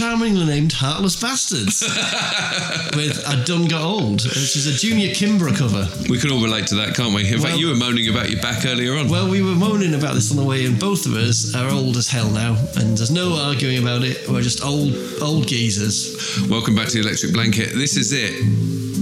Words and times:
charmingly 0.00 0.46
named 0.46 0.72
Heartless 0.72 1.20
Bastards 1.20 1.82
with 2.96 3.22
I 3.28 3.44
Done 3.44 3.68
Got 3.68 3.82
Old, 3.82 4.24
which 4.24 4.56
is 4.56 4.66
a 4.66 4.72
Junior 4.72 5.12
Kimbrough 5.12 5.58
cover. 5.58 5.86
We 6.08 6.18
can 6.18 6.32
all 6.32 6.42
relate 6.42 6.66
to 6.68 6.76
that, 6.76 6.96
can't 6.96 7.14
we? 7.14 7.30
In 7.30 7.38
fact, 7.38 7.58
you 7.58 7.68
were 7.68 7.76
moaning 7.76 8.08
about 8.08 8.30
your 8.30 8.40
back 8.40 8.64
earlier 8.64 8.96
on. 8.96 9.10
Well, 9.10 9.28
we 9.28 9.42
were 9.42 9.54
moaning 9.54 9.92
about 9.92 10.14
this 10.14 10.30
on 10.30 10.38
the 10.38 10.44
way 10.44 10.64
and 10.64 10.80
Both 10.80 11.04
of 11.04 11.16
us 11.16 11.54
are 11.54 11.68
old 11.68 11.98
as 11.98 12.08
hell 12.08 12.30
now, 12.30 12.56
and 12.76 12.96
there's 12.96 13.10
no 13.10 13.36
arguing 13.36 13.82
about 13.82 14.02
it. 14.02 14.26
We're 14.26 14.40
just 14.40 14.64
old, 14.64 14.94
old 15.20 15.46
geezers. 15.46 16.48
Welcome 16.48 16.74
back 16.74 16.88
to 16.88 16.94
the 16.94 17.06
Electric 17.06 17.34
Blanket. 17.34 17.74
This 17.74 17.98
is 17.98 18.14
it, 18.14 18.40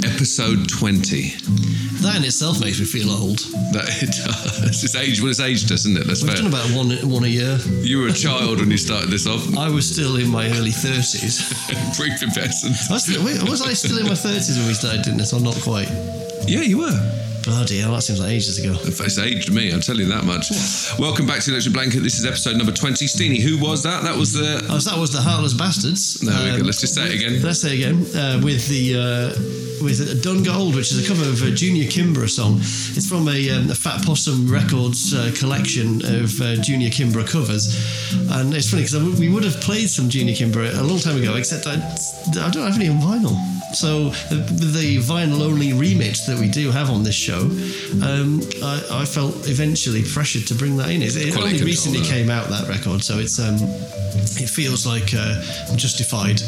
episode 0.05 0.69
20. 0.69 1.31
That 2.03 2.17
in 2.17 2.25
itself 2.25 2.61
makes 2.61 2.81
me 2.81 2.87
feel 2.87 3.11
old. 3.11 3.47
That 3.73 3.85
it 4.03 4.09
does. 4.17 4.83
It's 4.83 4.95
age, 4.97 5.21
well, 5.21 5.29
it's 5.31 5.41
aged 5.41 5.71
us, 5.73 5.85
isn't 5.85 5.99
it? 5.99 6.07
That's 6.07 6.23
We've 6.23 6.33
fair. 6.33 6.43
done 6.43 6.49
about 6.53 6.71
one, 6.73 6.89
one 7.11 7.25
a 7.25 7.29
year. 7.29 7.59
You 7.83 8.01
were 8.01 8.09
a 8.09 8.13
child 8.15 8.61
when 8.61 8.71
you 8.71 8.79
started 8.79 9.11
this 9.11 9.27
off. 9.27 9.45
I 9.59 9.69
was 9.69 9.85
still 9.91 10.17
in 10.17 10.29
my 10.29 10.47
early 10.57 10.71
30s. 10.71 11.53
Prepubescent. 11.99 12.91
Was, 12.91 13.09
was 13.49 13.61
I 13.63 13.75
still 13.75 13.99
in 13.99 14.05
my 14.07 14.13
30s 14.17 14.57
when 14.57 14.69
we 14.69 14.73
started 14.75 15.03
doing 15.03 15.19
this, 15.19 15.35
or 15.35 15.41
not 15.41 15.55
quite? 15.61 15.89
Yeah, 16.47 16.63
you 16.63 16.79
were. 16.79 17.15
Bloody 17.45 17.79
hell, 17.81 17.93
that 17.93 18.03
seems 18.03 18.21
like 18.21 18.31
ages 18.31 18.59
ago. 18.59 18.75
It's 18.85 19.19
aged 19.19 19.53
me, 19.53 19.73
I'll 19.73 19.81
tell 19.81 19.97
you 19.97 20.07
that 20.07 20.25
much. 20.25 20.51
Welcome 20.99 21.27
back 21.27 21.41
to 21.41 21.51
Electric 21.51 21.73
Blanket. 21.75 22.01
This 22.01 22.19
is 22.19 22.25
episode 22.27 22.57
number 22.57 22.73
20. 22.73 23.07
Steenie, 23.07 23.41
who 23.41 23.59
was 23.59 23.83
that? 23.85 24.03
That 24.03 24.17
was 24.17 24.33
the. 24.33 24.65
Oh, 24.71 24.79
so 24.79 24.91
that 24.91 24.99
was 25.01 25.13
the 25.13 25.21
Heartless 25.21 25.53
Bastards. 25.55 26.21
There 26.21 26.35
we 26.45 26.51
Um, 26.53 26.59
go. 26.61 26.65
Let's 26.65 26.81
just 26.81 26.95
say 26.95 27.07
it 27.07 27.15
again. 27.15 27.43
Let's 27.43 27.61
say 27.61 27.75
again 27.75 27.97
uh, 28.17 28.41
with 28.43 28.67
the 28.69 28.97
uh, 28.97 29.58
with 29.81 30.23
Done 30.23 30.43
Gold, 30.43 30.75
which 30.75 30.93
is 30.93 31.05
a 31.05 31.09
cover 31.09 31.29
of 31.29 31.43
a 31.43 31.51
Junior 31.51 31.85
Kimbrough 31.85 32.31
song. 32.31 32.57
It's 32.59 33.09
from 33.09 33.29
a, 33.29 33.51
um, 33.51 33.71
a 33.71 33.75
Fat 33.75 34.05
Possum 34.05 34.49
Records 34.49 35.15
uh, 35.15 35.33
collection 35.37 36.05
of 36.05 36.41
uh, 36.41 36.57
Junior 36.57 36.91
Kimbrough 36.91 37.29
covers, 37.29 37.75
and 38.31 38.55
it's 38.55 38.71
funny 38.71 38.83
because 38.83 39.19
we 39.19 39.29
would 39.29 39.45
have 39.45 39.61
played 39.61 39.91
some 39.91 40.09
Junior 40.09 40.35
Kimbrough 40.35 40.79
a 40.79 40.83
long 40.83 40.99
time 40.99 41.17
ago, 41.17 41.37
except 41.37 41.67
I, 41.67 41.75
I 41.75 42.51
don't 42.51 42.67
have 42.67 42.77
any 42.77 42.89
on 42.89 43.01
vinyl. 43.01 43.58
So 43.73 44.11
the, 44.31 44.99
vinyl 44.99 45.43
only 45.43 45.71
remix 45.71 46.27
that 46.27 46.39
we 46.39 46.49
do 46.49 46.71
have 46.71 46.91
on 46.91 47.03
this 47.03 47.15
show, 47.15 47.41
um, 48.03 48.41
I, 48.63 49.03
I 49.03 49.05
felt 49.05 49.49
eventually 49.49 50.03
pressured 50.03 50.47
to 50.49 50.55
bring 50.55 50.77
that 50.79 50.91
in. 50.91 51.03
It, 51.03 51.17
it 51.17 51.37
only 51.37 51.63
recently 51.63 52.03
came 52.03 52.31
out 52.31 52.49
that 52.49 52.69
record, 52.69 53.03
so 53.03 53.19
it's 53.19 53.39
um, 53.39 53.57
it 54.41 54.49
feels 54.49 54.87
like 54.87 55.15
uh, 55.15 55.41
I'm 55.71 55.77
justified 55.77 56.41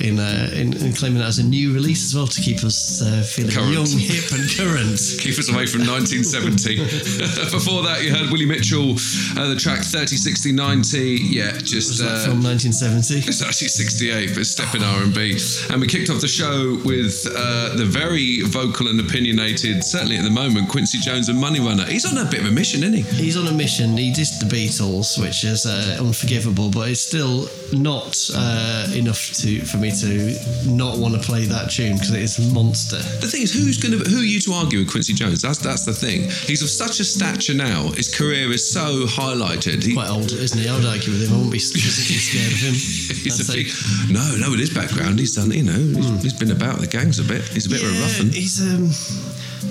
in, 0.00 0.18
uh, 0.18 0.50
in 0.52 0.74
in 0.74 0.92
claiming 0.92 1.18
that 1.18 1.28
as 1.28 1.38
a 1.38 1.44
new 1.44 1.72
release 1.72 2.04
as 2.04 2.14
well 2.14 2.26
to 2.26 2.40
keep 2.40 2.62
us 2.64 3.02
uh, 3.02 3.22
feeling 3.22 3.52
Current. 3.52 3.72
young, 3.72 3.86
hip, 3.86 4.32
and 4.32 4.44
current. 4.50 4.98
Keep 5.20 5.38
us 5.38 5.48
away 5.48 5.66
from 5.66 5.86
1970. 5.86 6.76
Before 7.50 7.82
that, 7.82 8.02
you 8.02 8.10
heard 8.14 8.30
Willie 8.30 8.46
Mitchell, 8.46 8.92
uh, 9.38 9.48
the 9.48 9.56
track 9.58 9.80
30, 9.80 10.16
60, 10.16 10.52
90. 10.52 10.98
Yeah, 11.22 11.52
just. 11.52 11.88
Was 11.88 11.98
that 11.98 12.28
uh, 12.28 12.30
from 12.30 12.42
1970? 12.42 13.28
It's 13.28 13.42
actually 13.42 13.68
68, 13.68 14.28
but 14.30 14.38
it's 14.38 14.50
step 14.50 14.74
in 14.74 14.82
R&B. 14.82 15.38
And 15.70 15.80
we 15.80 15.86
kicked 15.86 16.10
off 16.10 16.20
the 16.20 16.28
show 16.28 16.63
with 16.84 17.26
uh, 17.36 17.76
the 17.76 17.84
very 17.84 18.40
vocal 18.42 18.88
and 18.88 18.98
opinionated, 19.00 19.84
certainly 19.84 20.16
at 20.16 20.24
the 20.24 20.30
moment, 20.30 20.68
Quincy 20.68 20.98
Jones 20.98 21.28
and 21.28 21.38
Money 21.38 21.60
Runner. 21.60 21.84
He's 21.86 22.04
on 22.04 22.16
a 22.24 22.28
bit 22.30 22.40
of 22.40 22.46
a 22.46 22.50
mission, 22.50 22.82
isn't 22.82 22.94
he? 22.94 23.02
He's 23.02 23.36
on 23.36 23.46
a 23.46 23.52
mission. 23.52 23.96
He 23.96 24.12
dissed 24.12 24.40
the 24.40 24.46
Beatles, 24.46 25.20
which 25.20 25.44
is 25.44 25.66
uh, 25.66 25.98
unforgivable, 26.00 26.70
but 26.70 26.88
it's 26.88 27.00
still 27.00 27.48
not 27.72 28.16
uh, 28.34 28.86
enough 28.94 29.32
to 29.42 29.60
for 29.62 29.78
me 29.78 29.90
to 30.00 30.34
not 30.70 30.98
want 30.98 31.14
to 31.14 31.20
play 31.20 31.44
that 31.46 31.70
tune 31.70 31.94
because 31.94 32.12
it 32.12 32.22
is 32.22 32.38
a 32.38 32.52
monster. 32.54 32.98
The 33.20 33.28
thing 33.28 33.42
is, 33.42 33.52
who's 33.52 33.78
going 33.78 33.98
to 33.98 34.08
who 34.10 34.20
are 34.20 34.24
you 34.34 34.40
to 34.40 34.52
argue 34.52 34.78
with 34.80 34.90
Quincy 34.90 35.12
Jones? 35.12 35.42
That's 35.42 35.58
that's 35.58 35.84
the 35.84 35.92
thing. 35.94 36.22
He's 36.48 36.62
of 36.62 36.68
such 36.70 37.00
a 37.00 37.04
stature 37.04 37.54
now. 37.54 37.90
His 37.92 38.08
career 38.14 38.50
is 38.52 38.64
so 38.70 39.06
highlighted. 39.06 39.84
He, 39.84 39.94
Quite 39.94 40.10
old, 40.10 40.32
isn't 40.32 40.58
he? 40.58 40.68
I 40.68 40.74
would 40.76 40.84
argue 40.86 41.12
with 41.12 41.22
him. 41.28 41.32
I 41.34 41.36
wouldn't 41.36 41.52
be 41.52 41.58
scared 41.60 42.52
of 42.52 42.58
him. 42.58 42.74
he's 43.24 43.40
a 43.48 43.52
big, 43.52 43.66
no, 44.10 44.24
no. 44.38 44.50
With 44.50 44.60
his 44.60 44.70
background, 44.72 45.18
he's 45.18 45.34
done. 45.34 45.50
You 45.50 45.62
know, 45.64 45.72
he's- 46.00 46.22
he's 46.22 46.32
been 46.32 46.50
about 46.56 46.80
the 46.80 46.86
gangs 46.86 47.18
a 47.18 47.24
bit. 47.24 47.42
He's 47.42 47.66
a 47.66 47.70
bit 47.70 47.82
of 47.82 47.88
a 47.88 48.00
rough 48.00 48.18
one. 48.18 48.30
He's 48.30 48.60
um, 48.62 48.90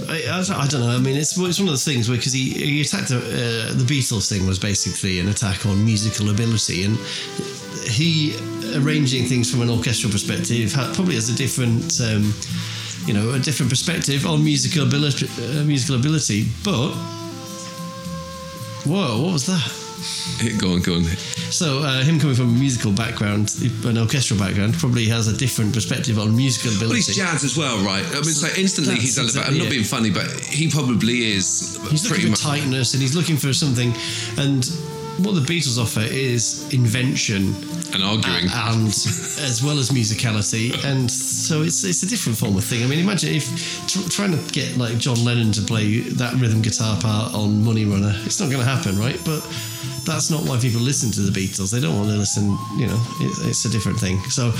I, 0.09 0.39
I, 0.39 0.67
don't- 0.67 0.81
know. 0.81 0.89
I 0.89 0.99
mean, 0.99 1.15
it's 1.15 1.37
it's 1.37 1.59
one 1.59 1.67
of 1.69 1.73
the 1.73 1.77
things 1.91 2.09
where 2.09 2.17
because 2.17 2.33
he 2.33 2.49
he 2.51 2.81
attacked 2.81 3.11
uh, 3.11 3.19
the 3.19 3.85
Beatles 3.87 4.29
thing 4.29 4.45
was 4.47 4.59
basically 4.59 5.19
an 5.19 5.29
attack 5.29 5.65
on 5.65 5.83
musical 5.83 6.29
ability, 6.29 6.83
and 6.85 6.97
he 7.87 8.35
arranging 8.75 9.25
things 9.25 9.49
from 9.51 9.61
an 9.61 9.69
orchestral 9.69 10.11
perspective 10.11 10.73
probably 10.95 11.15
has 11.15 11.29
a 11.29 11.35
different. 11.35 11.99
Um, 12.01 12.33
you 13.05 13.13
know, 13.13 13.31
a 13.33 13.39
different 13.39 13.69
perspective 13.69 14.25
on 14.25 14.41
musical 14.45 14.87
ability, 14.87 15.27
uh, 15.27 15.65
musical 15.65 15.97
ability, 15.97 16.47
but 16.63 16.93
whoa, 18.85 19.19
what 19.21 19.33
was 19.33 19.45
that? 19.45 19.82
Go 20.57 20.73
on, 20.73 20.81
go 20.81 20.95
on. 20.95 21.03
So, 21.03 21.79
uh, 21.79 22.03
him 22.03 22.19
coming 22.19 22.35
from 22.35 22.49
a 22.49 22.59
musical 22.59 22.91
background, 22.91 23.53
an 23.85 23.97
orchestral 23.97 24.39
background, 24.39 24.73
probably 24.75 25.05
has 25.05 25.27
a 25.27 25.35
different 25.37 25.73
perspective 25.73 26.17
on 26.19 26.35
musical 26.35 26.71
ability. 26.71 26.87
Well, 26.87 26.95
he's 26.95 27.15
jazz 27.15 27.43
as 27.43 27.57
well, 27.57 27.77
right? 27.85 28.05
I 28.07 28.13
mean, 28.15 28.23
so 28.25 28.47
instantly 28.59 28.95
he's 28.95 29.17
exactly 29.17 29.51
I'm 29.53 29.57
not 29.57 29.67
it. 29.67 29.71
being 29.71 29.83
funny, 29.83 30.09
but 30.09 30.29
he 30.41 30.69
probably 30.69 31.31
is 31.33 31.77
He's 31.89 32.07
pretty 32.07 32.23
looking 32.23 32.35
for 32.35 32.47
much. 32.49 32.59
tightness 32.61 32.93
and 32.93 33.01
he's 33.01 33.15
looking 33.15 33.37
for 33.37 33.53
something. 33.53 33.93
And 34.37 34.65
what 35.25 35.35
the 35.35 35.41
Beatles 35.41 35.77
offer 35.81 36.01
is 36.01 36.73
invention 36.73 37.53
And 37.93 38.03
arguing. 38.03 38.49
and 38.51 38.87
as 38.87 39.61
well 39.63 39.77
as 39.79 39.89
musicality. 39.89 40.73
And 40.83 41.09
so 41.09 41.61
it's 41.61 41.83
it's 41.83 42.03
a 42.03 42.07
different 42.07 42.37
form 42.37 42.57
of 42.57 42.63
thing. 42.63 42.83
I 42.83 42.87
mean, 42.87 42.99
imagine 42.99 43.35
if 43.35 43.45
tr- 43.87 44.09
trying 44.09 44.31
to 44.31 44.53
get 44.53 44.77
like 44.77 44.97
John 44.97 45.23
Lennon 45.23 45.51
to 45.53 45.61
play 45.61 45.99
that 45.99 46.33
rhythm 46.35 46.61
guitar 46.61 46.99
part 46.99 47.33
on 47.33 47.63
Money 47.63 47.85
Runner, 47.85 48.13
it's 48.25 48.39
not 48.39 48.49
going 48.49 48.61
to 48.61 48.69
happen, 48.69 48.97
right? 48.97 49.19
But 49.23 49.41
that's 50.05 50.29
not 50.29 50.43
why 50.47 50.59
people 50.59 50.81
listen 50.81 51.11
to 51.11 51.21
the 51.21 51.31
Beatles. 51.31 51.71
They 51.71 51.79
don't 51.79 51.95
want 51.95 52.09
to 52.09 52.17
listen, 52.17 52.57
you 52.77 52.87
know, 52.87 52.99
it, 53.21 53.47
it's 53.47 53.65
a 53.65 53.69
different 53.69 53.99
thing. 53.99 54.19
So. 54.29 54.51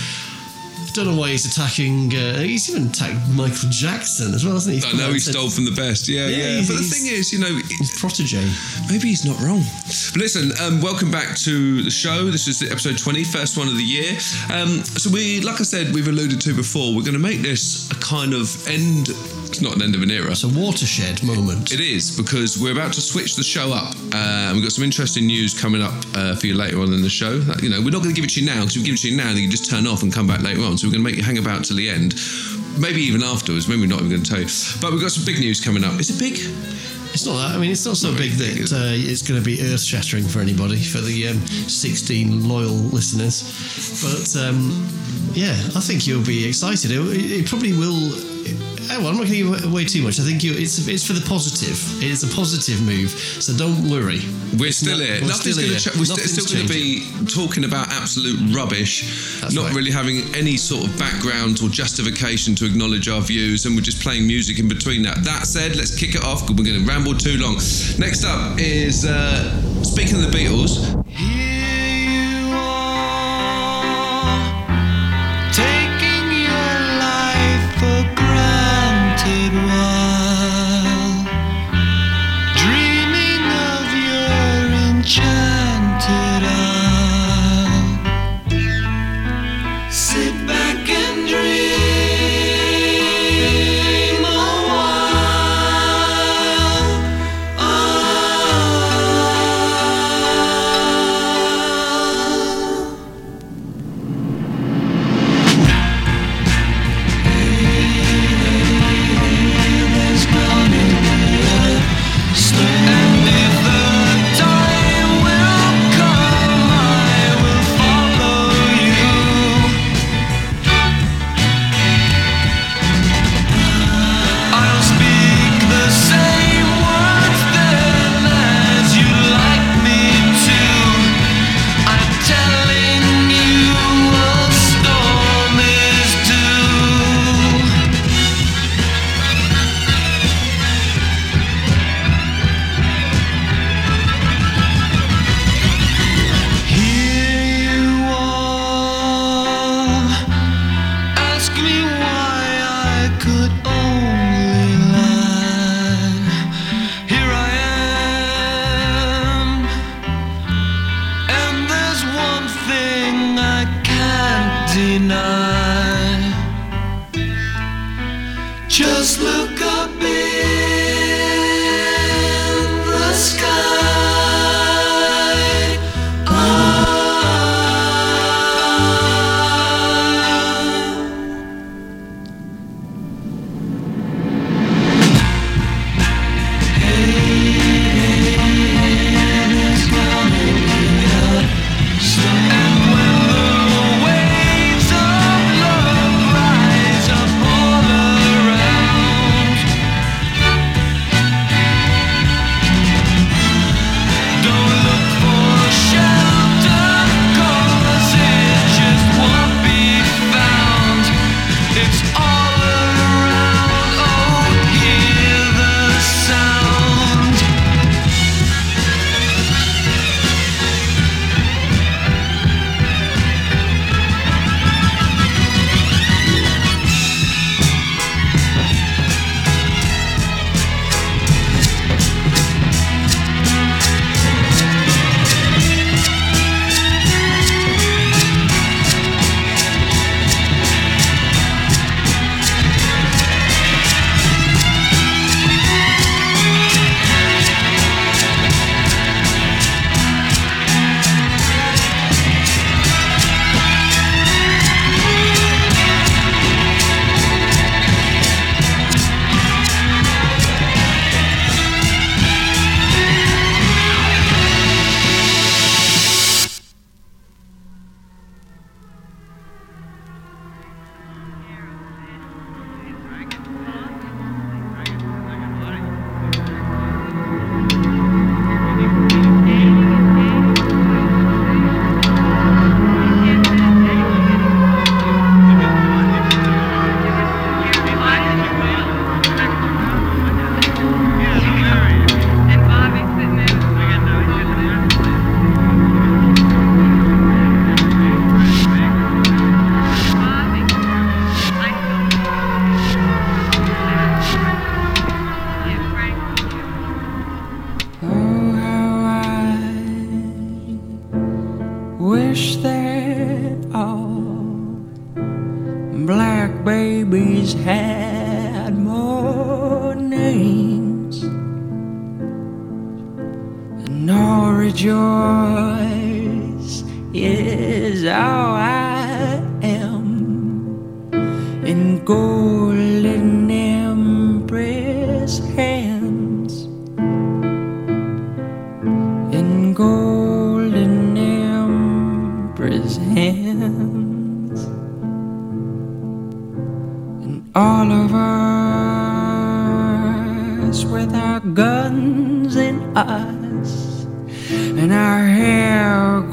Don't 0.93 1.07
know 1.07 1.15
why 1.19 1.29
he's 1.29 1.45
attacking. 1.47 2.15
Uh, 2.15 2.37
he's 2.37 2.69
even 2.69 2.89
attacked 2.89 3.27
Michael 3.29 3.67
Jackson 3.71 4.31
as 4.35 4.45
well, 4.45 4.53
hasn't 4.53 4.75
he? 4.75 4.87
I 4.87 4.91
know 4.93 5.11
he 5.11 5.17
stole 5.17 5.49
from 5.49 5.65
the 5.65 5.71
best. 5.71 6.07
Yeah, 6.07 6.27
Yeah, 6.27 6.59
yeah. 6.59 6.63
But 6.67 6.77
the 6.77 6.83
thing 6.83 7.07
is, 7.07 7.33
you 7.33 7.39
know, 7.39 7.49
His 7.79 7.97
protege. 7.97 8.47
maybe 8.87 9.07
he's 9.07 9.25
not 9.25 9.39
wrong. 9.41 9.63
But 10.11 10.17
listen, 10.17 10.51
um, 10.61 10.81
welcome 10.81 11.09
back 11.09 11.35
to 11.39 11.81
the 11.81 11.89
show. 11.89 12.25
This 12.29 12.47
is 12.47 12.59
the 12.59 12.69
episode 12.69 12.99
20, 12.99 13.23
first 13.23 13.57
one 13.57 13.67
of 13.67 13.75
the 13.75 13.83
year. 13.83 14.11
Um, 14.53 14.83
so 14.83 15.09
we, 15.09 15.41
like 15.41 15.59
I 15.59 15.63
said, 15.63 15.91
we've 15.95 16.07
alluded 16.07 16.39
to 16.41 16.53
before, 16.53 16.93
we're 16.95 17.01
going 17.01 17.13
to 17.13 17.19
make 17.19 17.41
this 17.41 17.89
a 17.89 17.95
kind 17.95 18.35
of 18.35 18.53
end. 18.67 19.09
It's 19.53 19.61
not 19.61 19.75
an 19.75 19.83
end 19.83 19.93
of 19.93 20.01
an 20.01 20.09
era. 20.09 20.31
It's 20.31 20.43
a 20.43 20.49
watershed 20.49 21.21
moment. 21.21 21.71
It 21.71 21.79
is 21.79 22.17
because 22.17 22.57
we're 22.57 22.71
about 22.71 22.91
to 22.93 23.01
switch 23.01 23.35
the 23.35 23.43
show 23.43 23.71
up. 23.71 23.93
Uh, 24.11 24.49
and 24.49 24.55
we've 24.55 24.63
got 24.65 24.71
some 24.71 24.83
interesting 24.83 25.27
news 25.27 25.53
coming 25.53 25.79
up 25.79 25.93
uh, 26.15 26.33
for 26.33 26.47
you 26.47 26.55
later 26.55 26.81
on 26.81 26.91
in 26.91 27.03
the 27.03 27.09
show. 27.09 27.37
That, 27.37 27.61
you 27.61 27.69
know, 27.69 27.77
we're 27.79 27.93
not 27.93 28.01
going 28.01 28.09
to 28.09 28.19
give 28.19 28.25
it 28.25 28.33
to 28.33 28.41
you 28.41 28.47
now 28.47 28.61
because 28.61 28.77
we 28.77 28.83
give 28.83 28.95
it 28.95 29.01
to 29.01 29.11
you 29.11 29.15
now, 29.15 29.27
then 29.27 29.37
you 29.37 29.47
just 29.47 29.69
turn 29.69 29.85
off 29.85 30.01
and 30.01 30.11
come 30.11 30.25
back 30.25 30.41
later 30.41 30.61
on. 30.63 30.79
So 30.79 30.87
we're 30.87 30.93
going 30.93 31.05
to 31.05 31.09
make 31.11 31.17
you 31.17 31.21
hang 31.21 31.37
about 31.37 31.65
till 31.65 31.77
the 31.77 31.87
end. 31.87 32.15
Maybe 32.81 33.03
even 33.03 33.21
afterwards. 33.21 33.67
Maybe 33.67 33.81
we're 33.81 33.93
not 33.93 33.99
even 33.99 34.09
going 34.09 34.23
to 34.23 34.29
tell 34.31 34.41
you. 34.41 34.49
But 34.81 34.91
we've 34.91 35.01
got 35.01 35.11
some 35.11 35.23
big 35.23 35.37
news 35.37 35.61
coming 35.61 35.83
up. 35.83 35.99
Is 35.99 36.09
it 36.09 36.17
big? 36.17 36.33
It's 37.13 37.27
not 37.27 37.37
that. 37.37 37.53
I 37.53 37.59
mean, 37.61 37.69
it's 37.69 37.85
not 37.85 37.97
so 37.97 38.09
Not 38.09 38.17
big 38.17 38.33
really 38.33 38.65
that 38.65 38.73
uh, 38.73 38.97
it's 38.97 39.21
going 39.21 39.37
to 39.39 39.45
be 39.45 39.61
earth 39.61 39.85
shattering 39.85 40.25
for 40.25 40.39
anybody, 40.39 40.81
for 40.81 40.97
the 40.97 41.27
um, 41.27 41.37
16 41.69 42.49
loyal 42.49 42.73
listeners. 42.89 43.45
But 44.01 44.33
um, 44.49 44.89
yeah, 45.37 45.53
I 45.77 45.79
think 45.79 46.07
you'll 46.07 46.25
be 46.25 46.41
excited. 46.49 46.89
It, 46.89 46.97
it 46.97 47.45
probably 47.45 47.77
will. 47.77 48.32
Oh, 48.91 48.99
well, 48.99 49.07
I'm 49.07 49.15
not 49.17 49.25
going 49.27 49.31
to 49.31 49.35
give 49.61 49.65
away 49.71 49.85
too 49.85 50.01
much. 50.03 50.19
I 50.19 50.23
think 50.23 50.43
you, 50.43 50.53
it's 50.53 50.87
it's 50.87 51.07
for 51.07 51.13
the 51.13 51.25
positive. 51.27 51.79
It's 52.03 52.21
a 52.23 52.27
positive 52.35 52.81
move, 52.81 53.09
so 53.09 53.55
don't 53.55 53.89
worry. 53.89 54.19
We're 54.59 54.71
still 54.71 54.97
not- 54.99 55.05
here. 55.07 55.21
we're 55.21 55.27
Nothing's 55.31 55.55
still 55.55 55.55
going 55.55 55.69
here. 55.69 55.79
to. 55.79 55.89
Ch- 55.89 55.95
we're 55.95 56.11
Nothing's 56.11 56.33
still 56.35 56.45
going 56.51 56.67
to 56.67 56.73
be 56.73 57.07
talking 57.33 57.63
about 57.63 57.87
absolute 57.91 58.37
rubbish, 58.55 59.39
That's 59.41 59.53
not 59.55 59.67
right. 59.67 59.75
really 59.75 59.89
having 59.91 60.21
any 60.35 60.57
sort 60.57 60.85
of 60.85 60.99
background 60.99 61.59
or 61.63 61.69
justification 61.69 62.55
to 62.55 62.65
acknowledge 62.65 63.07
our 63.07 63.21
views, 63.21 63.65
and 63.65 63.73
we're 63.75 63.81
just 63.81 64.01
playing 64.01 64.27
music 64.27 64.59
in 64.59 64.67
between 64.67 65.01
that. 65.03 65.23
That 65.23 65.47
said, 65.47 65.75
let's 65.75 65.95
kick 65.97 66.15
it 66.15 66.23
off 66.23 66.41
because 66.45 66.57
we're 66.57 66.69
going 66.71 66.83
to 66.83 66.87
ramble 66.87 67.15
too 67.17 67.37
long. 67.39 67.55
Next 67.97 68.25
up 68.25 68.59
is 68.59 69.05
uh, 69.05 69.47
speaking 69.83 70.15
of 70.23 70.29
the 70.29 70.37
Beatles. 70.37 70.91
Here 71.07 71.82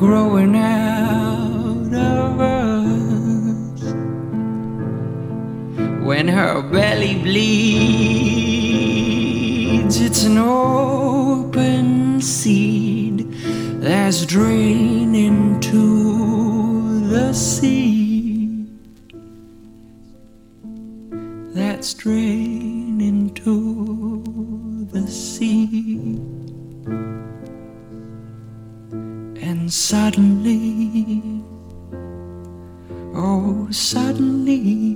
growing 0.01 0.57
out 0.57 1.93
of 1.93 2.41
us. 2.41 3.93
When 6.03 6.27
her 6.29 6.63
belly 6.63 7.17
bleeds 7.23 8.41
it's 10.01 10.23
an 10.25 10.39
open 10.39 12.23
seed 12.23 13.31
that's 13.83 14.25
draining 14.25 15.61
to 15.61 16.00
suddenly 29.90 31.42
oh 33.12 33.66
suddenly 33.72 34.87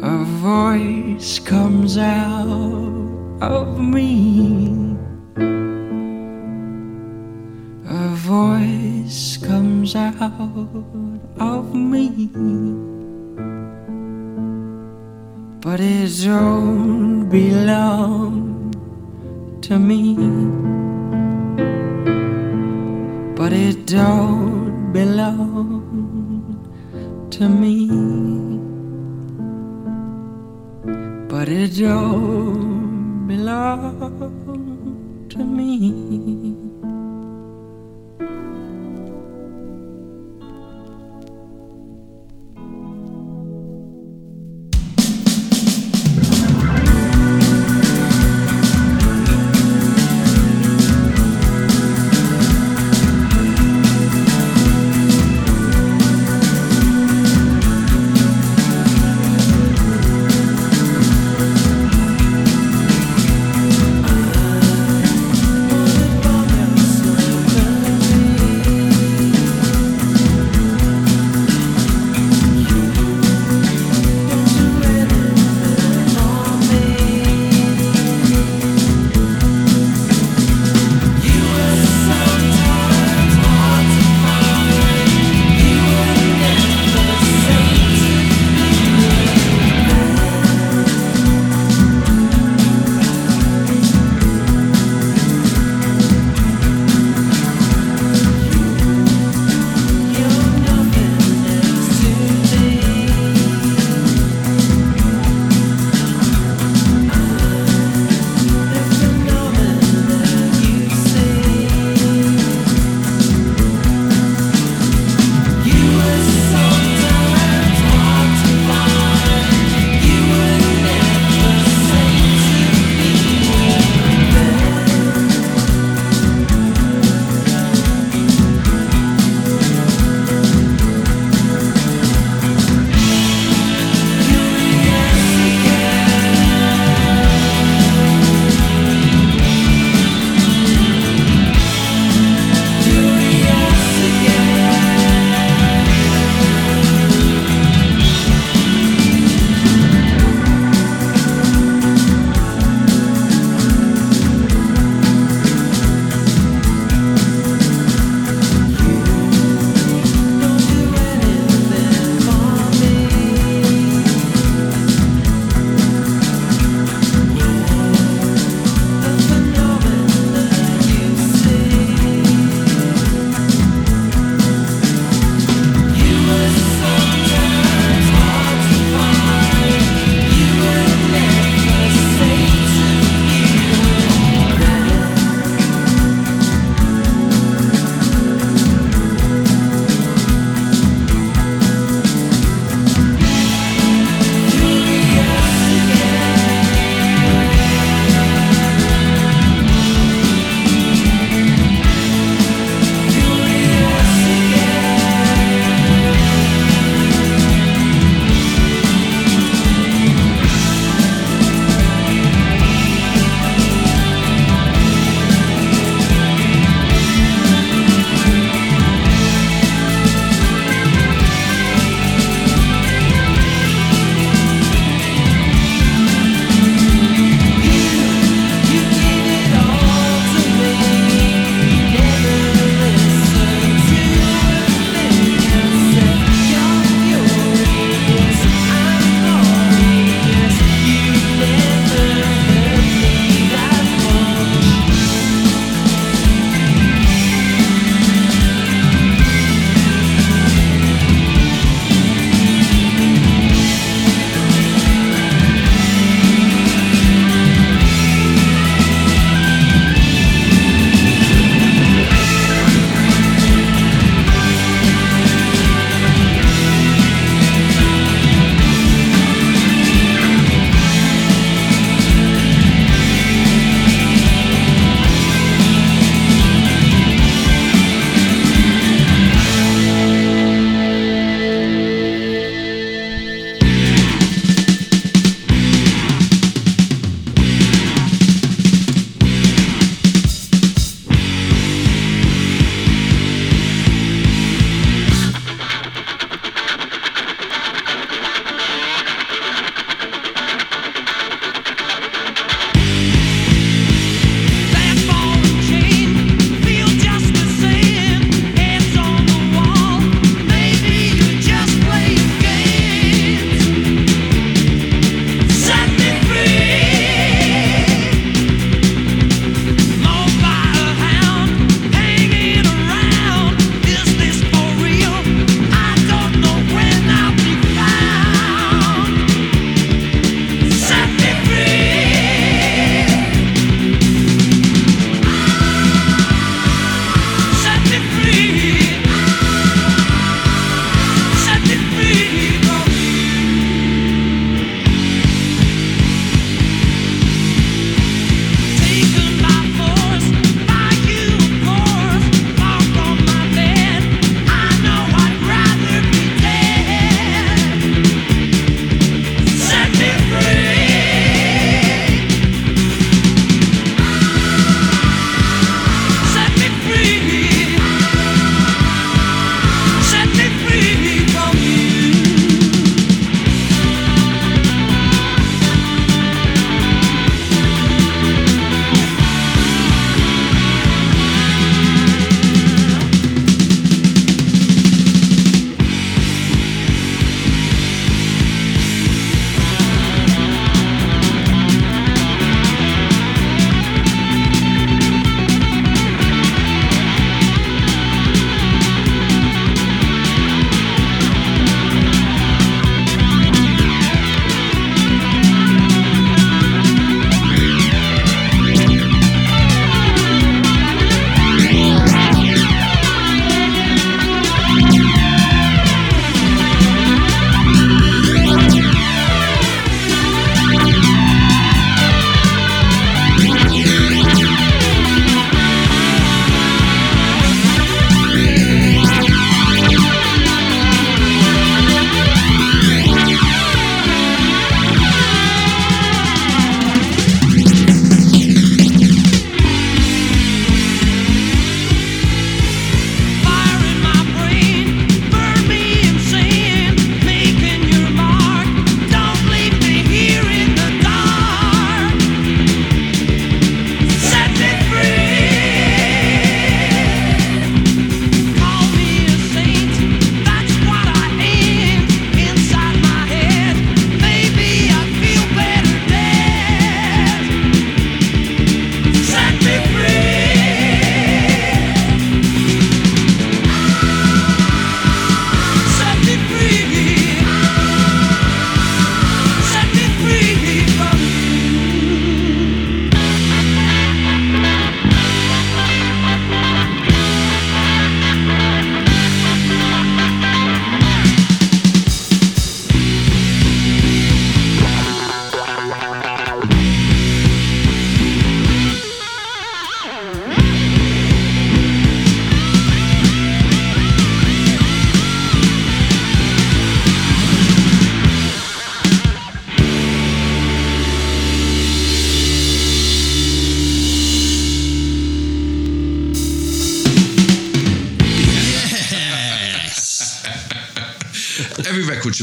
a 0.00 0.24
voice 0.24 1.40
comes 1.40 1.98
out 1.98 2.86
of 3.40 3.80
me. 3.80 4.96
A 7.88 8.08
voice 8.14 9.36
comes 9.38 9.96
out 9.96 10.14
of 11.40 11.74
me. 11.74 12.08
But 15.60 15.80
it 15.80 16.22
don't 16.22 17.28
belong 17.28 18.74
to 19.62 19.78
me. 19.78 20.63
Don't 23.94 24.92
belong 24.92 26.58
to 27.30 27.48
me 27.48 27.88
but 31.28 31.48
it 31.48 31.76
don't 31.76 33.26
belong 33.26 35.26
to 35.28 35.44
me. 35.44 36.53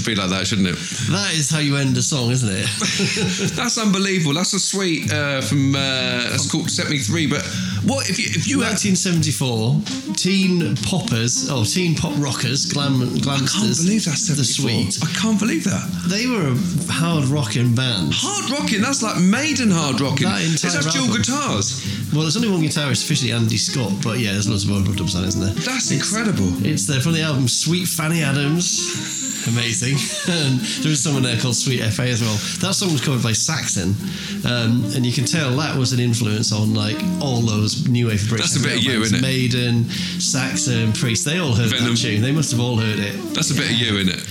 Should 0.02 0.16
be 0.16 0.16
like 0.16 0.30
that, 0.32 0.48
shouldn't 0.48 0.68
it? 0.68 0.76
That 1.12 1.32
is 1.36 1.52
how 1.52 1.60
you 1.60 1.76
end 1.78 1.96
a 1.96 2.02
song, 2.02 2.32
isn't 2.32 2.50
it? 2.50 2.66
That's 3.56 3.78
unbelievable. 3.78 4.34
That's 4.34 4.54
a 4.54 4.60
sweet 4.60 5.12
uh, 5.14 5.42
from 5.42 5.76
uh, 5.76 5.78
that's 6.32 6.50
called 6.52 6.70
Set 6.72 6.90
Me 6.90 6.98
Free. 6.98 7.28
But 7.28 7.46
what 7.86 8.10
if 8.10 8.18
you 8.18 8.26
if 8.30 8.48
you 8.48 8.62
had 8.62 8.82
1974, 8.82 10.16
teen 10.16 10.76
poppers, 10.78 11.50
oh, 11.52 11.64
teen 11.64 11.94
pop 11.96 12.14
rockers, 12.18 12.66
glam, 12.66 13.00
glamsters? 13.22 13.54
I 13.56 13.62
can't 13.62 13.78
believe 13.78 14.06
that's 14.06 14.28
the 14.28 14.44
74. 14.44 14.92
sweet. 14.92 15.10
I 15.10 15.14
can't 15.22 15.40
believe 15.40 15.64
that. 15.66 15.86
They 16.10 16.26
were 16.26 16.50
a 16.50 16.58
hard 16.92 17.26
rocking 17.26 17.76
band. 17.76 18.14
Hard 18.16 18.50
rocking. 18.50 18.82
That's 18.82 19.04
like 19.04 19.22
Maiden 19.22 19.70
hard 19.70 20.02
rocking. 20.02 20.26
That 20.28 20.42
entire 20.42 20.82
have 20.82 20.92
dual 20.92 21.06
album. 21.14 21.22
guitars. 21.22 21.86
Well, 22.12 22.22
there's 22.24 22.36
only 22.36 22.50
one 22.50 22.62
guitarist, 22.62 23.06
officially 23.06 23.32
Andy 23.32 23.58
Scott, 23.58 23.94
but 24.04 24.18
yeah, 24.20 24.32
there's 24.34 24.50
loads 24.50 24.66
of 24.66 24.72
overdubs 24.72 25.16
on, 25.16 25.24
isn't 25.26 25.40
there? 25.42 25.54
That's 25.54 25.92
It's- 25.92 26.02
incredible. 26.02 26.50
It's 26.66 26.86
there 26.88 27.00
from 27.00 27.14
the 27.14 27.22
album 27.22 27.48
Sweet 27.48 27.88
Fanny 27.88 28.24
Adams. 28.24 29.11
Amazing. 29.48 29.96
and 30.34 30.60
there 30.84 30.92
is 30.92 31.04
someone 31.04 31.24
there 31.24 31.38
called 31.40 31.56
Sweet 31.56 31.82
FA 31.94 32.04
as 32.04 32.22
well. 32.22 32.36
That 32.62 32.74
song 32.76 32.92
was 32.92 33.02
covered 33.04 33.24
by 33.24 33.32
Saxon. 33.34 33.96
Um, 34.46 34.84
and 34.96 35.06
you 35.06 35.12
can 35.14 35.26
tell 35.26 35.52
that 35.58 35.76
was 35.78 35.94
an 35.94 36.00
influence 36.00 36.52
on 36.52 36.74
like 36.74 36.98
all 37.22 37.42
those 37.42 37.88
new 37.88 38.08
wave 38.08 38.28
British 38.30 38.52
That's 38.52 38.64
a 38.64 38.68
bit 38.68 38.78
of 38.78 38.84
you, 38.84 39.00
bands. 39.00 39.12
innit? 39.14 39.22
Maiden, 39.22 39.90
Saxon, 40.20 40.94
Priest, 40.94 41.26
they 41.26 41.40
all 41.40 41.54
heard 41.54 41.70
Venom. 41.72 41.92
that 41.92 41.98
tune. 41.98 42.22
They 42.22 42.32
must 42.32 42.52
have 42.52 42.60
all 42.60 42.78
heard 42.78 43.00
it. 43.00 43.14
That's 43.34 43.52
a 43.52 43.56
bit 43.56 43.66
of 43.72 43.78
you, 43.78 43.98
isn't 43.98 44.14
it? 44.14 44.28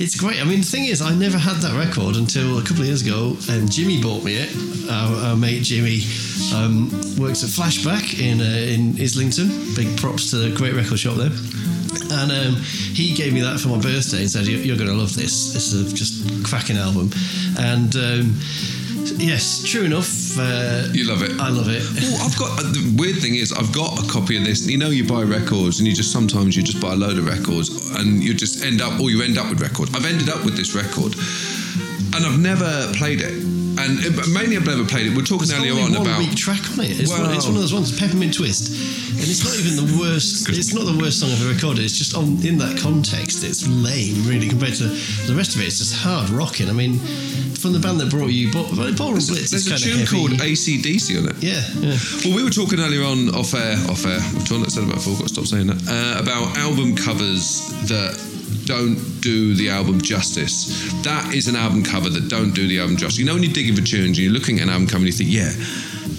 It's 0.00 0.14
great. 0.14 0.40
I 0.40 0.44
mean, 0.44 0.60
the 0.60 0.66
thing 0.66 0.84
is, 0.84 1.02
I 1.02 1.12
never 1.12 1.38
had 1.38 1.56
that 1.56 1.74
record 1.76 2.14
until 2.14 2.58
a 2.58 2.62
couple 2.62 2.82
of 2.82 2.86
years 2.86 3.02
ago, 3.02 3.36
and 3.50 3.70
Jimmy 3.70 4.00
bought 4.00 4.22
me 4.22 4.36
it. 4.36 4.54
Our, 4.88 5.30
our 5.30 5.36
mate 5.36 5.64
Jimmy 5.64 6.02
um, 6.54 6.90
works 7.18 7.42
at 7.42 7.50
Flashback 7.50 8.20
in 8.20 8.40
uh, 8.40 8.44
in 8.44 8.94
Islington. 9.00 9.48
Big 9.74 9.96
props 9.98 10.30
to 10.30 10.36
the 10.36 10.56
great 10.56 10.74
record 10.74 11.00
shop 11.00 11.16
there. 11.16 11.30
And 12.10 12.30
um, 12.32 12.54
he 12.94 13.14
gave 13.14 13.32
me 13.32 13.40
that 13.42 13.60
for 13.60 13.68
my 13.68 13.78
birthday 13.80 14.20
and 14.22 14.30
said, 14.30 14.46
"You- 14.46 14.58
"You're 14.58 14.76
going 14.76 14.90
to 14.90 14.96
love 14.96 15.14
this. 15.14 15.52
This 15.52 15.72
is 15.72 15.92
a 15.92 15.94
just 15.94 16.44
cracking 16.44 16.76
album." 16.76 17.10
And 17.58 17.94
um, 17.96 18.34
yes, 19.18 19.62
true 19.64 19.84
enough, 19.84 20.38
uh, 20.38 20.88
You 20.92 21.04
love 21.06 21.22
it. 21.22 21.32
I 21.40 21.48
love 21.50 21.68
it. 21.68 21.82
Well, 21.82 22.22
I've 22.26 22.38
got 22.38 22.58
uh, 22.58 22.62
the 22.72 22.94
weird 22.96 23.16
thing 23.18 23.34
is 23.34 23.52
I've 23.52 23.72
got 23.72 23.98
a 24.02 24.08
copy 24.10 24.36
of 24.36 24.44
this. 24.44 24.66
You 24.66 24.78
know, 24.78 24.90
you 24.90 25.06
buy 25.06 25.22
records 25.22 25.78
and 25.80 25.86
you 25.88 25.94
just 25.94 26.12
sometimes 26.12 26.56
you 26.56 26.62
just 26.62 26.80
buy 26.80 26.92
a 26.92 26.96
load 26.96 27.18
of 27.18 27.26
records 27.26 27.90
and 27.96 28.22
you 28.22 28.34
just 28.34 28.64
end 28.64 28.80
up 28.80 29.00
or 29.00 29.10
you 29.10 29.22
end 29.22 29.38
up 29.38 29.48
with 29.50 29.60
record. 29.60 29.88
I've 29.94 30.04
ended 30.06 30.28
up 30.28 30.44
with 30.44 30.56
this 30.56 30.74
record 30.74 31.14
and 32.14 32.24
I've 32.26 32.38
never 32.40 32.90
played 32.94 33.20
it. 33.20 33.34
And 33.78 33.98
it, 34.00 34.12
mainly 34.28 34.56
I've 34.56 34.66
never 34.66 34.84
played 34.84 35.06
it. 35.06 35.14
We 35.16 35.22
are 35.22 35.26
talking 35.26 35.48
There's 35.48 35.60
earlier 35.60 35.72
only 35.72 35.84
on 35.84 35.92
one 35.92 36.02
about 36.02 36.18
weak 36.18 36.34
track 36.36 36.62
on 36.72 36.84
it. 36.84 36.98
It's, 37.00 37.10
one, 37.10 37.30
it's 37.30 37.46
one 37.46 37.54
of 37.54 37.62
those 37.62 37.72
ones, 37.74 37.94
Peppermint 37.98 38.34
Twist, 38.34 38.68
and 39.14 39.26
it's 39.26 39.44
not 39.44 39.54
even 39.58 39.74
the 39.78 39.98
worst. 39.98 40.48
it's 40.50 40.74
not 40.74 40.84
the 40.84 40.98
worst 40.98 41.20
song 41.20 41.30
I've 41.30 41.40
ever 41.42 41.54
recorded. 41.54 41.84
It's 41.84 41.96
just 41.96 42.16
on 42.16 42.38
in 42.44 42.58
that 42.58 42.78
context, 42.78 43.44
it's 43.44 43.66
lame, 43.68 44.26
really, 44.26 44.48
compared 44.48 44.74
to 44.82 44.88
the 45.26 45.34
rest 45.34 45.54
of 45.54 45.62
it. 45.62 45.66
It's 45.66 45.78
just 45.78 45.94
hard 45.94 46.30
rocking. 46.30 46.68
I 46.68 46.72
mean, 46.72 46.98
from 47.58 47.72
the 47.72 47.78
band 47.80 48.00
that 48.00 48.10
brought 48.10 48.30
you, 48.30 48.50
but 48.52 48.70
Ballroom 48.96 49.22
Blitz 49.26 49.50
there's 49.50 49.66
a 49.66 49.78
tune 49.78 49.98
heavy. 49.98 50.10
called 50.10 50.30
ACDC 50.38 51.18
on 51.18 51.30
it. 51.30 51.36
yeah, 51.42 51.62
yeah. 51.82 51.98
Well, 52.24 52.36
we 52.36 52.42
were 52.44 52.50
talking 52.54 52.78
earlier 52.78 53.02
on 53.04 53.34
off 53.34 53.54
air, 53.54 53.74
off 53.90 54.06
air. 54.06 54.20
Which 54.38 54.50
one 54.50 54.62
I 54.62 54.68
said 54.68 54.84
about 54.84 55.02
four. 55.02 55.14
Got 55.18 55.28
to 55.28 55.34
stop 55.34 55.46
saying 55.46 55.66
that. 55.68 55.80
Uh, 55.86 56.22
about 56.22 56.56
album 56.58 56.94
covers 56.94 57.66
that 57.88 58.14
don't 58.68 58.96
do 59.22 59.54
the 59.54 59.70
album 59.70 59.98
justice. 60.00 60.92
That 61.02 61.32
is 61.34 61.48
an 61.48 61.56
album 61.56 61.82
cover 61.82 62.10
that 62.10 62.28
don't 62.28 62.52
do 62.54 62.68
the 62.68 62.80
album 62.80 62.98
justice. 62.98 63.18
You 63.18 63.24
know 63.24 63.32
when 63.32 63.42
you're 63.42 63.52
digging 63.52 63.74
for 63.74 63.80
tunes 63.80 64.04
and 64.04 64.18
you're 64.18 64.30
looking 64.32 64.58
at 64.58 64.64
an 64.64 64.68
album 64.68 64.86
cover 64.86 64.98
and 64.98 65.06
you 65.06 65.12
think, 65.12 65.30
yeah, 65.32 65.50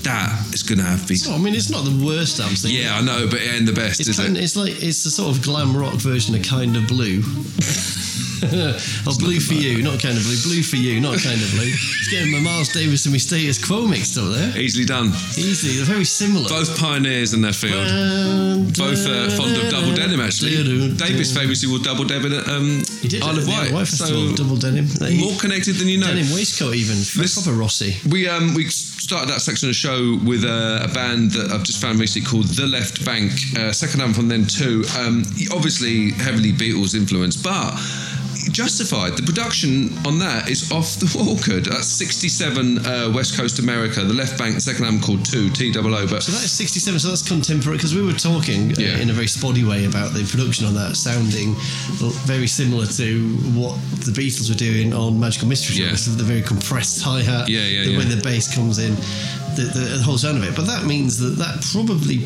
that 0.01 0.33
is 0.51 0.63
going 0.63 0.79
to 0.79 0.83
have 0.83 1.07
big. 1.07 1.17
So, 1.17 1.31
I 1.31 1.37
mean, 1.37 1.53
it's 1.53 1.69
not 1.69 1.85
the 1.85 2.03
worst 2.03 2.39
album. 2.39 2.55
thing. 2.55 2.73
Yeah, 2.73 2.95
I 2.97 3.01
know, 3.01 3.27
but 3.29 3.39
it 3.41 3.53
ain't 3.53 3.67
the 3.67 3.73
best, 3.73 3.99
It's, 3.99 4.09
is 4.09 4.17
kind 4.17 4.35
it? 4.35 4.43
it's 4.43 4.55
like 4.55 4.81
it's 4.81 5.03
the 5.03 5.11
sort 5.11 5.35
of 5.37 5.43
glam 5.43 5.77
rock 5.77 5.93
version 5.95 6.33
of 6.33 6.41
Kind 6.43 6.75
of 6.75 6.87
Blue. 6.87 7.21
or 9.07 9.13
Blue 9.19 9.39
for 9.39 9.53
You, 9.53 9.81
not 9.83 9.99
Kind 10.01 10.17
of 10.17 10.23
Blue. 10.23 10.39
Blue 10.43 10.63
for 10.63 10.75
You, 10.77 10.99
not 11.01 11.19
Kind 11.19 11.41
of 11.41 11.49
Blue. 11.51 11.67
It's 11.67 12.09
getting 12.09 12.31
my 12.31 12.39
Miles 12.39 12.69
Davis 12.69 13.05
and 13.05 13.13
my 13.13 13.17
Status 13.19 13.63
Quo 13.63 13.87
mixed 13.87 14.17
up 14.17 14.31
there. 14.33 14.57
Easily 14.57 14.85
done. 14.85 15.07
Easy, 15.37 15.75
they're 15.77 15.85
very 15.85 16.05
similar. 16.05 16.47
Both 16.49 16.77
pioneers 16.79 17.33
in 17.33 17.41
their 17.41 17.53
field. 17.53 17.87
Both 18.77 19.05
uh, 19.07 19.29
fond 19.35 19.55
of 19.57 19.69
double 19.69 19.93
denim, 19.93 20.19
actually. 20.19 20.55
Davis 20.95 21.35
famously 21.35 21.69
wore 21.69 21.79
double 21.79 22.05
denim 22.05 22.33
at 22.33 22.47
um, 22.47 22.81
He 23.01 23.07
did 23.07 23.23
Isle 23.23 23.37
of 23.37 23.47
Wight. 23.47 23.87
So 23.87 24.35
double 24.35 24.57
denim. 24.57 24.87
They- 24.87 25.17
more 25.19 25.35
connected 25.39 25.75
than 25.75 25.87
you 25.87 25.97
know. 25.99 26.07
denim 26.07 26.31
waistcoat 26.33 26.75
even. 26.75 26.95
This- 26.97 27.41
proper 27.43 27.57
Rossi. 27.57 27.95
We 28.09 28.27
um 28.27 28.53
we 28.53 28.69
started 28.69 29.29
that 29.29 29.41
section 29.41 29.67
of 29.67 29.71
the 29.71 29.79
show 29.79 30.19
with 30.23 30.43
a, 30.43 30.85
a 30.89 30.93
band 30.93 31.31
that 31.31 31.51
I've 31.51 31.63
just 31.63 31.81
found 31.81 31.99
recently 31.99 32.27
called 32.27 32.45
The 32.47 32.67
Left 32.67 33.01
Banke. 33.05 33.57
Uh, 33.57 33.73
second 33.73 34.01
album 34.01 34.13
from 34.13 34.27
them 34.27 34.45
too. 34.45 34.83
Um, 34.97 35.23
obviously 35.51 36.11
heavily 36.11 36.51
Beatles 36.51 36.95
influenced, 36.95 37.43
but 37.43 37.73
justified. 38.63 39.15
The 39.15 39.23
production 39.23 39.87
on 40.05 40.19
that 40.19 40.49
is 40.49 40.69
off 40.71 40.99
the 40.99 41.07
wall 41.15 41.37
good. 41.47 41.65
That's 41.65 41.87
67 41.87 42.85
uh, 42.85 43.11
West 43.15 43.37
Coast 43.37 43.59
America. 43.59 44.03
The 44.03 44.13
Left 44.13 44.37
Banke 44.37 44.59
second 44.59 44.83
album 44.83 44.99
called 45.01 45.23
Two 45.23 45.49
T 45.49 45.71
O 45.77 45.79
O. 45.79 46.07
But 46.07 46.23
So 46.23 46.31
that 46.33 46.43
is 46.43 46.51
67, 46.51 46.99
so 46.99 47.07
that's 47.07 47.25
contemporary, 47.25 47.77
because 47.77 47.95
we 47.95 48.01
were 48.03 48.11
talking 48.13 48.71
uh, 48.73 48.75
Yeah. 48.77 48.97
in 48.99 49.09
a 49.09 49.13
very 49.13 49.27
spotty 49.27 49.63
way 49.63 49.85
about 49.85 50.11
the 50.13 50.25
production 50.25 50.65
on 50.67 50.73
that 50.75 50.97
sounding 50.97 51.55
very 52.27 52.47
similar 52.47 52.85
to 52.99 53.07
what 53.55 53.79
the 54.03 54.11
Beatles 54.11 54.49
were 54.49 54.55
doing 54.59 54.93
on 54.93 55.17
Magical 55.19 55.47
Mystery 55.47 55.77
Tour. 55.77 55.87
Yeah. 55.95 56.15
The 56.19 56.23
very 56.27 56.41
compressed 56.41 57.01
hi 57.01 57.21
hat, 57.21 57.47
Yeah, 57.47 57.63
yeah, 57.65 57.83
the 57.85 57.97
way 57.97 58.03
the 58.03 58.21
bass 58.21 58.53
comes 58.53 58.77
in, 58.79 58.93
the, 59.55 59.97
the, 59.97 60.03
whole 60.03 60.17
sound 60.17 60.37
of 60.37 60.43
it. 60.43 60.55
But 60.55 60.67
that 60.67 60.85
means 60.85 61.17
that 61.19 61.37
that 61.37 61.61
probably 61.71 62.25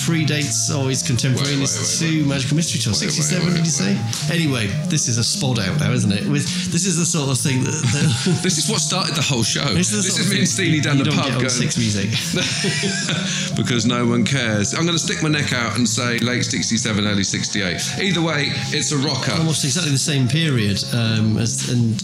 predates 0.00 0.72
or 0.72 0.90
is 0.90 1.02
contemporaneous 1.02 2.00
Wait, 2.00 2.08
wait, 2.08 2.16
wait, 2.16 2.22
to 2.22 2.28
Magical 2.28 2.56
Mystery 2.56 2.80
Tour. 2.80 2.92
Wait, 2.94 3.02
wait, 3.02 3.12
67, 3.12 3.46
wait, 3.46 3.56
did 3.56 3.64
you 3.64 3.70
say? 3.70 3.92
Anyway, 4.32 4.66
this 4.88 5.08
is 5.08 5.18
a 5.18 5.24
spot 5.24 5.58
out 5.58 5.78
now, 5.78 5.92
isn't 5.92 6.12
it? 6.12 6.26
With 6.26 6.46
This 6.72 6.86
is 6.86 6.96
the 6.96 7.04
sort 7.04 7.30
of 7.30 7.38
thing 7.38 7.64
that. 7.64 7.76
that 7.92 8.40
this 8.42 8.58
is 8.58 8.70
what 8.70 8.80
started 8.80 9.14
the 9.14 9.22
whole 9.22 9.42
show. 9.42 9.64
This 9.74 9.90
This, 9.90 10.06
is, 10.06 10.16
the 10.16 10.22
is 10.22 10.30
me 10.30 10.38
and 10.40 10.48
Steely 10.48 10.80
down 10.80 10.98
the 10.98 11.04
pub 11.04 11.26
get 11.26 11.34
going. 11.34 11.48
Six 11.48 11.76
music. 11.76 12.08
because 13.56 13.84
no 13.86 14.06
one 14.06 14.24
cares. 14.24 14.74
I'm 14.74 14.84
going 14.84 14.96
to 14.96 15.02
stick 15.02 15.22
my 15.22 15.28
neck 15.28 15.52
out 15.52 15.76
and 15.76 15.88
say 15.88 16.18
late 16.18 16.44
67, 16.44 17.06
early 17.06 17.24
68. 17.24 18.00
Either 18.00 18.22
way, 18.22 18.52
it's 18.72 18.92
a 18.92 18.98
rocker. 18.98 19.32
Almost 19.32 19.64
exactly 19.64 19.92
the 19.92 19.98
same 19.98 20.28
period, 20.28 20.82
um, 20.94 21.36
as, 21.38 21.68
and 21.68 22.00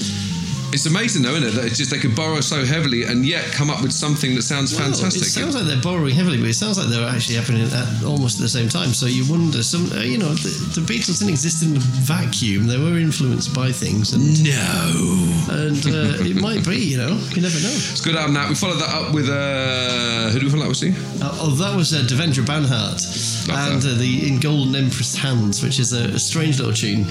It's 0.76 0.84
amazing 0.84 1.22
though, 1.22 1.32
isn't 1.32 1.48
it? 1.48 1.52
That 1.52 1.64
it's 1.64 1.78
just 1.78 1.90
they 1.90 1.96
could 1.96 2.14
borrow 2.14 2.42
so 2.42 2.62
heavily 2.62 3.04
and 3.04 3.24
yet 3.24 3.46
come 3.50 3.70
up 3.70 3.80
with 3.80 3.92
something 3.92 4.34
that 4.34 4.42
sounds 4.42 4.76
Well, 4.76 4.92
fantastic. 4.92 5.22
It 5.22 5.32
sounds 5.32 5.54
like 5.54 5.64
they're 5.64 5.80
borrowing 5.80 6.14
heavily, 6.14 6.36
but 6.36 6.48
it 6.50 6.54
sounds 6.54 6.76
like 6.76 6.88
they're 6.88 7.08
actually 7.08 7.36
happening 7.36 7.62
at 7.64 8.04
almost 8.04 8.36
at 8.36 8.42
the 8.42 8.48
same 8.50 8.68
time. 8.68 8.92
So 8.92 9.06
you 9.06 9.24
wonder, 9.24 9.62
some 9.62 9.90
uh, 9.92 10.02
you 10.04 10.18
know, 10.18 10.28
the, 10.34 10.52
the 10.78 10.84
Beatles 10.84 11.20
didn't 11.20 11.32
exist 11.32 11.64
in 11.64 11.78
a 11.78 11.80
vacuum. 11.80 12.66
They 12.66 12.76
were 12.76 12.98
influenced 12.98 13.54
by 13.54 13.72
things, 13.72 14.12
and, 14.12 14.44
no. 14.44 15.64
and 15.64 15.80
uh, 15.88 16.28
it 16.28 16.36
might 16.36 16.60
be, 16.68 16.76
you 16.76 16.98
know, 16.98 17.16
you 17.32 17.40
never 17.40 17.56
know. 17.64 17.72
It's 17.72 18.02
a 18.02 18.04
good 18.04 18.16
album 18.16 18.34
that. 18.34 18.50
We 18.50 18.54
followed 18.54 18.80
that 18.84 18.92
up 18.92 19.14
with, 19.14 19.30
uh, 19.32 20.28
who 20.28 20.40
do 20.40 20.44
we 20.44 20.50
follow 20.52 20.64
that 20.64 20.68
with, 20.68 20.76
Steve? 20.76 21.22
Uh, 21.22 21.32
oh, 21.40 21.56
that 21.56 21.74
was 21.74 21.94
uh, 21.94 22.04
Devendra 22.04 22.44
Banhart 22.44 23.00
Love 23.48 23.72
and 23.72 23.80
uh, 23.80 23.94
the 23.96 24.28
In 24.28 24.40
Golden 24.40 24.76
Empress 24.76 25.16
Hands, 25.16 25.56
which 25.62 25.80
is 25.80 25.94
a, 25.94 26.12
a 26.12 26.18
strange 26.18 26.58
little 26.58 26.74
tune. 26.74 27.08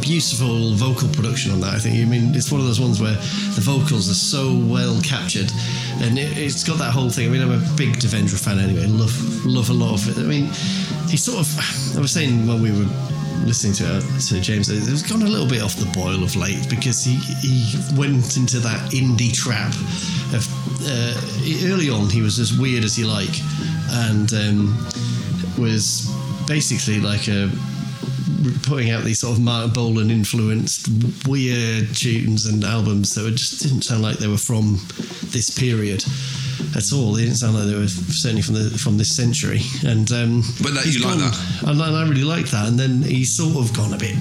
Beautiful 0.00 0.72
vocal 0.74 1.08
production 1.08 1.52
on 1.52 1.60
that. 1.60 1.74
I 1.74 1.78
think. 1.78 1.96
I 2.00 2.04
mean, 2.04 2.34
it's 2.34 2.50
one 2.50 2.60
of 2.60 2.66
those 2.66 2.80
ones 2.80 3.00
where 3.00 3.14
the 3.14 3.60
vocals 3.60 4.08
are 4.10 4.14
so 4.14 4.56
well 4.56 5.00
captured, 5.02 5.50
and 6.00 6.18
it, 6.18 6.36
it's 6.38 6.64
got 6.64 6.78
that 6.78 6.92
whole 6.92 7.10
thing. 7.10 7.28
I 7.28 7.30
mean, 7.30 7.42
I'm 7.42 7.52
a 7.52 7.76
big 7.76 7.96
Devendra 7.96 8.38
fan 8.38 8.58
anyway. 8.58 8.86
Love, 8.86 9.14
love 9.44 9.70
a 9.70 9.74
lot 9.74 9.94
of 9.94 10.08
it. 10.08 10.22
I 10.22 10.26
mean, 10.26 10.46
he 11.08 11.16
sort 11.16 11.40
of. 11.40 11.96
I 11.96 12.00
was 12.00 12.12
saying 12.12 12.46
when 12.46 12.62
we 12.62 12.70
were 12.70 12.88
listening 13.44 13.72
to 13.74 13.98
it, 13.98 14.20
to 14.28 14.40
James, 14.40 14.68
it's 14.68 15.02
gone 15.02 15.22
a 15.22 15.26
little 15.26 15.48
bit 15.48 15.62
off 15.62 15.76
the 15.76 15.90
boil 15.92 16.22
of 16.22 16.36
late 16.36 16.68
because 16.68 17.04
he 17.04 17.16
he 17.40 17.74
went 17.96 18.36
into 18.36 18.58
that 18.60 18.92
indie 18.92 19.32
trap. 19.32 19.72
Of 20.32 20.46
uh, 20.84 21.16
early 21.72 21.90
on, 21.90 22.10
he 22.10 22.22
was 22.22 22.38
as 22.38 22.58
weird 22.58 22.84
as 22.84 22.98
you 22.98 23.06
like, 23.06 23.40
and 23.90 24.32
um, 24.34 24.76
was 25.58 26.10
basically 26.46 27.00
like 27.00 27.28
a 27.28 27.50
putting 28.64 28.90
out 28.90 29.04
these 29.04 29.20
sort 29.20 29.36
of 29.36 29.42
Marc 29.42 29.74
Bolan 29.74 30.10
influenced 30.10 30.88
weird 31.26 31.94
tunes 31.94 32.46
and 32.46 32.64
albums 32.64 33.14
that 33.14 33.24
were 33.24 33.30
just 33.30 33.62
didn't 33.62 33.82
sound 33.82 34.02
like 34.02 34.18
they 34.18 34.28
were 34.28 34.36
from 34.38 34.78
this 35.30 35.50
period 35.50 36.04
at 36.76 36.92
all. 36.92 37.12
They 37.12 37.22
didn't 37.24 37.36
sound 37.36 37.54
like 37.56 37.66
they 37.66 37.74
were 37.74 37.88
certainly 37.88 38.42
from 38.42 38.54
the 38.54 38.70
from 38.78 38.96
this 38.98 39.14
century. 39.14 39.60
And 39.84 40.10
um, 40.12 40.42
But 40.62 40.74
that- 40.74 40.86
you 40.86 41.00
like 41.00 41.18
gone- 41.18 41.30
that? 41.30 41.62
and, 41.68 41.80
and 41.80 41.96
I 41.96 42.02
really 42.08 42.24
like 42.24 42.46
that. 42.50 42.68
And 42.68 42.78
then 42.78 43.02
he's 43.02 43.34
sort 43.36 43.56
of 43.56 43.74
gone 43.76 43.94
a 43.94 43.98
bit. 43.98 44.16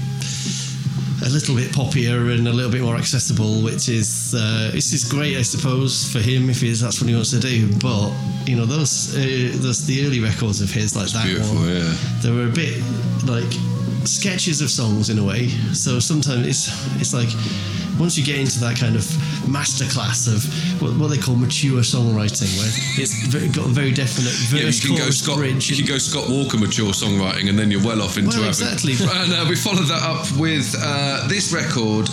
A 1.26 1.30
little 1.30 1.56
bit 1.56 1.72
poppier 1.72 2.32
and 2.38 2.48
a 2.48 2.54
little 2.54 2.72
bit 2.72 2.82
more 2.84 2.96
accessible, 2.96 3.62
which 3.64 3.90
is 3.90 4.36
uh, 4.38 4.70
this 4.72 4.94
is 4.94 5.04
great, 5.04 5.36
I 5.36 5.42
suppose, 5.42 6.10
for 6.12 6.20
him 6.20 6.48
if 6.50 6.62
he's, 6.62 6.80
that's 6.80 7.02
what 7.02 7.10
he 7.10 7.16
wants 7.16 7.32
to 7.32 7.40
do. 7.40 7.68
But 7.80 8.14
you 8.46 8.56
know, 8.56 8.66
those 8.66 9.16
uh, 9.16 9.58
those 9.58 9.86
the 9.88 10.06
early 10.06 10.20
records 10.20 10.62
of 10.62 10.70
his, 10.72 10.96
like 10.96 11.10
that 11.10 11.26
one, 11.26 11.68
yeah. 11.68 11.98
they 12.22 12.32
were 12.32 12.46
a 12.48 12.54
bit 12.54 12.78
like 13.26 13.52
sketches 14.08 14.62
of 14.62 14.70
songs 14.70 15.10
in 15.10 15.20
a 15.20 15.24
way. 15.24 15.48
So 15.74 16.00
sometimes 16.00 16.48
it's 16.48 16.68
it's 17.02 17.14
like 17.14 17.30
once 18.00 18.18
you 18.18 18.24
get 18.24 18.38
into 18.40 18.60
that 18.60 18.78
kind 18.78 18.96
of 18.96 19.02
masterclass 19.50 20.28
of 20.28 20.44
what, 20.82 20.94
what 21.00 21.08
they 21.10 21.18
call 21.18 21.36
mature 21.36 21.82
songwriting, 21.82 22.46
where 22.58 22.70
it's 23.02 23.26
very, 23.28 23.48
got 23.50 23.66
a 23.66 23.70
very 23.70 23.92
definite 23.92 24.34
Yeah, 24.54 24.66
verse, 24.66 24.84
you 24.84 24.90
can 24.96 24.98
go 25.06 25.10
Scott. 25.10 25.38
bridge. 25.38 25.70
You 25.70 25.78
can 25.78 25.86
go 25.88 25.98
Scott 25.98 26.30
Walker 26.30 26.58
mature 26.58 26.92
songwriting, 26.92 27.50
and 27.50 27.58
then 27.58 27.72
you're 27.72 27.84
well 27.84 28.02
off 28.02 28.18
into 28.18 28.30
Well, 28.38 28.52
having. 28.52 28.68
exactly. 28.68 28.94
And 29.18 29.34
uh, 29.34 29.46
we 29.50 29.56
followed 29.56 29.88
that 29.88 30.04
up 30.04 30.30
with 30.40 30.76
uh, 30.80 31.28
this 31.28 31.52
record. 31.52 32.08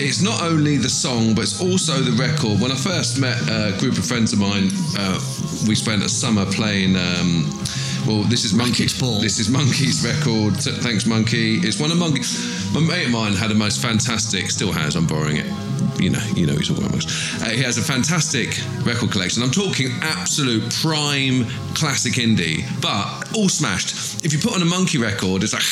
It's 0.00 0.22
not 0.22 0.40
only 0.42 0.76
the 0.76 0.88
song, 0.88 1.34
but 1.34 1.42
it's 1.42 1.60
also 1.60 1.94
the 2.00 2.12
record. 2.12 2.60
When 2.60 2.70
I 2.70 2.76
first 2.76 3.18
met 3.18 3.36
a 3.50 3.76
group 3.80 3.98
of 3.98 4.06
friends 4.06 4.32
of 4.32 4.38
mine, 4.38 4.70
uh, 4.96 5.18
we 5.66 5.74
spent 5.74 6.04
a 6.04 6.08
summer 6.08 6.46
playing. 6.46 6.94
Um, 6.96 7.50
well, 8.06 8.22
this 8.24 8.44
is 8.44 8.52
Monkey. 8.54 8.84
This 8.86 9.38
is 9.38 9.48
Monkey's 9.48 10.04
record. 10.04 10.54
Thanks, 10.56 11.06
Monkey. 11.06 11.56
It's 11.58 11.78
one 11.80 11.90
of 11.90 11.98
Monkey. 11.98 12.22
My 12.72 12.80
mate 12.80 13.06
of 13.06 13.12
mine 13.12 13.32
had 13.34 13.50
a 13.50 13.54
most 13.54 13.80
fantastic. 13.82 14.50
Still 14.50 14.72
has. 14.72 14.96
I'm 14.96 15.06
borrowing 15.06 15.36
it. 15.38 15.46
You 16.00 16.10
know, 16.10 16.22
you 16.36 16.46
know, 16.46 16.52
he's 16.54 16.68
talking 16.68 16.86
about. 16.86 17.04
Uh, 17.42 17.50
he 17.50 17.62
has 17.62 17.76
a 17.78 17.82
fantastic 17.82 18.56
record 18.84 19.10
collection. 19.10 19.42
I'm 19.42 19.50
talking 19.50 19.90
absolute 20.00 20.62
prime 20.74 21.44
classic 21.74 22.14
indie, 22.14 22.62
but 22.80 23.34
all 23.36 23.48
smashed. 23.48 24.24
If 24.24 24.32
you 24.32 24.38
put 24.38 24.54
on 24.54 24.62
a 24.62 24.66
Monkey 24.66 24.98
record, 24.98 25.42
it's 25.42 25.52
like. 25.52 25.62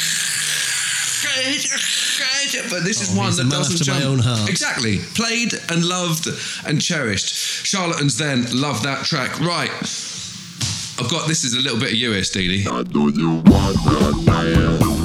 But 2.70 2.84
this 2.84 3.02
is 3.02 3.14
Oh, 3.14 3.18
one 3.18 3.26
he's 3.26 3.38
a 3.38 3.44
that 3.44 3.50
doesn't 3.50 3.82
jump. 3.84 4.04
own 4.04 4.18
heart. 4.18 4.48
Exactly. 4.48 4.98
Played 5.14 5.52
and 5.68 5.84
loved 5.84 6.26
and 6.66 6.80
cherished. 6.80 7.28
Charlatans 7.66 8.16
then 8.16 8.46
love 8.52 8.82
that 8.84 9.04
track. 9.04 9.38
Right. 9.40 9.70
I've 10.98 11.10
got 11.10 11.28
this 11.28 11.44
is 11.44 11.54
a 11.54 11.60
little 11.60 11.78
bit 11.78 11.90
of 11.90 11.96
you 13.16 13.36
want 13.36 13.76
that 13.84 14.95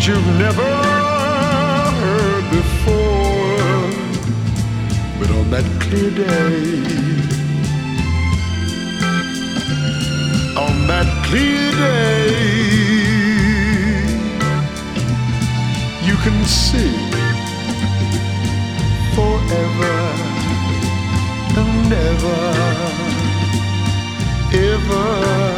world 0.00 0.06
you've 0.06 0.38
never 0.38 0.62
heard 2.00 2.50
before. 2.50 3.90
But 5.18 5.30
on 5.30 5.50
that 5.50 5.64
clear 5.80 6.10
day, 6.10 6.72
on 10.56 10.86
that 10.86 11.06
clear 11.26 11.72
day, 11.72 12.30
you 16.06 16.16
can 16.16 16.44
see 16.44 16.92
forever 19.14 19.98
and 21.56 21.92
ever, 21.92 22.40
evermore. 24.52 25.49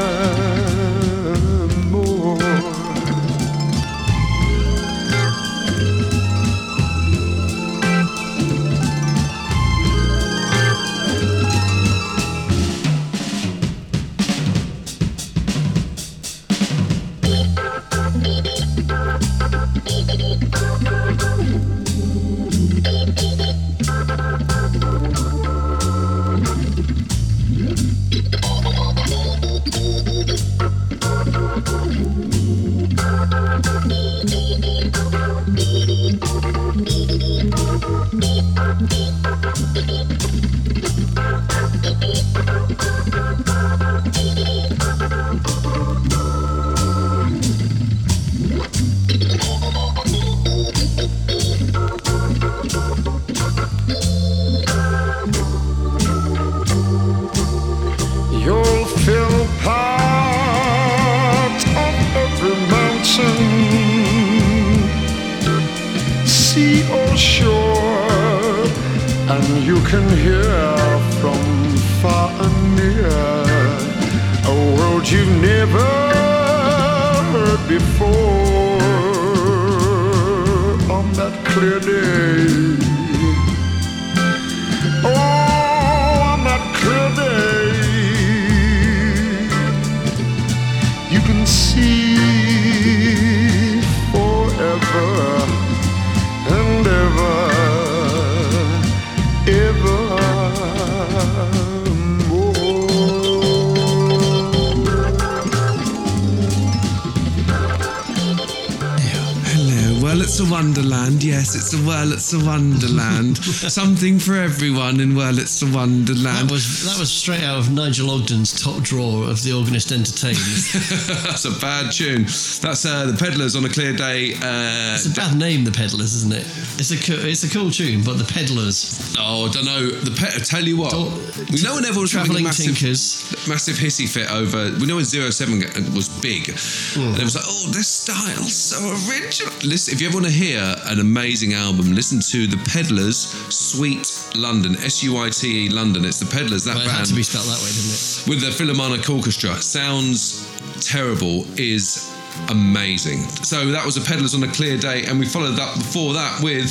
It's 112.33 112.43
a 112.43 112.47
wonderland. 112.47 113.37
Something 113.45 114.19
for 114.19 114.35
everyone 114.37 115.01
in 115.01 115.15
well, 115.15 115.39
it's 115.39 115.61
a 115.63 115.67
wonderland. 115.67 116.49
That 116.49 116.51
was 116.53 116.85
that 116.85 116.99
was 116.99 117.11
straight 117.11 117.43
out 117.43 117.59
of 117.59 117.71
Nigel 117.73 118.11
Ogden's 118.11 118.53
top 118.63 118.83
drawer 118.83 119.29
of 119.29 119.43
the 119.43 119.53
Organist 119.53 119.93
Entertainers. 119.93 120.73
That's 121.25 121.45
a 121.45 121.51
bad 121.61 121.93
tune. 121.93 122.23
That's 122.25 122.85
uh, 122.87 123.07
the 123.07 123.17
Peddlers 123.19 123.55
on 123.57 123.65
a 123.65 123.69
clear 123.69 123.93
day. 123.93 124.33
Uh, 124.35 124.95
It's 124.95 125.07
a 125.07 125.11
bad 125.15 125.37
name, 125.37 125.65
the 125.65 125.71
Peddlers, 125.73 126.15
isn't 126.15 126.33
it? 126.33 126.47
It's 126.81 126.91
a 126.91 126.97
co- 126.97 127.21
it's 127.27 127.45
a 127.45 127.51
cool 127.51 127.71
tune, 127.71 128.03
but 128.05 128.17
the 128.19 128.25
Peddlers, 128.25 129.15
oh, 129.19 129.47
I 129.49 129.53
don't 129.53 129.65
know. 129.67 129.91
The 129.91 130.11
pe- 130.13 130.35
I 130.35 130.39
tell 130.43 130.65
you 130.65 130.77
what, 130.79 130.91
Don't- 130.93 131.13
we 131.51 131.61
know 131.63 131.75
when 131.75 131.85
everyone 131.85 132.03
was 132.03 132.13
having 132.13 132.37
a 132.37 132.41
massive, 132.43 132.79
tinkers. 132.79 133.22
Massive 133.49 133.77
hissy 133.77 134.09
fit 134.09 134.31
over. 134.31 134.71
We 134.79 134.87
know 134.87 134.97
when 134.97 135.05
Zero 135.05 135.31
Seven 135.31 135.61
was 135.95 136.09
big, 136.21 136.47
Hmm. 136.95 137.01
and 137.15 137.19
it 137.19 137.25
was 137.25 137.35
like, 137.35 137.45
oh, 137.47 137.71
this 137.73 137.89
style's 137.89 138.55
so 138.55 138.79
original. 139.11 139.53
Listen, 139.65 139.95
if 139.95 140.01
you 140.01 140.07
ever 140.09 140.15
want 140.17 140.27
to 140.27 140.33
hear 140.33 140.63
an 140.87 141.01
amazing 141.01 141.55
album, 141.55 141.93
listen 141.93 142.21
to 142.31 142.47
the 142.47 142.57
Peddlers 142.71 143.17
Suite 143.53 144.07
London, 144.37 144.77
S 144.77 145.03
U 145.03 145.19
I 145.19 145.31
T 145.31 145.67
E 145.67 145.69
London. 145.71 146.05
It's 146.05 146.21
the 146.21 146.27
Peddlers. 146.27 146.65
That 146.65 146.77
Well, 146.77 146.85
it 146.85 146.87
band 146.87 146.99
had 146.99 147.07
to 147.09 147.15
be 147.15 147.23
spelled 147.25 147.47
that 147.47 147.59
way, 147.63 147.71
didn't 147.71 147.91
it? 147.91 148.25
with 148.29 148.41
the 148.41 148.53
Philharmonic 148.53 149.09
Orchestra. 149.11 149.61
Sounds 149.61 150.47
terrible, 150.81 151.45
is 151.59 152.09
amazing. 152.49 153.19
So 153.43 153.71
that 153.73 153.85
was 153.85 153.95
the 153.97 154.01
Peddlers 154.03 154.35
on 154.35 154.43
a 154.45 154.53
clear 154.53 154.77
day, 154.79 155.05
and 155.07 155.19
we 155.19 155.27
followed 155.27 155.57
that 155.57 155.75
before 155.77 156.13
that 156.15 156.41
with. 156.43 156.71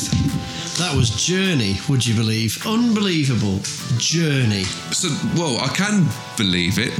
That 0.82 0.98
was 0.98 1.12
Journey, 1.12 1.78
would 1.88 2.04
you 2.04 2.16
believe? 2.16 2.66
Unbelievable. 2.66 3.60
Journey. 4.00 4.64
So, 4.90 5.10
well, 5.36 5.60
I 5.60 5.68
can 5.68 6.08
believe 6.38 6.80
it. 6.80 6.92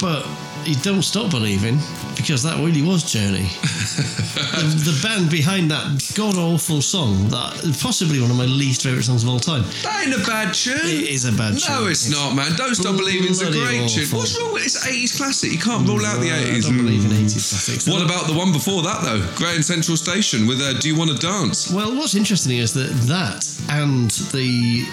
But 0.00 0.24
you 0.64 0.76
don't 0.76 1.02
stop 1.02 1.28
believing 1.32 1.78
because 2.18 2.42
that 2.42 2.56
really 2.58 2.82
was 2.82 3.02
Journey. 3.04 3.48
the, 3.96 4.82
the 4.92 5.00
band 5.02 5.30
behind 5.30 5.70
that 5.70 6.12
god 6.14 6.36
awful 6.36 6.82
song, 6.82 7.28
that 7.30 7.54
possibly 7.80 8.20
one 8.20 8.30
of 8.30 8.36
my 8.36 8.44
least 8.44 8.82
favourite 8.82 9.04
songs 9.04 9.22
of 9.22 9.30
all 9.30 9.38
time. 9.40 9.62
That 9.82 10.04
ain't 10.04 10.14
a 10.20 10.26
bad 10.26 10.52
tune. 10.52 10.76
It 10.84 11.08
is 11.08 11.24
a 11.24 11.32
bad 11.32 11.56
tune. 11.56 11.70
No, 11.72 11.80
tune. 11.82 11.90
it's, 11.92 12.10
not, 12.10 12.34
man. 12.34 12.52
Don't 12.56 12.74
stop 12.74 12.96
believing 12.96 13.30
it's 13.30 13.40
a 13.40 13.50
great 13.50 13.88
tune. 13.88 14.04
What's 14.12 14.38
wrong 14.38 14.52
with 14.52 14.62
it? 14.62 14.66
It's 14.66 14.84
80s 14.84 15.16
classic. 15.16 15.52
You 15.52 15.58
can't 15.58 15.86
rule 15.88 16.04
out 16.04 16.20
the 16.20 16.28
No, 16.28 16.34
I 16.34 16.58
80s. 16.58 16.62
don't 16.68 16.76
believe 16.76 17.04
in 17.06 17.12
80s 17.12 17.48
classics. 17.48 17.88
What 17.88 18.02
about 18.04 18.26
the 18.26 18.34
one 18.34 18.52
before 18.52 18.82
that, 18.82 19.00
though? 19.02 19.24
Graham 19.36 19.62
Central 19.62 19.96
Station 19.96 20.46
with 20.46 20.60
uh, 20.60 20.74
Do 20.80 20.88
You 20.88 20.96
Want 20.98 21.10
to 21.12 21.16
Dance? 21.16 21.70
Well, 21.72 21.94
what's 21.96 22.14
interesting 22.14 22.58
is 22.58 22.74
that 22.74 22.90
that 23.06 23.46
and 23.70 24.10
the 24.34 24.84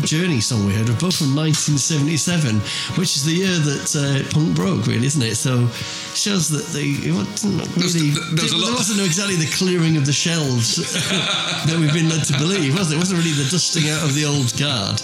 Journey 0.00 0.40
song 0.40 0.66
we 0.66 0.72
heard 0.72 0.88
are 0.88 0.98
both 0.98 1.16
from 1.20 1.36
1977, 1.36 2.56
which 2.98 3.16
is 3.16 3.24
the 3.24 3.32
year 3.32 3.54
that 3.58 3.88
uh, 3.94 4.24
punk 4.32 4.56
broke, 4.56 4.86
really, 4.86 5.06
isn't 5.06 5.22
it? 5.22 5.36
So 5.36 5.68
shows 6.14 6.48
that 6.50 6.66
they 6.72 6.96
it 7.06 7.14
wasn't 7.14 7.60
really 7.76 8.10
there's 8.34 8.52
a 8.52 8.58
there 8.58 8.74
wasn't 8.74 9.00
exactly 9.04 9.36
the 9.36 9.50
clearing 9.54 9.96
of 9.96 10.04
the 10.06 10.12
shelves 10.12 10.76
that 11.68 11.76
we've 11.78 11.92
been 11.92 12.08
led 12.08 12.24
to 12.24 12.36
believe, 12.38 12.76
was 12.76 12.90
it? 12.90 12.96
It 12.96 12.98
wasn't 12.98 13.20
really 13.20 13.36
the 13.36 13.48
dusting 13.50 13.88
out 13.90 14.02
of 14.02 14.14
the 14.14 14.24
old 14.24 14.50
guard. 14.58 15.00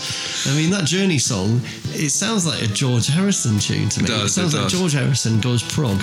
I 0.47 0.57
mean, 0.57 0.71
that 0.71 0.85
Journey 0.85 1.19
song, 1.19 1.61
it 1.95 2.11
sounds 2.11 2.47
like 2.47 2.63
a 2.63 2.67
George 2.67 3.07
Harrison 3.07 3.59
tune 3.59 3.89
to 3.91 4.03
me. 4.03 4.09
does, 4.09 4.35
sounds 4.35 4.55
it 4.55 4.61
like. 4.61 4.69
George 4.69 4.93
Harrison 4.93 5.41
goes 5.41 5.63
prog, 5.63 6.01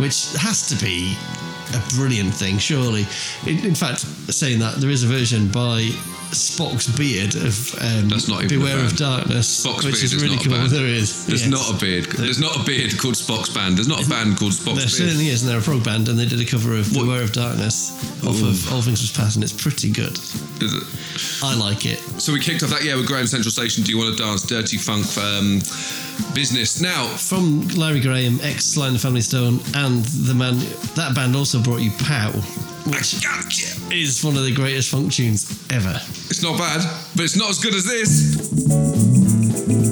which 0.00 0.32
has 0.40 0.66
to 0.68 0.76
be 0.82 1.16
a 1.74 1.80
brilliant 1.94 2.34
thing, 2.34 2.58
surely. 2.58 3.06
In, 3.46 3.64
in 3.64 3.74
fact, 3.74 4.00
saying 4.32 4.58
that, 4.58 4.76
there 4.76 4.90
is 4.90 5.04
a 5.04 5.06
version 5.06 5.48
by 5.48 5.90
Spock's 6.32 6.88
beard 6.96 7.34
of 7.36 7.54
um, 7.80 8.08
That's 8.08 8.26
not 8.28 8.44
even 8.44 8.58
Beware 8.60 8.78
of. 8.84 8.96
Darkness, 8.96 9.64
Spock's 9.64 9.84
which 9.84 9.94
beard 10.00 10.04
is 10.04 10.12
is 10.14 10.22
really 10.22 10.36
not 10.36 10.46
a 10.46 10.48
cool. 10.48 10.58
band. 10.58 10.70
There 10.70 10.86
is. 10.86 11.26
There's 11.26 11.42
yes. 11.46 11.50
not 11.50 11.70
a 11.70 11.78
beard. 11.78 12.04
There's 12.06 12.40
not 12.40 12.56
a 12.56 12.64
beard 12.64 12.98
called 12.98 13.14
Spock's 13.14 13.50
band. 13.50 13.76
There's 13.76 13.88
not 13.88 14.04
a 14.06 14.08
band 14.08 14.38
called 14.38 14.52
Spock's 14.52 14.64
There 14.64 14.74
beard. 14.88 14.90
certainly 15.12 15.28
is, 15.28 15.42
and 15.42 15.50
they're 15.50 15.60
a 15.60 15.62
prog 15.62 15.84
band, 15.84 16.08
and 16.08 16.18
they 16.18 16.26
did 16.26 16.40
a 16.40 16.44
cover 16.44 16.74
of 16.76 16.88
What- 16.96 17.04
Beware 17.04 17.22
of 17.22 17.32
Darkness 17.32 17.92
off 18.26 18.40
of 18.42 18.72
All 18.72 18.80
Things 18.82 19.02
Must 19.02 19.14
Pass, 19.16 19.34
and 19.34 19.44
it's 19.44 19.52
pretty 19.52 19.90
good. 19.90 20.12
Is 20.62 20.72
it? 20.74 20.84
I 21.44 21.54
like 21.54 21.84
it. 21.86 21.98
So 22.20 22.32
we 22.32 22.40
kicked 22.40 22.62
off 22.62 22.70
that 22.70 22.82
yeah 22.84 22.94
with 22.96 23.06
Graham 23.06 23.26
Central 23.26 23.50
Station. 23.52 23.84
Do 23.84 23.90
you 23.92 23.98
want 23.98 24.16
to 24.16 24.22
dance? 24.22 24.42
Dirty 24.46 24.78
funk 24.78 25.06
um, 25.18 25.60
business. 26.34 26.80
Now 26.80 27.06
From 27.06 27.68
Larry 27.68 28.00
Graham, 28.00 28.38
ex 28.42 28.66
Sly 28.66 28.86
and 28.86 28.96
the 28.96 29.00
Family 29.00 29.20
Stone, 29.20 29.60
and 29.74 30.04
the 30.04 30.34
man 30.34 30.58
that 30.96 31.12
band 31.14 31.36
also 31.36 31.60
brought 31.60 31.80
you 31.80 31.90
Pow, 31.98 32.30
which 32.86 33.24
is 33.92 34.24
one 34.24 34.36
of 34.36 34.44
the 34.44 34.54
greatest 34.54 34.90
funk 34.90 35.12
tunes 35.12 35.66
ever. 35.70 36.00
It's 36.30 36.42
not 36.42 36.58
bad, 36.58 36.80
but 37.14 37.24
it's 37.24 37.36
not 37.36 37.50
as 37.50 37.58
good 37.58 37.74
as 37.74 37.84
this. 37.84 39.91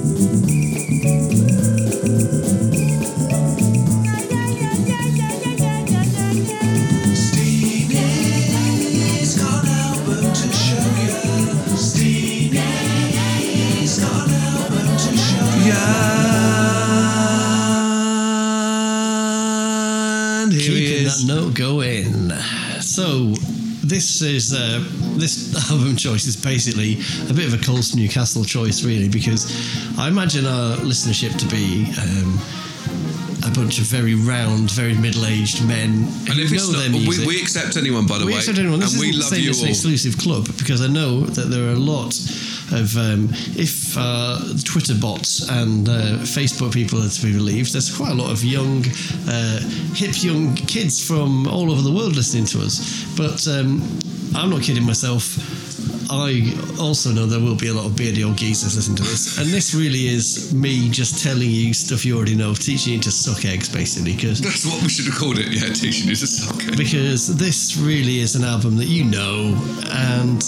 Note 21.51 21.57
going. 21.57 22.31
So, 22.81 23.35
this 23.85 24.23
is 24.23 24.53
uh, 24.53 24.85
this 25.17 25.71
album 25.71 25.97
choice 25.97 26.27
is 26.27 26.37
basically 26.37 26.95
a 27.29 27.35
bit 27.35 27.47
of 27.47 27.55
a 27.55 27.65
Colston 27.65 28.01
Newcastle 28.01 28.45
choice, 28.45 28.85
really, 28.85 29.09
because 29.09 29.47
I 29.99 30.09
imagine 30.09 30.47
our 30.47 30.77
listenership 30.79 31.37
to 31.39 31.47
be. 31.47 31.87
Um, 32.01 32.39
a 33.47 33.51
bunch 33.51 33.79
of 33.79 33.85
very 33.85 34.15
round, 34.15 34.71
very 34.71 34.95
middle-aged 34.95 35.67
men 35.67 35.91
who 35.91 36.33
And 36.33 36.41
if 36.41 36.51
know 36.51 36.57
it's 36.57 36.73
not, 36.73 36.79
their 36.79 36.91
we, 36.91 37.01
music. 37.01 37.27
we 37.27 37.41
accept 37.41 37.77
anyone, 37.77 38.07
by 38.07 38.19
the 38.19 38.27
we 38.27 38.33
way, 38.33 38.39
accept 38.39 38.59
anyone. 38.59 38.81
This 38.81 38.93
and 38.93 39.01
we 39.01 39.13
love 39.13 39.37
you 39.37 39.51
it's 39.51 39.63
an 39.63 39.69
exclusive 39.69 40.19
club 40.19 40.47
because 40.59 40.83
I 40.83 40.89
know 40.89 41.21
that 41.21 41.51
there 41.51 41.65
are 41.69 41.73
a 41.73 41.79
lot 41.79 42.15
of 42.73 42.97
um, 42.97 43.29
if 43.57 43.97
uh, 43.99 44.39
Twitter 44.65 44.95
bots 44.95 45.49
and 45.49 45.89
uh, 45.89 46.19
Facebook 46.23 46.73
people 46.73 47.03
are 47.03 47.09
to 47.09 47.23
be 47.23 47.33
believed. 47.33 47.73
There's 47.73 47.95
quite 47.95 48.13
a 48.13 48.15
lot 48.15 48.31
of 48.31 48.45
young, 48.45 48.85
uh, 49.29 49.61
hip 49.95 50.23
young 50.23 50.55
kids 50.55 51.05
from 51.05 51.47
all 51.49 51.71
over 51.73 51.83
the 51.83 51.93
world 51.93 52.15
listening 52.17 52.45
to 52.47 52.61
us. 52.61 53.05
But 53.17 53.47
um, 53.49 53.81
I'm 54.35 54.51
not 54.51 54.63
kidding 54.63 54.85
myself. 54.85 55.39
I 56.13 56.57
also 56.81 57.13
know 57.13 57.27
there 57.27 57.39
will 57.41 57.55
be 57.55 57.69
a 57.69 57.73
lot 57.73 57.87
of 57.87 57.97
beardy 57.97 58.25
old 58.25 58.37
geezers 58.37 58.75
listening 58.75 58.97
to 58.97 59.03
this, 59.05 59.39
and 59.39 59.49
this 59.49 59.75
really 59.75 60.09
is 60.09 60.53
me 60.53 60.89
just 60.91 61.23
telling 61.23 61.49
you 61.49 61.73
stuff 61.73 62.05
you 62.05 62.17
already 62.17 62.35
know, 62.35 62.53
teaching 62.53 62.95
you 62.95 63.01
to 63.01 63.13
suck 63.13 63.45
eggs, 63.45 63.69
basically, 63.69 64.15
because 64.17 64.41
That's 64.41 64.67
what 64.67 64.83
we 64.83 64.89
should 64.89 65.07
have 65.07 65.15
called 65.15 65.39
it. 65.39 65.47
Yeah, 65.53 65.73
teaching 65.73 66.09
you 66.09 66.17
to 66.17 66.27
suck 66.27 66.65
eggs. 66.65 66.77
because 66.77 67.37
this 67.37 67.77
really 67.77 68.19
is 68.21 68.35
an 68.35 68.43
album 68.43 68.77
that 68.79 68.87
you 68.87 69.05
know, 69.05 69.55
and 69.93 70.43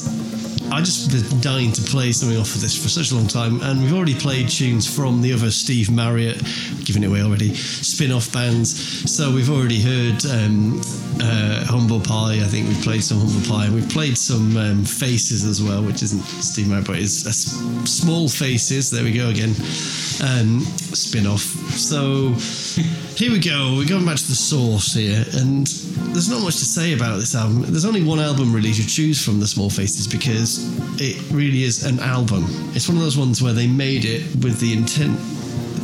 I 0.70 0.80
just 0.80 1.10
been 1.10 1.40
dying 1.40 1.72
to 1.72 1.82
play 1.82 2.12
something 2.12 2.38
off 2.38 2.54
of 2.54 2.60
this 2.60 2.80
for 2.80 2.88
such 2.88 3.10
a 3.10 3.14
long 3.14 3.26
time, 3.26 3.60
and 3.62 3.82
we've 3.82 3.92
already 3.92 4.14
played 4.14 4.48
tunes 4.48 4.86
from 4.92 5.20
the 5.20 5.32
other 5.32 5.50
Steve 5.50 5.90
Marriott, 5.90 6.38
giving 6.84 7.02
it 7.02 7.06
away 7.06 7.22
already, 7.22 7.54
spin-off 7.54 8.32
bands. 8.32 8.70
So 9.10 9.30
we've 9.34 9.50
already 9.50 9.80
heard 9.82 10.24
um, 10.26 10.80
uh, 11.20 11.64
Humble 11.66 12.00
Pie. 12.00 12.36
I 12.40 12.46
think 12.48 12.68
we've 12.68 12.82
played 12.82 13.02
some 13.04 13.18
Humble 13.18 13.46
Pie, 13.48 13.66
and 13.66 13.74
we've 13.74 13.88
played 13.90 14.16
some 14.16 14.56
um, 14.56 14.84
Faces 14.84 15.44
as 15.44 15.62
well, 15.62 15.82
which 15.82 16.02
isn't 16.02 16.22
Steve 16.42 16.68
Marriott, 16.68 16.86
but 16.86 16.96
it's 16.96 17.26
s- 17.26 17.52
Small 17.84 18.28
Faces. 18.28 18.90
There 18.90 19.04
we 19.04 19.12
go 19.12 19.28
again, 19.28 19.50
um, 20.24 20.60
spin-off. 20.94 21.40
So 21.40 22.32
here 23.16 23.30
we 23.30 23.38
go. 23.38 23.74
We're 23.76 23.88
going 23.88 24.06
back 24.06 24.16
to 24.16 24.28
the 24.28 24.34
source 24.34 24.94
here, 24.94 25.24
and 25.34 25.66
there's 26.14 26.30
not 26.30 26.42
much 26.42 26.56
to 26.56 26.64
say 26.64 26.94
about 26.94 27.18
this 27.18 27.34
album. 27.34 27.62
There's 27.62 27.84
only 27.84 28.02
one 28.02 28.18
album 28.18 28.52
really 28.52 28.72
to 28.72 28.86
choose 28.86 29.22
from, 29.22 29.40
The 29.40 29.46
Small 29.46 29.68
Faces, 29.68 30.06
because 30.06 30.58
it 31.00 31.20
really 31.30 31.64
is 31.64 31.84
an 31.84 32.00
album. 32.00 32.44
It's 32.74 32.88
one 32.88 32.96
of 32.96 33.02
those 33.02 33.18
ones 33.18 33.42
where 33.42 33.52
they 33.52 33.66
made 33.66 34.04
it 34.06 34.22
with 34.42 34.58
the 34.58 34.72
intent, 34.72 35.18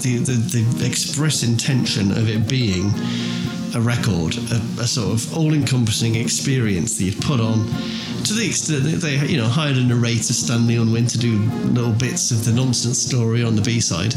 the, 0.01 0.18
the, 0.18 0.62
the 0.78 0.86
express 0.86 1.43
intention 1.43 2.11
of 2.12 2.28
it 2.30 2.49
being 2.49 2.91
a 3.74 3.80
record, 3.80 4.39
a, 4.39 4.80
a 4.80 4.86
sort 4.86 5.12
of 5.12 5.36
all-encompassing 5.36 6.14
experience 6.14 6.97
that 6.97 7.05
you 7.05 7.12
put 7.20 7.41
on. 7.41 7.66
To 8.24 8.32
the 8.32 8.47
extent 8.47 8.84
that 8.84 9.01
they, 9.03 9.18
you 9.26 9.36
know, 9.36 9.49
hired 9.49 9.76
a 9.76 9.84
narrator, 9.84 10.32
Stanley 10.32 10.76
Unwin, 10.76 11.07
to 11.09 11.18
do 11.18 11.39
little 11.68 11.93
bits 11.93 12.30
of 12.30 12.47
the 12.47 12.53
nonsense 12.53 12.99
story 12.99 13.43
on 13.43 13.57
the 13.57 13.62
B-side, 13.62 14.14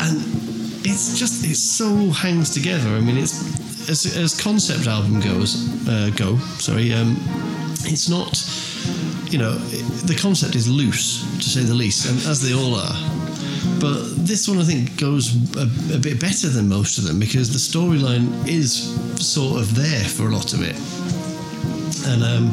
and 0.00 0.41
it's 0.84 1.18
just 1.18 1.44
it 1.44 1.56
so 1.56 2.10
hangs 2.10 2.50
together. 2.50 2.88
I 2.90 3.00
mean, 3.00 3.16
it's 3.16 3.88
as, 3.88 4.16
as 4.16 4.40
concept 4.40 4.86
album 4.86 5.20
goes, 5.20 5.68
uh, 5.88 6.10
go 6.16 6.38
sorry, 6.58 6.92
um, 6.92 7.16
it's 7.84 8.08
not. 8.08 8.32
You 9.32 9.38
know, 9.38 9.56
it, 9.70 10.06
the 10.06 10.14
concept 10.14 10.54
is 10.56 10.68
loose 10.68 11.22
to 11.38 11.48
say 11.48 11.60
the 11.62 11.74
least, 11.74 12.06
and 12.08 12.16
as 12.30 12.42
they 12.42 12.52
all 12.54 12.74
are. 12.74 12.94
But 13.80 14.02
this 14.26 14.46
one, 14.46 14.58
I 14.58 14.64
think, 14.64 14.96
goes 15.00 15.34
a, 15.56 15.62
a 15.94 15.98
bit 15.98 16.20
better 16.20 16.48
than 16.48 16.68
most 16.68 16.98
of 16.98 17.04
them 17.04 17.18
because 17.18 17.50
the 17.50 17.58
storyline 17.58 18.28
is 18.46 18.94
sort 19.16 19.60
of 19.60 19.74
there 19.74 20.04
for 20.04 20.28
a 20.28 20.30
lot 20.30 20.52
of 20.52 20.60
it. 20.62 20.76
And 22.06 22.22
um, 22.22 22.50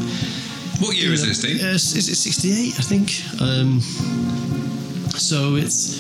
What 0.80 0.96
year 0.96 1.12
is 1.12 1.26
this, 1.28 1.40
Steve? 1.40 1.62
uh, 1.62 1.76
is 1.76 2.08
it 2.08 2.16
68, 2.16 2.80
I 2.80 2.82
think? 2.82 3.42
Um, 3.42 3.82
so 5.18 5.56
it's 5.56 6.00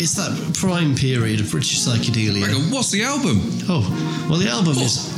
it's 0.00 0.14
that 0.14 0.54
prime 0.54 0.94
period 0.94 1.40
of 1.40 1.50
British 1.50 1.78
psychedelia. 1.78 2.46
Hang 2.46 2.70
what's 2.70 2.90
the 2.90 3.02
album? 3.02 3.40
Oh, 3.68 3.82
well, 4.28 4.38
the 4.38 4.48
album 4.48 4.76
is. 4.78 5.16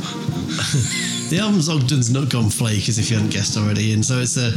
the 1.29 1.39
album's 1.39 1.69
Ogden's 1.69 2.11
Nut 2.11 2.29
Gone 2.29 2.49
Flake, 2.49 2.89
as 2.89 2.99
if 2.99 3.09
you 3.09 3.15
hadn't 3.15 3.31
guessed 3.31 3.57
already. 3.57 3.93
And 3.93 4.03
so 4.03 4.19
it's 4.19 4.37
uh, 4.37 4.51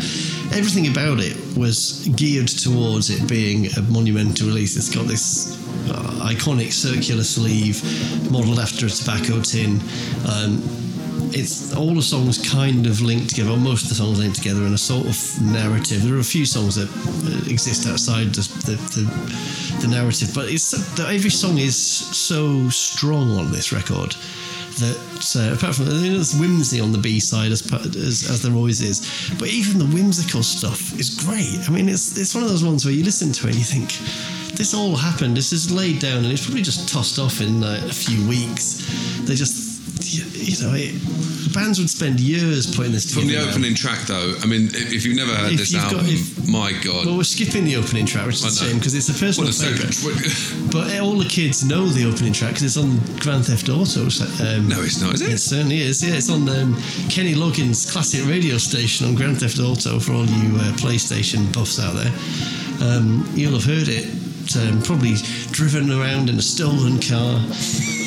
everything 0.57 0.89
about 0.89 1.21
it 1.21 1.37
was 1.57 2.09
geared 2.17 2.49
towards 2.49 3.11
it 3.11 3.29
being 3.29 3.67
a 3.77 3.83
monumental 3.83 4.49
release. 4.49 4.77
It's 4.77 4.93
got 4.93 5.07
this 5.07 5.57
uh, 5.91 6.29
iconic 6.29 6.73
circular 6.73 7.23
sleeve 7.23 7.83
modelled 8.31 8.59
after 8.59 8.87
a 8.87 8.89
tobacco 8.89 9.41
tin. 9.41 9.81
Um, 10.29 10.84
it's 11.33 11.75
all 11.75 11.95
the 11.95 12.03
songs 12.03 12.39
kind 12.51 12.87
of 12.87 13.01
linked 13.01 13.31
together, 13.31 13.51
or 13.51 13.57
most 13.57 13.85
of 13.85 13.89
the 13.89 13.95
songs 13.95 14.19
linked 14.19 14.37
together 14.37 14.63
in 14.65 14.75
a 14.75 14.79
sort 14.79 15.07
of 15.07 15.43
narrative. 15.43 16.03
There 16.03 16.15
are 16.15 16.21
a 16.21 16.25
few 16.25 16.47
songs 16.47 16.75
that 16.77 16.89
uh, 16.89 17.51
exist 17.51 17.89
outside 17.89 18.35
the, 18.35 18.43
the, 18.67 18.77
the, 18.95 19.81
the 19.83 19.89
narrative, 19.89 20.31
but 20.35 20.49
it's 20.49 20.99
every 21.01 21.31
song 21.31 21.59
is 21.59 21.77
so 21.77 22.69
strong 22.69 23.39
on 23.39 23.53
this 23.53 23.73
record 23.73 24.15
that 24.79 24.99
uh, 25.37 25.55
apart 25.55 25.77
from 25.77 25.87
there's 25.87 26.35
whimsy 26.39 26.81
on 26.81 26.93
the 26.93 26.99
B 26.99 27.21
side 27.21 27.53
as, 27.53 27.63
as 27.73 28.29
as 28.29 28.43
there 28.43 28.53
always 28.53 28.81
is, 28.81 29.33
but 29.39 29.49
even 29.49 29.79
the 29.79 29.87
whimsical 29.87 30.43
stuff 30.43 30.99
is 30.99 31.11
great. 31.11 31.69
I 31.69 31.73
mean, 31.73 31.89
it's 31.89 32.19
it's 32.19 32.35
one 32.35 32.45
of 32.45 32.51
those 32.51 32.65
ones 32.65 32.85
where 32.85 32.95
you 32.95 33.05
listen 33.05 33.33
to 33.33 33.47
it 33.47 33.51
and 33.51 33.59
you 33.59 33.65
think 33.65 33.91
this 34.57 34.75
all 34.75 34.97
happened. 34.97 35.37
This 35.37 35.53
is 35.53 35.71
laid 35.71 36.01
down 36.01 36.25
and 36.25 36.33
it's 36.33 36.45
probably 36.45 36.63
just 36.63 36.89
tossed 36.89 37.19
off 37.19 37.41
in 37.41 37.63
uh, 37.63 37.83
a 37.85 37.93
few 37.93 38.27
weeks. 38.29 38.83
They 39.23 39.35
just 39.35 39.74
you, 40.03 40.67
know 40.67 40.75
it, 40.75 40.93
bands 41.55 41.79
would 41.79 41.89
spend 41.91 42.19
years 42.21 42.67
putting 42.75 42.93
this 42.93 43.07
together. 43.07 43.21
From 43.21 43.29
the 43.45 43.51
opening 43.51 43.75
track, 43.75 44.01
though, 44.07 44.35
I 44.43 44.47
mean, 44.47 44.69
if, 44.73 45.05
you've 45.07 45.17
never 45.17 45.35
heard 45.35 45.53
If 45.53 45.59
this 45.59 45.73
you've 45.73 45.83
got- 45.83 45.93
album, 45.95 46.07
if- 46.09 46.49
my 46.49 46.73
God. 46.85 47.07
Well, 47.07 47.17
we're 47.17 47.25
skipping 47.25 47.65
the 47.65 47.77
opening 47.77 48.05
track, 48.07 48.27
which 48.27 48.37
is 48.37 48.43
a 48.45 48.47
know. 48.65 48.71
shame 48.71 48.79
because 48.79 48.95
it's 48.95 49.09
a 49.09 49.15
personal 49.15 49.51
favourite. 49.51 50.71
But 50.73 50.99
all 51.01 51.17
the 51.19 51.29
kids 51.29 51.65
know 51.65 51.87
the 51.87 52.05
opening 52.07 52.33
track 52.33 52.51
because 52.55 52.65
it's 52.65 52.77
on 52.77 52.99
Grand 53.21 53.47
Theft 53.47 53.69
Auto. 53.69 54.09
so, 54.09 54.25
Um, 54.45 54.69
No, 54.69 54.83
it's 54.83 55.01
not, 55.01 55.15
is 55.15 55.21
it? 55.23 55.33
It 55.33 55.39
certainly 55.39 55.81
is. 55.81 56.03
Yeah, 56.05 56.15
it's 56.15 56.29
on 56.31 56.49
um, 56.49 56.75
Kenny 57.09 57.35
Loggins' 57.35 57.91
classic 57.91 58.27
radio 58.27 58.59
station 58.59 59.07
on 59.07 59.15
Grand 59.15 59.41
Theft 59.41 59.59
Auto 59.59 59.99
for 59.99 60.13
all 60.13 60.27
you 60.27 60.57
uh, 60.59 60.73
PlayStation 60.77 61.53
buffs 61.55 61.79
out 61.81 61.95
there. 61.95 62.13
Um, 62.87 63.27
you'll 63.35 63.53
have 63.59 63.65
heard 63.65 63.89
it. 63.89 64.07
Um, 64.59 64.83
probably 64.83 65.15
driven 65.53 65.91
around 65.91 66.29
in 66.29 66.37
a 66.39 66.43
stolen 66.43 67.01
car, 67.01 67.41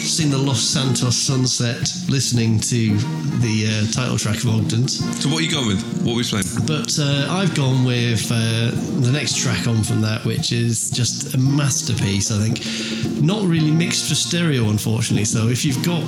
seen 0.07 0.29
the 0.29 0.37
Los 0.37 0.61
Santos 0.61 1.15
sunset, 1.15 1.91
listening 2.07 2.59
to 2.59 2.97
the 3.39 3.67
uh, 3.67 3.91
title 3.91 4.17
track 4.17 4.37
of 4.37 4.49
Ogden's. 4.49 4.99
So 5.21 5.29
what 5.29 5.39
are 5.39 5.43
you 5.43 5.51
going 5.51 5.67
with? 5.67 5.83
What 6.03 6.13
are 6.13 6.15
we 6.15 6.23
playing? 6.23 6.45
But 6.65 6.97
uh, 6.99 7.27
I've 7.29 7.53
gone 7.55 7.83
with 7.83 8.31
uh, 8.31 8.71
the 9.01 9.11
next 9.11 9.37
track 9.37 9.67
on 9.67 9.83
from 9.83 10.01
that, 10.01 10.23
which 10.23 10.51
is 10.51 10.89
just 10.89 11.33
a 11.33 11.37
masterpiece. 11.37 12.31
I 12.31 12.37
think 12.37 13.21
not 13.21 13.43
really 13.43 13.71
mixed 13.71 14.07
for 14.07 14.15
stereo, 14.15 14.69
unfortunately. 14.69 15.25
So 15.25 15.49
if 15.49 15.65
you've 15.65 15.83
got 15.83 16.03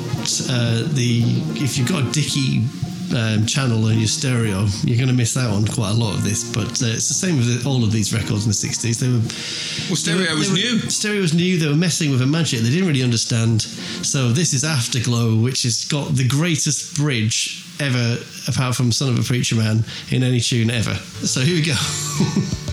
uh, 0.50 0.84
the 0.94 1.22
if 1.60 1.78
you've 1.78 1.90
got 1.90 2.04
a 2.04 2.12
Dicky 2.12 2.64
um, 3.16 3.46
channel 3.46 3.86
on 3.86 3.98
your 3.98 4.08
stereo, 4.08 4.66
you're 4.84 4.98
going 4.98 5.10
to 5.10 5.14
miss 5.14 5.36
out 5.38 5.52
on 5.52 5.66
quite 5.66 5.92
a 5.92 5.94
lot 5.94 6.16
of 6.16 6.24
this. 6.24 6.44
But 6.44 6.82
uh, 6.82 6.94
it's 6.94 7.08
the 7.08 7.14
same 7.14 7.38
with 7.38 7.66
all 7.66 7.84
of 7.84 7.92
these 7.92 8.14
records 8.14 8.46
in 8.46 8.50
the 8.50 8.56
60s. 8.56 9.00
They 9.00 9.08
were. 9.08 9.20
Well, 9.90 9.96
stereo 9.96 10.26
they 10.26 10.34
were, 10.34 10.40
was 10.40 10.50
were, 10.50 10.56
new. 10.56 10.80
Stereo 10.90 11.22
was 11.22 11.34
new. 11.34 11.58
They 11.58 11.68
were 11.68 11.76
messing 11.76 12.12
with 12.12 12.22
a 12.22 12.28
magic 12.28 12.60
they 12.62 12.70
didn't 12.70 12.88
really 12.88 13.04
understand. 13.04 13.62
So 13.62 14.30
this 14.30 14.54
is 14.54 14.64
Afterglow, 14.64 15.36
which 15.42 15.64
has 15.64 15.86
got 15.86 16.16
the 16.16 16.28
greatest 16.28 16.96
bridge 16.96 17.66
ever, 17.80 18.18
apart 18.48 18.76
from 18.76 18.92
Son 18.92 19.10
of 19.10 19.20
a 19.20 19.24
Preacher 19.24 19.56
Man, 19.56 19.84
in 20.12 20.24
any 20.24 20.40
tune 20.40 20.70
ever. 20.70 20.94
So 20.94 21.42
here 21.42 21.56
we 21.56 21.66
go. 21.66 22.66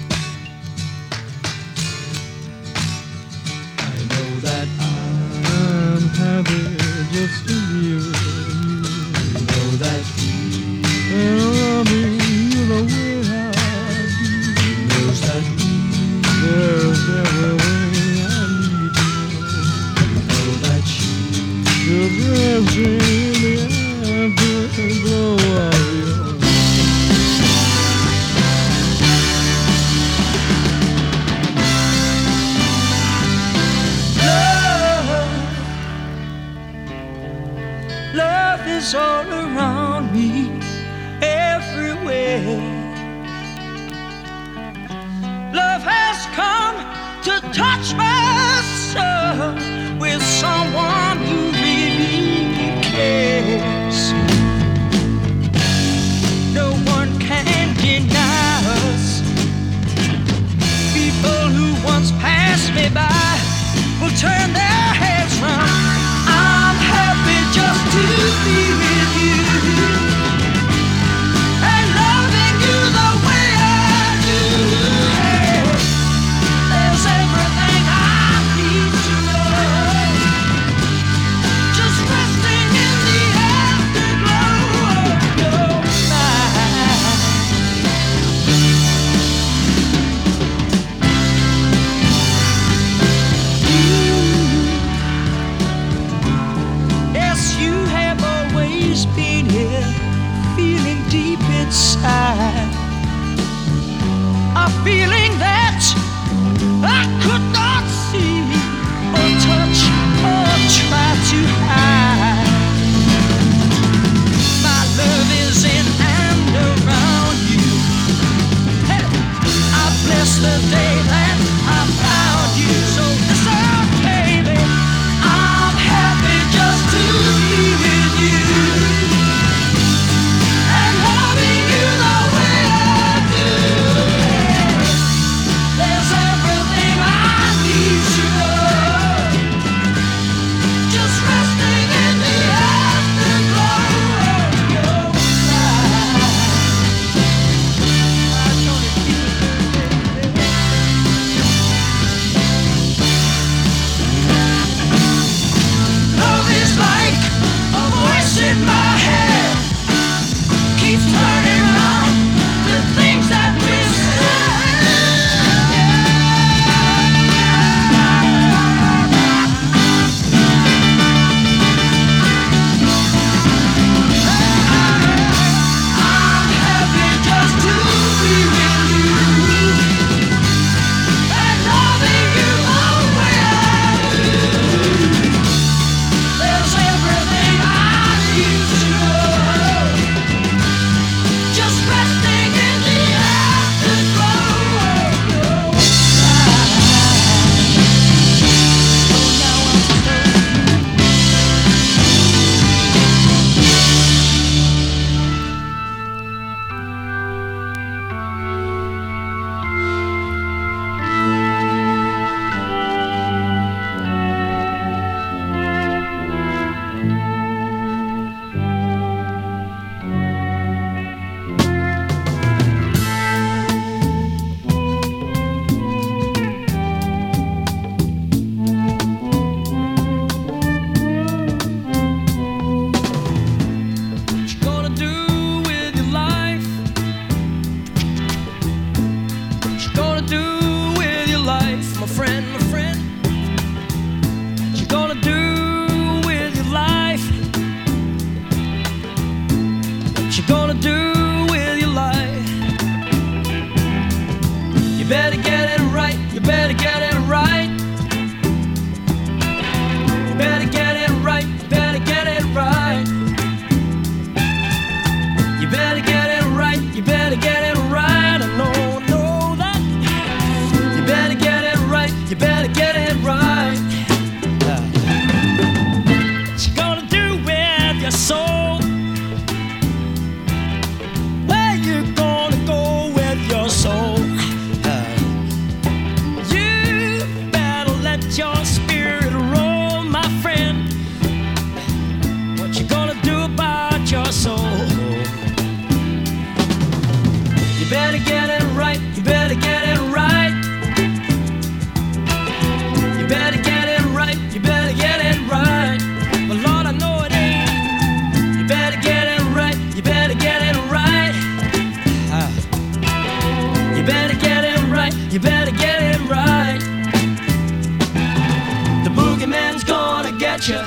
you. 320.69 320.79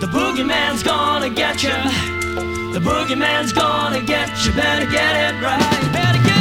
The 0.00 0.06
boogeyman's 0.06 0.82
gonna 0.82 1.30
get 1.30 1.62
you. 1.62 1.70
The 2.72 2.80
boogeyman's 2.80 3.52
gonna 3.52 4.00
get 4.00 4.28
you. 4.44 4.52
Better 4.52 4.90
get 4.90 5.34
it 5.34 5.40
right. 5.42 5.92
Better 5.92 6.22
get 6.24 6.39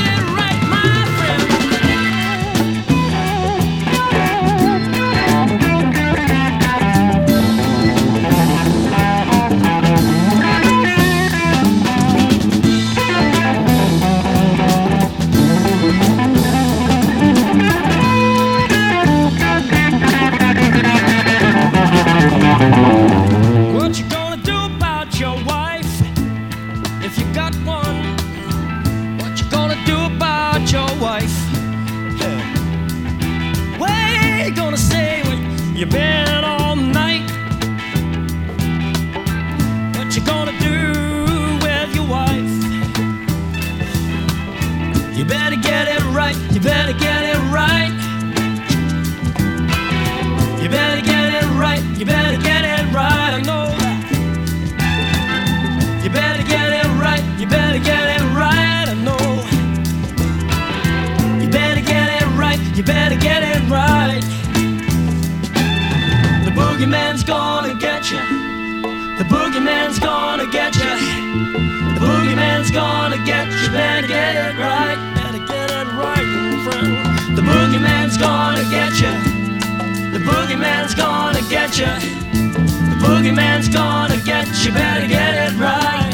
boogeyman's 82.99 83.69
gonna 83.69 84.17
get 84.17 84.47
you, 84.63 84.71
better 84.71 85.07
get 85.07 85.51
it 85.51 85.57
right. 85.57 86.13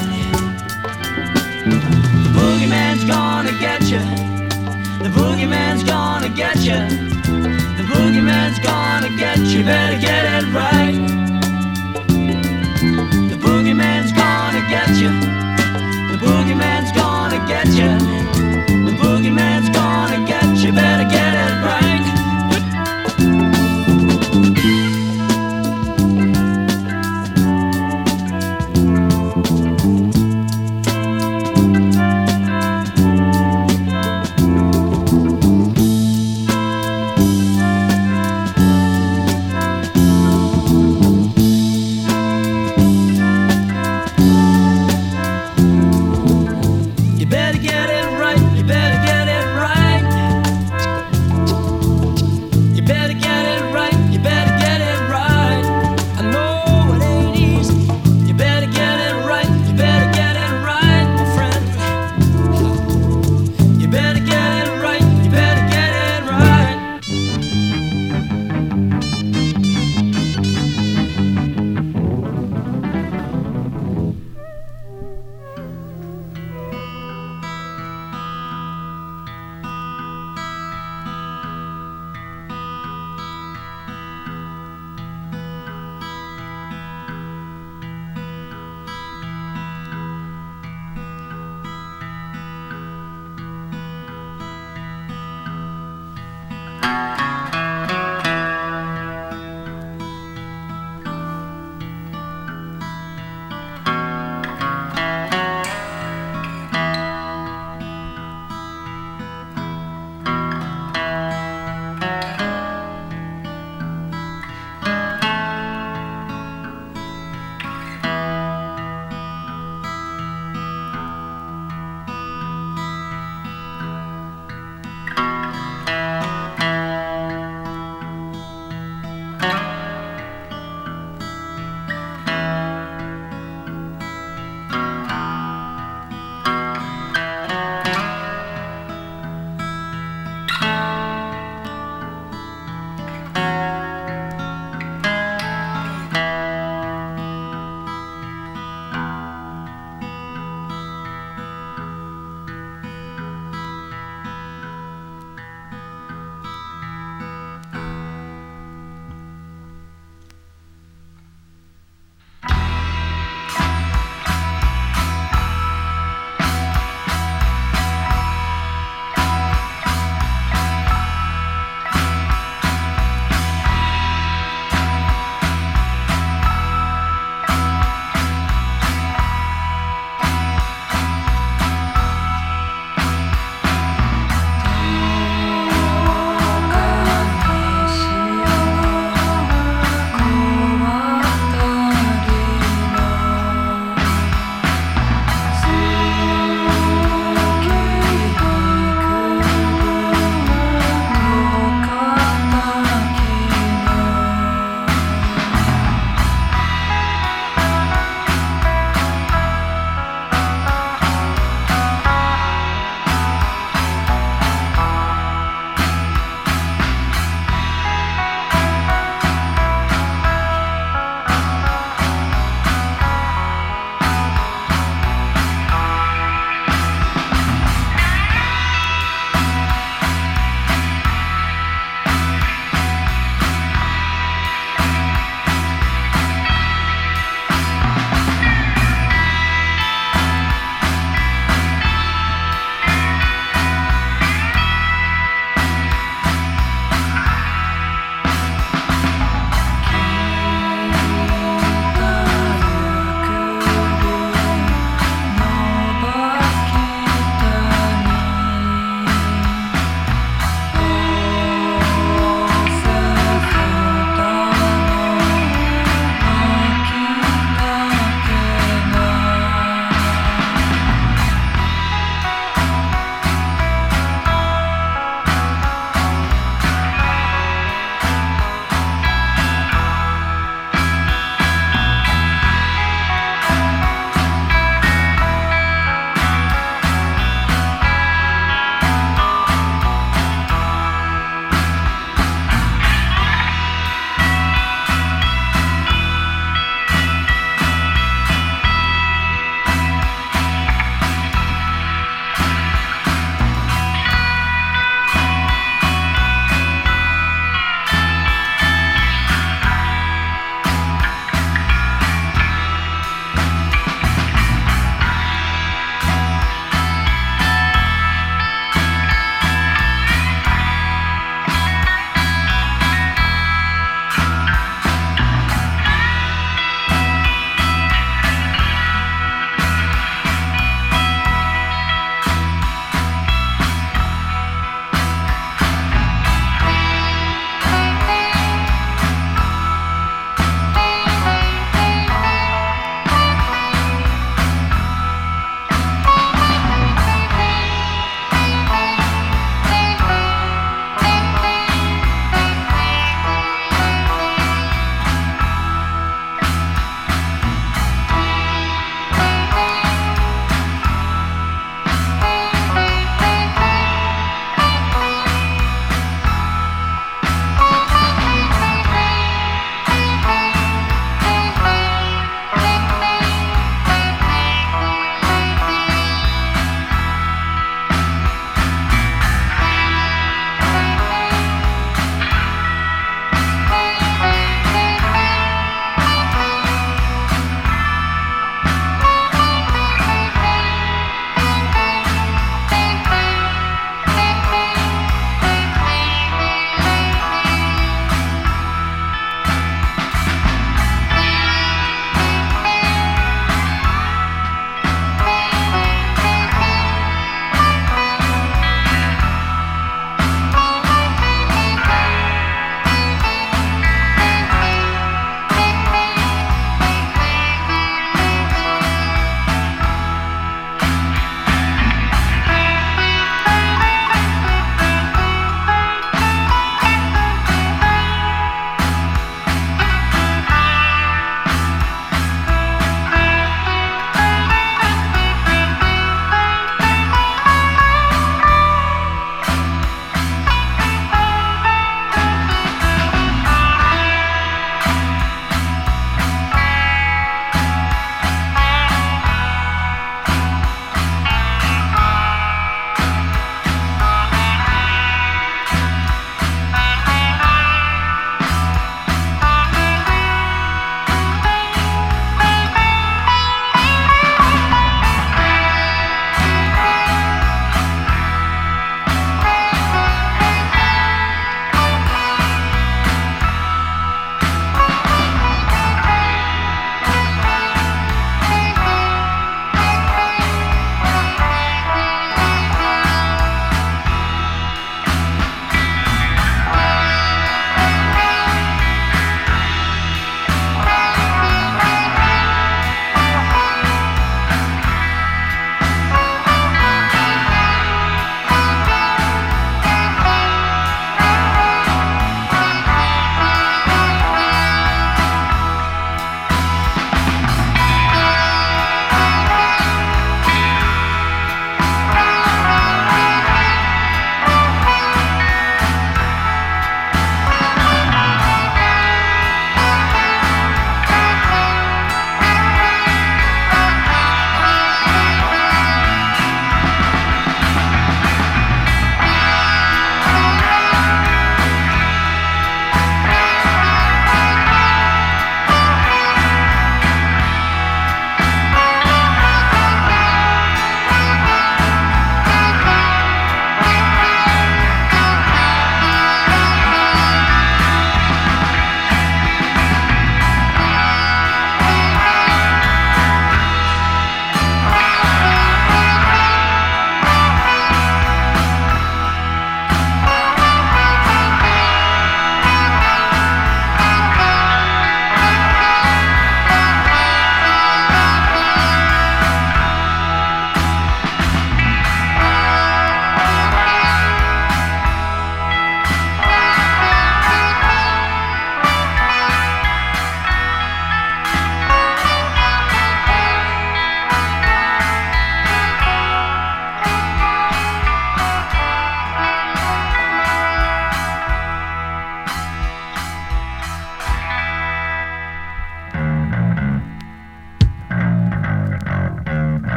The 1.66 2.30
boogeyman's 2.38 3.04
gonna 3.06 3.52
get 3.60 3.82
you. 3.84 4.00
The 5.04 5.10
boogeyman's 5.10 5.84
gonna 5.84 6.30
get 6.30 6.58
you. 6.58 6.80
The 7.78 7.84
boogeyman's 7.92 8.60
gonna 8.60 9.16
get 9.18 9.40
you, 9.40 9.64
better 9.64 10.00
get 10.00 10.44
it 10.44 10.54
right. 10.54 11.24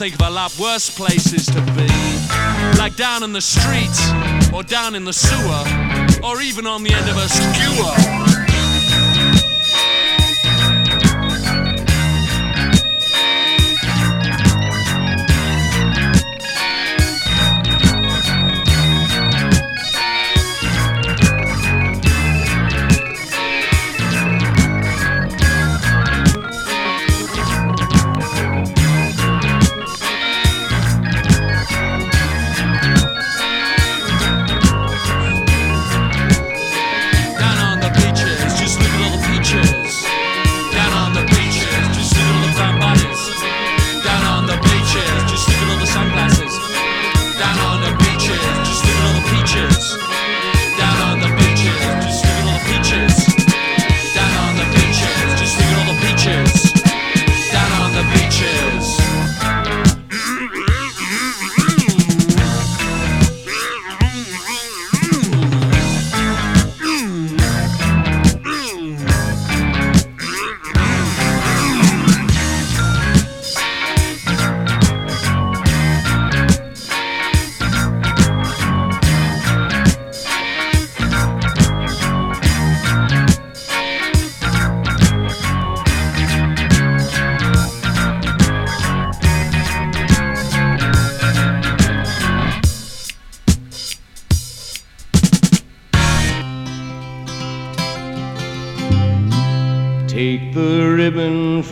think 0.00 0.14
of 0.14 0.22
a 0.22 0.30
lot 0.30 0.58
worse 0.58 0.88
places 0.88 1.44
to 1.44 1.60
be. 1.76 1.86
Like 2.78 2.96
down 2.96 3.22
in 3.22 3.34
the 3.34 3.40
streets, 3.42 4.00
or 4.50 4.62
down 4.62 4.94
in 4.94 5.04
the 5.04 5.12
sewer, 5.12 6.26
or 6.26 6.40
even 6.40 6.66
on 6.66 6.82
the 6.82 6.90
end 6.90 7.06
of 7.10 7.18
a 7.18 7.28
skewer. 7.28 8.29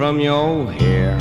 from 0.09 0.21
your 0.21 0.73
hair. 0.73 1.19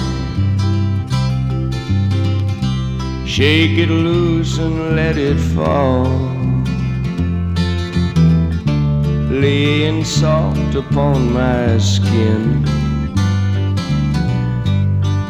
Shake 3.28 3.78
it 3.78 3.90
loose 3.90 4.60
and 4.60 4.96
let 4.96 5.18
it 5.18 5.38
fall. 5.56 6.08
Laying 9.30 10.06
soft 10.06 10.74
upon 10.76 11.34
my 11.34 11.78
skin. 11.80 12.64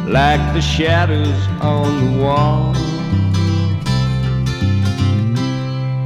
Like 0.06 0.44
the 0.54 0.60
shadows 0.60 1.40
on 1.60 1.88
the 2.04 2.22
wall. 2.22 2.74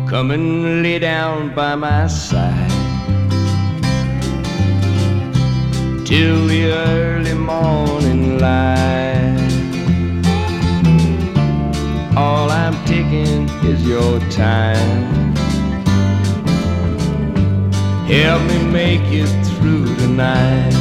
Come 0.09 0.31
and 0.31 0.83
lay 0.83 0.99
down 0.99 1.55
by 1.55 1.75
my 1.75 2.07
side 2.07 2.73
till 6.13 6.47
the 6.47 6.65
early 6.65 7.22
morning 7.35 8.39
light. 8.39 9.53
All 12.17 12.51
I'm 12.51 12.75
taking 12.85 13.49
is 13.65 13.87
your 13.87 14.19
time. 14.31 15.35
Help 18.07 18.43
me 18.43 18.59
make 18.71 19.07
it 19.13 19.31
through 19.47 19.87
tonight. 19.97 20.75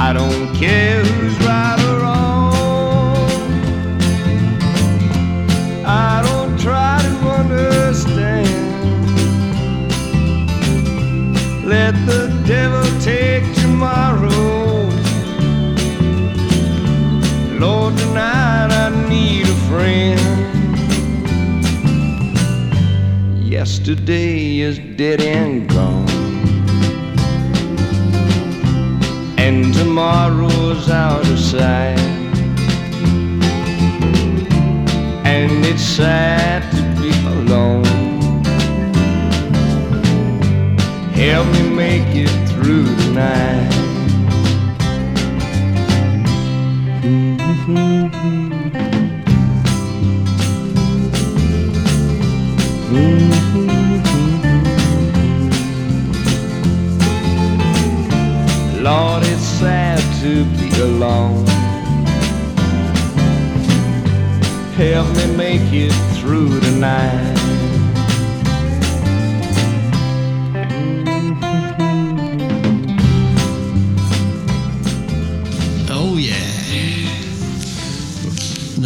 I 0.00 0.12
don't 0.12 0.52
care 0.56 1.04
who's 1.04 1.38
right 1.46 1.78
or 1.88 2.00
wrong. 2.00 2.42
I 5.86 6.22
don't 6.26 6.58
try 6.58 6.98
to 7.00 7.28
understand. 7.40 8.48
Let 11.64 11.94
the 12.06 12.28
devil 12.44 12.81
take 13.02 13.42
tomorrow. 13.56 14.88
Lord, 17.58 17.98
tonight 17.98 18.70
I 18.70 19.08
need 19.08 19.48
a 19.48 19.58
friend. 19.68 20.20
Yesterday 23.42 24.60
is 24.60 24.78
dead 24.96 25.20
and 25.20 25.68
gone. 25.68 26.08
And 29.36 29.74
tomorrow's 29.74 30.88
out 30.88 31.26
of 31.28 31.38
sight. 31.40 31.98
And 35.24 35.66
it's 35.66 35.82
sad 35.82 36.62
to 36.70 36.82
be 37.02 37.10
alone. 37.26 37.84
Help 41.14 41.48
me 41.48 41.62
make 41.68 42.14
it 42.14 42.41
through 42.62 42.84
the 42.84 43.10
night. 43.12 43.72
Lord, 58.80 59.22
it's 59.24 59.42
sad 59.42 59.98
to 60.20 60.44
be 60.56 60.68
alone. 60.80 61.46
Help 64.76 65.08
me 65.16 65.36
make 65.36 65.72
it 65.72 65.92
through 66.16 66.48
the 66.48 66.70
night. 66.78 67.31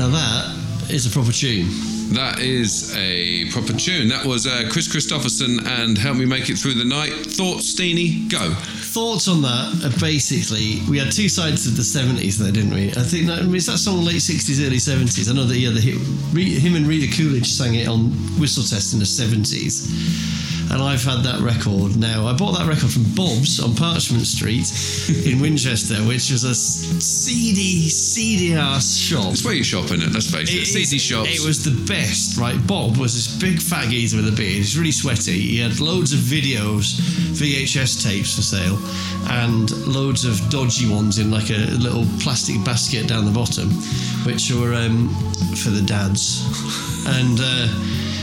Now 0.06 0.12
that 0.12 0.90
is 0.90 1.04
a 1.04 1.10
proper 1.10 1.32
tune. 1.32 1.66
That 2.14 2.38
is 2.38 2.96
a 2.96 3.50
proper 3.50 3.72
tune. 3.72 4.06
That 4.06 4.24
was 4.24 4.46
uh, 4.46 4.68
Kris 4.70 4.86
Kristofferson 4.86 5.66
and 5.66 5.98
Help 5.98 6.16
Me 6.16 6.24
Make 6.24 6.48
It 6.48 6.56
Through 6.56 6.74
the 6.74 6.84
Night. 6.84 7.12
Thoughts, 7.12 7.74
Steenie? 7.74 8.28
Go. 8.28 8.54
Thoughts 8.54 9.26
on 9.26 9.42
that 9.42 9.84
are 9.84 10.00
basically 10.00 10.80
we 10.88 10.96
had 10.96 11.10
two 11.10 11.28
sides 11.28 11.66
of 11.66 11.76
the 11.76 11.82
seventies 11.82 12.38
there, 12.38 12.52
didn't 12.52 12.72
we? 12.72 12.90
I 12.90 13.02
think 13.02 13.26
that 13.26 13.52
is 13.52 13.66
that 13.66 13.78
song 13.78 14.04
late 14.04 14.22
sixties, 14.22 14.64
early 14.64 14.78
seventies. 14.78 15.28
I 15.28 15.34
know 15.34 15.44
that 15.44 15.58
yeah, 15.58 15.70
the 15.70 15.80
hit, 15.80 15.98
him 16.62 16.76
and 16.76 16.86
Rita 16.86 17.12
Coolidge 17.16 17.48
sang 17.48 17.74
it 17.74 17.88
on 17.88 18.12
Whistle 18.38 18.62
Test 18.62 18.94
in 18.94 19.00
the 19.00 19.06
seventies. 19.06 19.90
And 20.70 20.82
I've 20.82 21.02
had 21.04 21.22
that 21.22 21.40
record 21.40 21.96
now. 21.96 22.26
I 22.26 22.32
bought 22.34 22.58
that 22.58 22.66
record 22.66 22.90
from 22.90 23.04
Bob's 23.14 23.60
on 23.60 23.74
Parchment 23.76 24.26
Street 24.26 24.66
in 25.26 25.40
Winchester, 25.40 25.96
which 26.06 26.30
was 26.30 26.44
a 26.44 26.54
seedy, 26.54 27.88
seedy 27.88 28.54
ass 28.54 28.96
shop. 28.96 29.32
It's 29.32 29.44
where 29.44 29.54
you 29.54 29.62
shop 29.64 29.90
in 29.92 30.02
it, 30.02 30.10
let's 30.12 30.30
face 30.30 30.50
it. 30.52 30.62
It 30.62 30.66
CD 30.66 30.96
is- 30.96 31.02
shops. 31.02 31.28
It 31.30 31.46
was 31.46 31.64
the 31.64 31.76
best, 31.86 32.36
right? 32.38 32.58
Bob 32.66 32.96
was 32.96 33.14
this 33.14 33.28
big 33.40 33.60
fat 33.62 33.88
geezer 33.90 34.16
with 34.16 34.28
a 34.28 34.36
beard. 34.36 34.56
He's 34.56 34.76
really 34.76 34.90
sweaty. 34.92 35.38
He 35.40 35.58
had 35.60 35.78
loads 35.80 36.12
of 36.12 36.18
videos, 36.18 36.98
VHS 37.38 38.02
tapes 38.02 38.34
for 38.34 38.42
sale, 38.42 38.78
and 39.30 39.70
loads 39.86 40.24
of 40.24 40.40
dodgy 40.50 40.88
ones 40.90 41.18
in 41.18 41.30
like 41.30 41.50
a 41.50 41.70
little 41.78 42.04
plastic 42.20 42.62
basket 42.64 43.06
down 43.06 43.24
the 43.24 43.30
bottom, 43.30 43.70
which 44.26 44.50
were 44.50 44.74
um, 44.74 45.08
for 45.62 45.70
the 45.70 45.82
dads. 45.82 46.42
And 47.08 47.38
uh, 47.40 47.68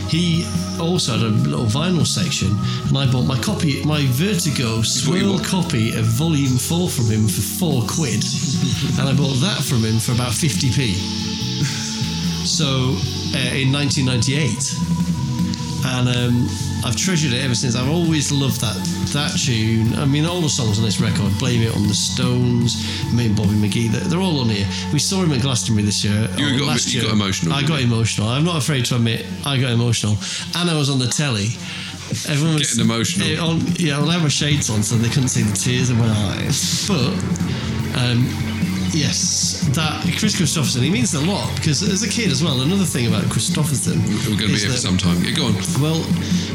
he 0.10 0.44
also 0.78 1.14
had 1.14 1.22
a 1.22 1.30
little 1.30 1.66
vinyl 1.66 2.06
section, 2.06 2.33
and 2.42 2.98
I 2.98 3.06
bought 3.12 3.26
my 3.26 3.38
copy, 3.40 3.84
my 3.86 4.06
Vertigo 4.08 4.82
swirl 4.82 5.38
copy 5.40 5.92
of 5.96 6.06
Volume 6.06 6.58
Four 6.58 6.90
from 6.90 7.06
him 7.06 7.28
for 7.28 7.42
four 7.42 7.84
quid, 7.88 8.24
and 9.00 9.08
I 9.08 9.14
bought 9.16 9.38
that 9.42 9.62
from 9.64 9.84
him 9.86 10.00
for 10.00 10.14
about 10.14 10.32
50p. 10.32 10.96
So 12.46 12.96
uh, 13.36 13.56
in 13.56 13.72
1998, 13.72 14.76
and 15.86 16.08
um, 16.10 16.48
I've 16.86 16.96
treasured 16.96 17.34
it 17.34 17.44
ever 17.44 17.56
since. 17.56 17.76
I've 17.76 17.90
always 17.90 18.32
loved 18.32 18.60
that 18.62 18.76
that 19.14 19.38
tune. 19.38 19.94
I 19.96 20.06
mean, 20.06 20.26
all 20.26 20.42
the 20.42 20.50
songs 20.50 20.78
on 20.80 20.86
this 20.86 21.00
record, 21.00 21.32
"Blame 21.40 21.62
It 21.62 21.76
on 21.76 21.88
the 21.88 21.94
Stones," 21.94 22.76
me 23.14 23.28
and 23.28 23.36
Bobby 23.36 23.56
McGee, 23.56 23.90
they're, 23.90 24.02
they're 24.02 24.20
all 24.20 24.40
on 24.40 24.50
here. 24.50 24.68
We 24.92 25.00
saw 25.00 25.22
him 25.24 25.32
at 25.34 25.42
Glastonbury 25.42 25.86
this 25.86 26.04
year. 26.04 26.28
You 26.38 26.60
got 26.60 26.68
last 26.68 26.86
bit- 26.86 26.94
you 26.96 27.02
year. 27.02 27.10
got 27.10 27.16
emotional, 27.16 27.54
I 27.54 27.64
got 27.64 27.82
emotional. 27.82 28.28
I'm 28.28 28.44
not 28.44 28.58
afraid 28.58 28.86
to 28.86 28.96
admit 28.96 29.26
I 29.46 29.58
got 29.60 29.72
emotional, 29.72 30.18
and 30.56 30.70
I 30.70 30.78
was 30.78 30.90
on 30.90 31.00
the 31.00 31.08
telly. 31.08 31.50
Everyone 32.30 32.56
was 32.56 32.70
Getting 32.74 32.86
emotional. 32.86 33.28
eh, 33.28 33.38
on, 33.40 33.62
yeah, 33.78 33.98
well, 34.00 34.10
I 34.10 34.14
had 34.14 34.24
my 34.24 34.28
shades 34.30 34.70
on, 34.70 34.84
so 34.84 34.96
they 34.96 35.10
couldn't 35.10 35.30
see 35.30 35.42
the 35.44 35.56
tears 35.56 35.90
in 35.90 35.98
my 35.98 36.08
eyes. 36.08 36.88
But 36.88 37.14
um, 37.98 38.28
yes, 38.94 39.62
that 39.74 40.04
Kris 40.20 40.36
Kristofferson, 40.36 40.82
he 40.82 40.90
means 40.90 41.14
a 41.14 41.22
lot 41.22 41.54
because 41.56 41.82
as 41.84 42.04
a 42.04 42.10
kid 42.10 42.32
as 42.32 42.44
well. 42.44 42.62
Another 42.62 42.86
thing 42.86 43.08
about 43.08 43.24
Kristofferson, 43.26 43.98
We're 44.30 44.38
going 44.38 44.50
to 44.52 44.54
be 44.54 44.60
here 44.60 44.72
for 44.72 44.78
some 44.78 44.98
time. 44.98 45.24
Yeah, 45.24 45.32
go 45.36 45.46
on. 45.48 45.56
Well, 45.82 46.02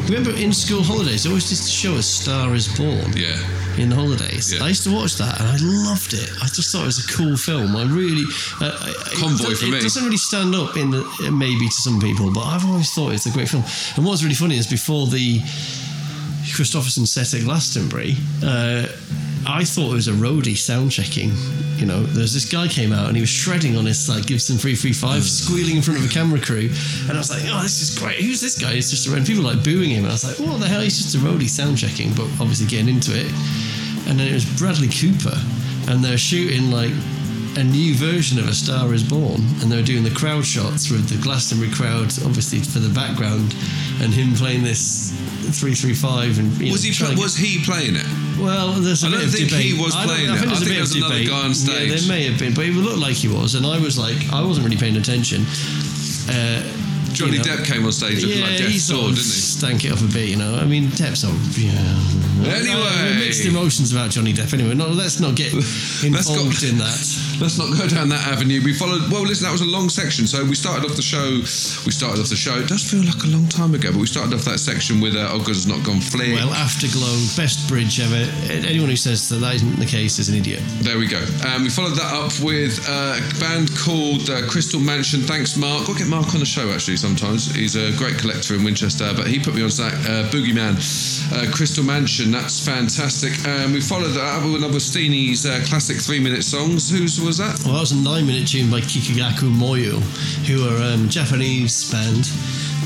remember 0.08 0.30
in 0.38 0.52
school 0.52 0.82
holidays, 0.82 1.24
they 1.24 1.30
always 1.30 1.50
used 1.50 1.64
to 1.64 1.70
show 1.70 1.94
a 1.96 2.02
Star 2.02 2.54
Is 2.54 2.68
Born 2.76 3.12
Yeah. 3.16 3.36
in 3.76 3.90
the 3.90 3.96
holidays. 3.96 4.52
Yeah. 4.54 4.64
I 4.64 4.68
used 4.68 4.84
to 4.84 4.92
watch 4.94 5.14
that 5.16 5.38
and 5.40 5.48
I 5.48 5.56
loved 5.60 6.14
it. 6.14 6.30
I 6.42 6.46
just 6.46 6.70
thought 6.72 6.82
it 6.82 6.86
was 6.86 7.04
a 7.04 7.08
cool 7.12 7.36
film. 7.36 7.76
I 7.76 7.84
really 7.84 8.24
uh, 8.60 8.92
Convoy 9.18 9.52
it, 9.52 9.58
for 9.58 9.66
it 9.66 9.70
me. 9.70 9.78
It 9.78 9.82
doesn't 9.82 10.04
really 10.04 10.16
stand 10.16 10.54
up 10.54 10.76
in 10.76 10.90
the, 10.90 11.02
maybe 11.32 11.66
to 11.66 11.80
some 11.82 12.00
people, 12.00 12.32
but 12.32 12.44
I've 12.44 12.64
always 12.64 12.90
thought 12.92 13.12
it's 13.12 13.26
a 13.26 13.30
great 13.30 13.48
film. 13.48 13.64
And 13.96 14.04
what's 14.06 14.22
really 14.22 14.34
funny 14.34 14.56
is 14.56 14.66
before 14.66 15.06
the 15.06 15.40
Kristofferson 16.58 17.06
set 17.06 17.34
at 17.34 17.44
Glastonbury. 17.44 18.16
Uh, 18.42 18.84
I 19.46 19.62
thought 19.62 19.92
it 19.92 19.94
was 19.94 20.08
a 20.08 20.12
roadie 20.12 20.56
sound 20.56 20.90
checking. 20.90 21.30
You 21.76 21.86
know, 21.86 22.02
there's 22.02 22.34
this 22.34 22.50
guy 22.50 22.66
came 22.66 22.92
out 22.92 23.06
and 23.06 23.14
he 23.14 23.20
was 23.20 23.30
shredding 23.30 23.76
on 23.76 23.86
his 23.86 24.08
like 24.08 24.26
Gibson 24.26 24.58
335, 24.58 25.22
squealing 25.22 25.76
in 25.76 25.82
front 25.82 26.00
of 26.00 26.04
a 26.04 26.12
camera 26.12 26.40
crew, 26.40 26.68
and 27.06 27.12
I 27.12 27.18
was 27.18 27.30
like, 27.30 27.42
oh, 27.46 27.62
this 27.62 27.80
is 27.80 27.96
great. 27.96 28.16
Who's 28.16 28.40
this 28.40 28.58
guy? 28.58 28.72
It's 28.72 28.90
just 28.90 29.06
around 29.06 29.26
people 29.28 29.44
like 29.44 29.62
booing 29.62 29.90
him. 29.90 30.02
And 30.02 30.08
I 30.08 30.18
was 30.18 30.24
like, 30.24 30.40
what 30.40 30.58
the 30.58 30.66
hell? 30.66 30.80
He's 30.80 30.98
just 30.98 31.14
a 31.14 31.18
roadie 31.18 31.48
sound 31.48 31.78
checking, 31.78 32.12
but 32.14 32.26
obviously 32.42 32.66
getting 32.66 32.88
into 32.88 33.12
it. 33.14 33.30
And 34.10 34.18
then 34.18 34.26
it 34.26 34.34
was 34.34 34.44
Bradley 34.58 34.88
Cooper, 34.88 35.38
and 35.86 36.02
they're 36.02 36.18
shooting 36.18 36.72
like 36.72 36.90
a 37.56 37.64
new 37.64 37.94
version 37.94 38.38
of 38.38 38.48
A 38.48 38.54
Star 38.54 38.92
Is 38.94 39.02
Born, 39.02 39.40
and 39.60 39.70
they 39.72 39.76
were 39.76 39.82
doing 39.82 40.04
the 40.04 40.10
crowd 40.14 40.44
shots 40.44 40.90
with 40.90 41.08
the 41.08 41.20
Glastonbury 41.22 41.70
crowd, 41.72 42.12
obviously 42.24 42.60
for 42.60 42.78
the 42.78 42.92
background, 42.92 43.54
and 44.02 44.12
him 44.12 44.34
playing 44.34 44.62
this 44.62 45.10
335 45.58 46.38
and 46.38 46.52
you 46.60 46.72
Was 46.72 46.84
know, 46.84 47.06
he 47.08 47.14
to 47.16 47.20
was 47.20 47.36
he 47.36 47.64
playing 47.64 47.96
it? 47.96 48.06
well, 48.38 48.72
there's 48.74 49.02
a 49.02 49.06
I 49.06 49.10
bit 49.10 49.16
don't 49.16 49.26
of 49.26 49.32
think 49.34 49.48
debate. 49.50 49.64
he 49.64 49.80
was 49.80 49.96
I 49.96 50.04
playing 50.04 50.30
I 50.30 50.34
it. 50.36 50.46
I 50.46 50.54
think 50.54 50.70
there 50.70 50.80
was 50.80 50.94
another 50.94 51.14
debate. 51.14 51.28
guy 51.28 51.40
on 51.40 51.48
Yeah, 51.48 51.52
stage. 51.54 51.88
there 52.06 52.08
may 52.08 52.22
have 52.30 52.38
been, 52.38 52.54
but 52.54 52.64
he 52.66 52.70
looked 52.72 52.98
like 53.00 53.16
he 53.16 53.28
was, 53.28 53.54
and 53.54 53.64
I 53.66 53.78
was 53.80 53.98
like, 53.98 54.16
I 54.32 54.42
wasn't 54.44 54.66
really 54.66 54.76
paying 54.78 54.96
attention. 54.96 55.42
Uh, 56.28 56.62
Johnny 57.18 57.32
you 57.32 57.38
know, 57.38 57.44
Depp 57.44 57.66
came 57.66 57.84
on 57.84 57.90
stage 57.90 58.22
looking 58.22 58.38
yeah, 58.38 58.46
like 58.46 58.78
Sword, 58.78 59.18
didn't 59.18 59.26
he? 59.26 59.58
stank 59.58 59.84
it 59.84 59.90
up 59.90 60.00
a 60.00 60.06
bit, 60.06 60.28
you 60.28 60.36
know. 60.36 60.54
I 60.54 60.64
mean, 60.64 60.86
Depp's 60.94 61.24
on. 61.24 61.34
Yeah. 61.58 61.74
Anyway. 62.46 62.78
I 62.78 63.18
mixed 63.18 63.44
emotions 63.44 63.90
about 63.90 64.10
Johnny 64.10 64.32
Depp. 64.32 64.54
Anyway, 64.54 64.74
no, 64.74 64.86
let's 64.86 65.18
not 65.18 65.34
get 65.34 65.52
involved 66.04 66.62
go- 66.62 66.68
in 66.68 66.78
that. 66.78 66.94
Let's 67.40 67.58
not 67.58 67.70
go 67.76 67.86
down 67.86 68.08
that 68.10 68.26
avenue. 68.26 68.62
We 68.62 68.72
followed. 68.72 69.10
Well, 69.10 69.22
listen, 69.22 69.44
that 69.46 69.52
was 69.52 69.60
a 69.60 69.70
long 69.70 69.88
section. 69.88 70.26
So 70.26 70.44
we 70.44 70.54
started 70.54 70.84
off 70.88 70.94
the 70.96 71.02
show. 71.02 71.42
We 71.86 71.90
started 71.90 72.20
off 72.20 72.28
the 72.28 72.38
show. 72.38 72.58
It 72.58 72.68
does 72.68 72.82
feel 72.82 73.02
like 73.04 73.22
a 73.24 73.28
long 73.28 73.46
time 73.48 73.74
ago, 73.74 73.90
but 73.90 73.98
we 73.98 74.06
started 74.06 74.34
off 74.34 74.44
that 74.46 74.58
section 74.58 75.00
with 75.00 75.14
uh, 75.14 75.30
"Oh 75.30 75.38
God, 75.38 75.54
Has 75.54 75.66
Not 75.66 75.82
Gone 75.84 76.00
Flick." 76.00 76.34
Well, 76.34 76.50
Afterglow, 76.54 77.14
best 77.36 77.68
bridge 77.68 77.98
ever. 78.00 78.26
Anyone 78.50 78.90
who 78.90 78.96
says 78.96 79.28
that 79.28 79.36
that 79.42 79.54
isn't 79.54 79.78
the 79.78 79.86
case 79.86 80.18
is 80.18 80.28
an 80.28 80.36
idiot. 80.36 80.62
There 80.82 80.98
we 80.98 81.06
go. 81.06 81.22
Um, 81.46 81.62
we 81.62 81.70
followed 81.70 81.94
that 81.94 82.10
up 82.14 82.34
with 82.42 82.78
uh, 82.88 83.18
a 83.18 83.40
band 83.40 83.70
called 83.78 84.30
uh, 84.30 84.46
Crystal 84.46 84.80
Mansion. 84.80 85.20
Thanks, 85.22 85.56
Mark. 85.56 85.86
We'll 85.86 85.96
get 85.98 86.08
Mark 86.08 86.34
on 86.34 86.40
the 86.40 86.46
show 86.46 86.70
actually 86.70 86.96
sometimes. 87.08 87.54
He's 87.54 87.74
a 87.74 87.96
great 87.96 88.18
collector 88.18 88.54
in 88.54 88.64
Winchester, 88.64 89.12
but 89.16 89.26
he 89.26 89.38
put 89.38 89.54
me 89.54 89.62
on 89.62 89.68
that 89.68 89.94
uh, 90.04 90.28
Boogeyman, 90.28 90.76
uh, 91.32 91.50
Crystal 91.50 91.82
Mansion. 91.82 92.30
That's 92.30 92.60
fantastic. 92.60 93.32
Um, 93.48 93.72
we 93.72 93.80
followed 93.80 94.12
that 94.12 94.24
up 94.24 94.44
with 94.44 94.56
another 94.56 94.78
Steenie's 94.78 95.46
uh, 95.46 95.62
classic 95.66 95.96
three-minute 95.96 96.44
songs. 96.44 96.90
Whose 96.90 97.20
was 97.20 97.38
that? 97.38 97.58
Well, 97.64 97.74
that 97.74 97.80
was 97.80 97.92
a 97.92 97.96
nine-minute 97.96 98.48
tune 98.48 98.70
by 98.70 98.80
Kikagaku 98.80 99.48
Moyo, 99.48 100.00
who 100.44 100.68
are 100.68 100.92
um, 100.92 101.08
Japanese 101.08 101.90
band. 101.90 102.28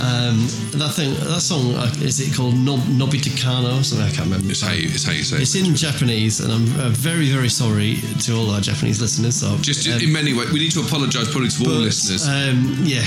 Um, 0.03 0.43
that 0.75 0.95
thing, 0.97 1.15
that 1.15 1.41
song, 1.41 1.75
uh, 1.77 1.87
is 2.03 2.19
it 2.19 2.35
called 2.35 2.59
Nob- 2.59 2.91
Nobitakano 2.91 3.79
or 3.81 3.85
something? 3.85 4.05
I 4.05 4.11
can't 4.11 4.27
remember. 4.27 4.51
It's 4.51 4.61
how 4.61 4.73
you, 4.73 4.89
it's 4.91 5.05
how 5.05 5.13
you 5.13 5.23
say 5.23 5.37
it. 5.37 5.43
It's 5.43 5.55
in 5.55 5.75
Japanese, 5.77 6.41
and 6.41 6.51
I'm 6.53 6.67
uh, 6.81 6.89
very, 6.91 7.29
very 7.31 7.49
sorry 7.49 7.99
to 8.27 8.35
all 8.35 8.51
our 8.51 8.61
Japanese 8.61 9.01
listeners. 9.01 9.37
So, 9.37 9.57
Just 9.59 9.87
um, 9.87 10.03
in 10.03 10.13
many 10.13 10.35
ways, 10.35 10.51
we 10.51 10.59
need 10.59 10.73
to 10.73 10.81
apologise 10.83 11.31
probably 11.31 11.51
to 11.51 11.65
all 11.71 11.79
listeners. 11.87 12.27
Um, 12.27 12.83
yeah, 12.83 13.07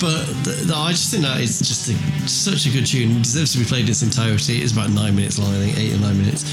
but 0.00 0.24
th- 0.48 0.64
th- 0.64 0.72
I 0.72 0.90
just 0.96 1.10
think 1.12 1.24
that 1.24 1.40
is 1.40 1.58
just 1.60 1.90
a, 1.92 1.94
such 2.26 2.64
a 2.64 2.70
good 2.70 2.86
tune. 2.86 3.20
It 3.20 3.22
deserves 3.28 3.52
to 3.52 3.58
be 3.58 3.64
played 3.68 3.84
in 3.84 3.90
its 3.90 4.00
entirety. 4.02 4.62
It's 4.62 4.72
about 4.72 4.88
nine 4.88 5.14
minutes 5.14 5.38
long, 5.38 5.52
I 5.52 5.58
think, 5.68 5.76
eight 5.76 5.92
or 5.92 6.00
nine 6.00 6.16
minutes. 6.16 6.48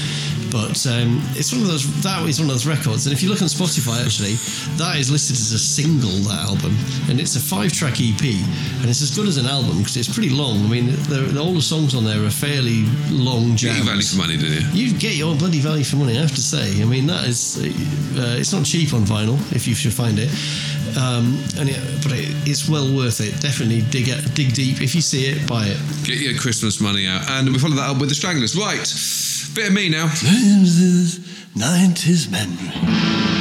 But 0.52 0.84
um, 0.84 1.24
it's 1.32 1.50
one 1.50 1.62
of 1.62 1.68
those. 1.68 1.88
That 2.02 2.28
is 2.28 2.38
one 2.38 2.50
of 2.50 2.52
those 2.52 2.66
records. 2.66 3.06
And 3.06 3.16
if 3.16 3.22
you 3.22 3.30
look 3.30 3.40
on 3.40 3.48
Spotify, 3.48 4.04
actually, 4.04 4.36
that 4.76 5.00
is 5.00 5.10
listed 5.10 5.36
as 5.40 5.52
a 5.52 5.58
single. 5.58 6.12
That 6.28 6.44
album, 6.44 6.76
and 7.08 7.18
it's 7.18 7.36
a 7.36 7.40
five-track 7.40 7.94
EP, 8.04 8.20
and 8.20 8.84
it's 8.84 9.00
as 9.00 9.10
good 9.16 9.21
as 9.26 9.36
an 9.36 9.46
album 9.46 9.78
because 9.78 9.96
it's 9.96 10.12
pretty 10.12 10.30
long. 10.30 10.64
I 10.64 10.68
mean, 10.68 10.86
the, 10.86 11.38
all 11.40 11.54
the 11.54 11.62
songs 11.62 11.94
on 11.94 12.04
there 12.04 12.24
are 12.24 12.30
fairly 12.30 12.84
long 13.10 13.50
Get 13.50 13.58
jams. 13.58 13.76
your 13.78 13.86
value 13.86 14.02
for 14.02 14.16
money, 14.16 14.36
didn't 14.36 14.74
you? 14.74 14.86
You 14.86 14.98
get 14.98 15.14
your 15.16 15.34
bloody 15.36 15.60
value 15.60 15.84
for 15.84 15.96
money, 15.96 16.16
I 16.18 16.20
have 16.22 16.34
to 16.34 16.40
say. 16.40 16.82
I 16.82 16.84
mean, 16.84 17.06
that 17.06 17.24
is, 17.26 17.58
uh, 17.58 18.36
it's 18.38 18.52
not 18.52 18.64
cheap 18.64 18.92
on 18.94 19.02
vinyl 19.02 19.38
if 19.54 19.66
you 19.68 19.74
should 19.74 19.92
find 19.92 20.18
it, 20.18 20.28
um, 20.96 21.38
and 21.58 21.68
it, 21.68 21.78
but 22.02 22.12
it, 22.12 22.28
it's 22.48 22.68
well 22.68 22.94
worth 22.94 23.20
it. 23.20 23.40
Definitely 23.40 23.82
dig 23.90 24.08
it, 24.08 24.34
dig 24.34 24.54
deep. 24.54 24.80
If 24.82 24.94
you 24.94 25.00
see 25.00 25.26
it, 25.26 25.46
buy 25.48 25.66
it. 25.66 25.78
Get 26.04 26.18
your 26.18 26.38
Christmas 26.38 26.80
money 26.80 27.06
out. 27.06 27.28
And 27.30 27.48
we 27.52 27.58
follow 27.58 27.76
that 27.76 27.90
up 27.90 27.98
with 28.00 28.08
the 28.08 28.14
Stranglers. 28.14 28.56
Right, 28.56 28.84
bit 29.54 29.68
of 29.68 29.74
me 29.74 29.88
now. 29.88 30.06
Nineties 31.54 32.30
memory. 32.30 33.31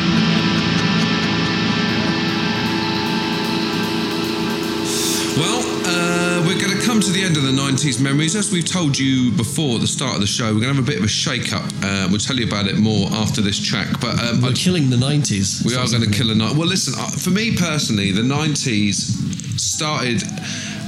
Well, 5.37 5.61
uh, 5.85 6.43
we're 6.45 6.59
going 6.59 6.77
to 6.77 6.85
come 6.85 6.99
to 6.99 7.09
the 7.11 7.23
end 7.23 7.37
of 7.37 7.43
the 7.43 7.51
90s 7.51 8.01
memories. 8.01 8.35
As 8.35 8.51
we've 8.51 8.65
told 8.65 8.97
you 8.99 9.31
before 9.31 9.75
at 9.75 9.81
the 9.81 9.87
start 9.87 10.15
of 10.15 10.21
the 10.21 10.27
show, 10.27 10.45
we're 10.53 10.59
going 10.59 10.73
to 10.73 10.75
have 10.75 10.83
a 10.83 10.85
bit 10.87 10.97
of 10.99 11.05
a 11.05 11.07
shake 11.07 11.53
up. 11.53 11.63
Uh, 11.81 12.07
we'll 12.11 12.19
tell 12.19 12.35
you 12.35 12.45
about 12.45 12.67
it 12.67 12.77
more 12.77 13.07
after 13.13 13.41
this 13.41 13.57
track. 13.59 13.87
But 14.01 14.19
um, 14.21 14.41
We're 14.41 14.49
I- 14.49 14.53
killing 14.53 14.89
the 14.89 14.97
90s. 14.97 15.65
we 15.65 15.75
are 15.75 15.87
going 15.87 16.03
to 16.03 16.11
kill 16.15 16.31
a 16.31 16.35
night. 16.35 16.55
Well, 16.55 16.67
listen, 16.67 16.93
uh, 16.97 17.07
for 17.11 17.29
me 17.31 17.55
personally, 17.55 18.11
the 18.11 18.21
90s 18.21 19.57
started 19.59 20.21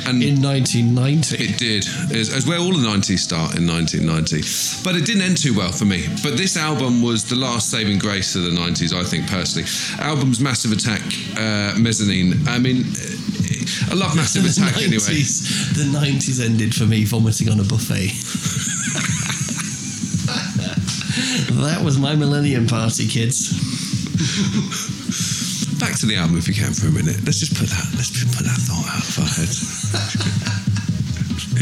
and 0.05 0.21
In 0.23 0.41
1990. 0.41 1.43
it 1.43 1.57
did, 1.57 1.85
as, 2.15 2.29
as 2.33 2.45
where 2.47 2.59
all 2.59 2.71
the 2.73 2.85
90s 2.87 3.19
start 3.19 3.55
in 3.57 3.67
1990. 3.67 4.41
But 4.83 4.95
it 4.95 5.05
didn't 5.05 5.23
end 5.23 5.37
too 5.37 5.53
well 5.55 5.71
for 5.71 5.85
me. 5.85 6.05
But 6.23 6.37
this 6.37 6.55
album 6.57 7.01
was 7.01 7.23
the 7.27 7.35
last 7.35 7.69
saving 7.69 7.99
grace 7.99 8.35
of 8.35 8.43
the 8.43 8.51
90s, 8.51 8.93
I 8.93 9.03
think, 9.03 9.27
personally. 9.27 9.67
Album's 9.99 10.39
Massive 10.39 10.71
Attack, 10.71 11.01
uh, 11.37 11.77
Mezzanine. 11.79 12.47
I 12.47 12.59
mean, 12.59 12.85
I 13.89 13.93
love 13.95 14.15
Massive 14.15 14.45
Attack 14.51 14.75
the 14.75 14.83
anyway. 14.83 15.23
90s, 15.23 15.75
The 15.75 15.97
90s 15.97 16.43
ended 16.43 16.75
for 16.75 16.85
me 16.85 17.03
vomiting 17.05 17.49
on 17.49 17.59
a 17.59 17.63
buffet. 17.63 18.07
that 21.61 21.81
was 21.83 21.97
my 21.97 22.15
millennium 22.15 22.67
party, 22.67 23.07
kids. 23.07 23.51
Back 25.83 25.99
to 25.99 26.05
the 26.05 26.15
album 26.15 26.37
if 26.37 26.47
you 26.47 26.53
can 26.53 26.71
for 26.71 26.87
a 26.87 26.91
minute. 26.91 27.17
Let's 27.25 27.41
just 27.41 27.57
put 27.59 27.67
that. 27.67 27.85
Let's 27.97 28.23
put 28.23 28.45
that 28.45 28.55
thought 28.55 28.87
out 28.87 29.03
of 29.03 29.19
our 29.19 29.27
heads. 29.27 30.69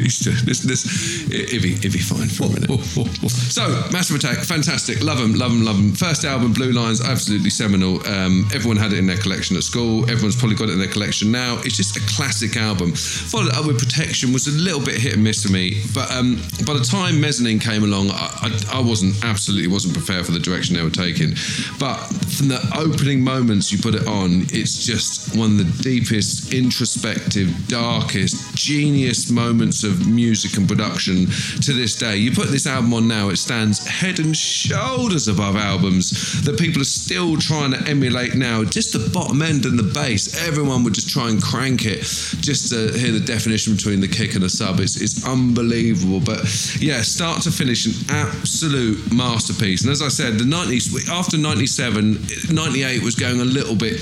He's 0.01 0.19
just 0.19 0.45
this 0.45 0.59
this 0.61 0.85
Ivy 1.53 1.75
Ivy 1.75 1.99
fine 1.99 2.27
for 2.27 2.45
a 2.45 2.49
minute. 2.49 2.69
so 3.29 3.67
Massive 3.91 4.17
Attack, 4.17 4.39
fantastic, 4.45 5.03
love 5.03 5.19
them, 5.19 5.33
love 5.35 5.51
them, 5.51 5.63
love 5.63 5.77
them. 5.77 5.93
First 5.93 6.25
album, 6.25 6.53
Blue 6.53 6.71
Lines, 6.71 7.01
absolutely 7.01 7.49
seminal. 7.49 8.05
Um, 8.07 8.47
everyone 8.53 8.77
had 8.77 8.93
it 8.93 8.99
in 8.99 9.07
their 9.07 9.17
collection 9.17 9.55
at 9.57 9.63
school. 9.63 10.03
Everyone's 10.09 10.35
probably 10.35 10.55
got 10.55 10.69
it 10.69 10.73
in 10.73 10.79
their 10.79 10.87
collection 10.87 11.31
now. 11.31 11.57
It's 11.63 11.77
just 11.77 11.97
a 11.97 12.01
classic 12.15 12.57
album. 12.57 12.93
Followed 12.93 13.53
up 13.53 13.67
with 13.67 13.79
Protection 13.79 14.33
was 14.33 14.47
a 14.47 14.51
little 14.51 14.83
bit 14.83 14.95
hit 14.95 15.13
and 15.13 15.23
miss 15.23 15.45
for 15.45 15.51
me, 15.51 15.81
but 15.93 16.11
um, 16.11 16.35
by 16.65 16.73
the 16.73 16.85
time 16.85 17.19
Mezzanine 17.19 17.59
came 17.59 17.83
along, 17.83 18.11
I, 18.11 18.49
I, 18.71 18.77
I 18.77 18.81
wasn't 18.81 19.23
absolutely 19.23 19.67
wasn't 19.67 19.95
prepared 19.95 20.25
for 20.25 20.31
the 20.31 20.39
direction 20.39 20.75
they 20.75 20.83
were 20.83 20.89
taking. 20.89 21.31
But 21.79 21.97
from 22.37 22.47
the 22.49 22.61
opening 22.75 23.23
moments 23.23 23.71
you 23.71 23.79
put 23.79 23.95
it 23.95 24.07
on, 24.07 24.43
it's 24.49 24.85
just 24.85 25.35
one 25.37 25.51
of 25.51 25.57
the 25.57 25.83
deepest, 25.83 26.53
introspective, 26.53 27.49
darkest, 27.67 28.55
genius 28.55 29.29
moments 29.31 29.83
of 29.83 29.90
music 30.07 30.57
and 30.57 30.67
production 30.67 31.27
to 31.61 31.73
this 31.73 31.95
day. 31.95 32.17
You 32.17 32.31
put 32.31 32.49
this 32.49 32.67
album 32.67 32.93
on 32.93 33.07
now, 33.07 33.29
it 33.29 33.37
stands 33.37 33.85
head 33.85 34.19
and 34.19 34.35
shoulders 34.35 35.27
above 35.27 35.55
albums 35.55 36.43
that 36.43 36.57
people 36.59 36.81
are 36.81 36.85
still 36.85 37.37
trying 37.37 37.71
to 37.71 37.89
emulate 37.89 38.35
now. 38.35 38.63
Just 38.63 38.93
the 38.93 39.09
bottom 39.09 39.41
end 39.41 39.65
and 39.65 39.77
the 39.77 39.91
bass, 39.93 40.47
everyone 40.47 40.83
would 40.83 40.93
just 40.93 41.09
try 41.09 41.29
and 41.29 41.41
crank 41.41 41.85
it 41.85 42.01
just 42.41 42.69
to 42.69 42.97
hear 42.97 43.11
the 43.11 43.19
definition 43.19 43.75
between 43.75 43.99
the 43.99 44.07
kick 44.07 44.33
and 44.35 44.43
the 44.43 44.49
sub. 44.49 44.79
It's, 44.79 44.99
it's 45.01 45.25
unbelievable. 45.25 46.19
But 46.19 46.43
yeah, 46.79 47.01
start 47.01 47.41
to 47.43 47.51
finish, 47.51 47.85
an 47.85 48.15
absolute 48.15 49.11
masterpiece. 49.13 49.83
And 49.83 49.91
as 49.91 50.01
I 50.01 50.09
said, 50.09 50.35
the 50.35 50.45
90s, 50.45 51.09
after 51.09 51.37
97, 51.37 52.17
98 52.53 53.03
was 53.03 53.15
going 53.15 53.41
a 53.41 53.45
little 53.45 53.75
bit 53.75 53.99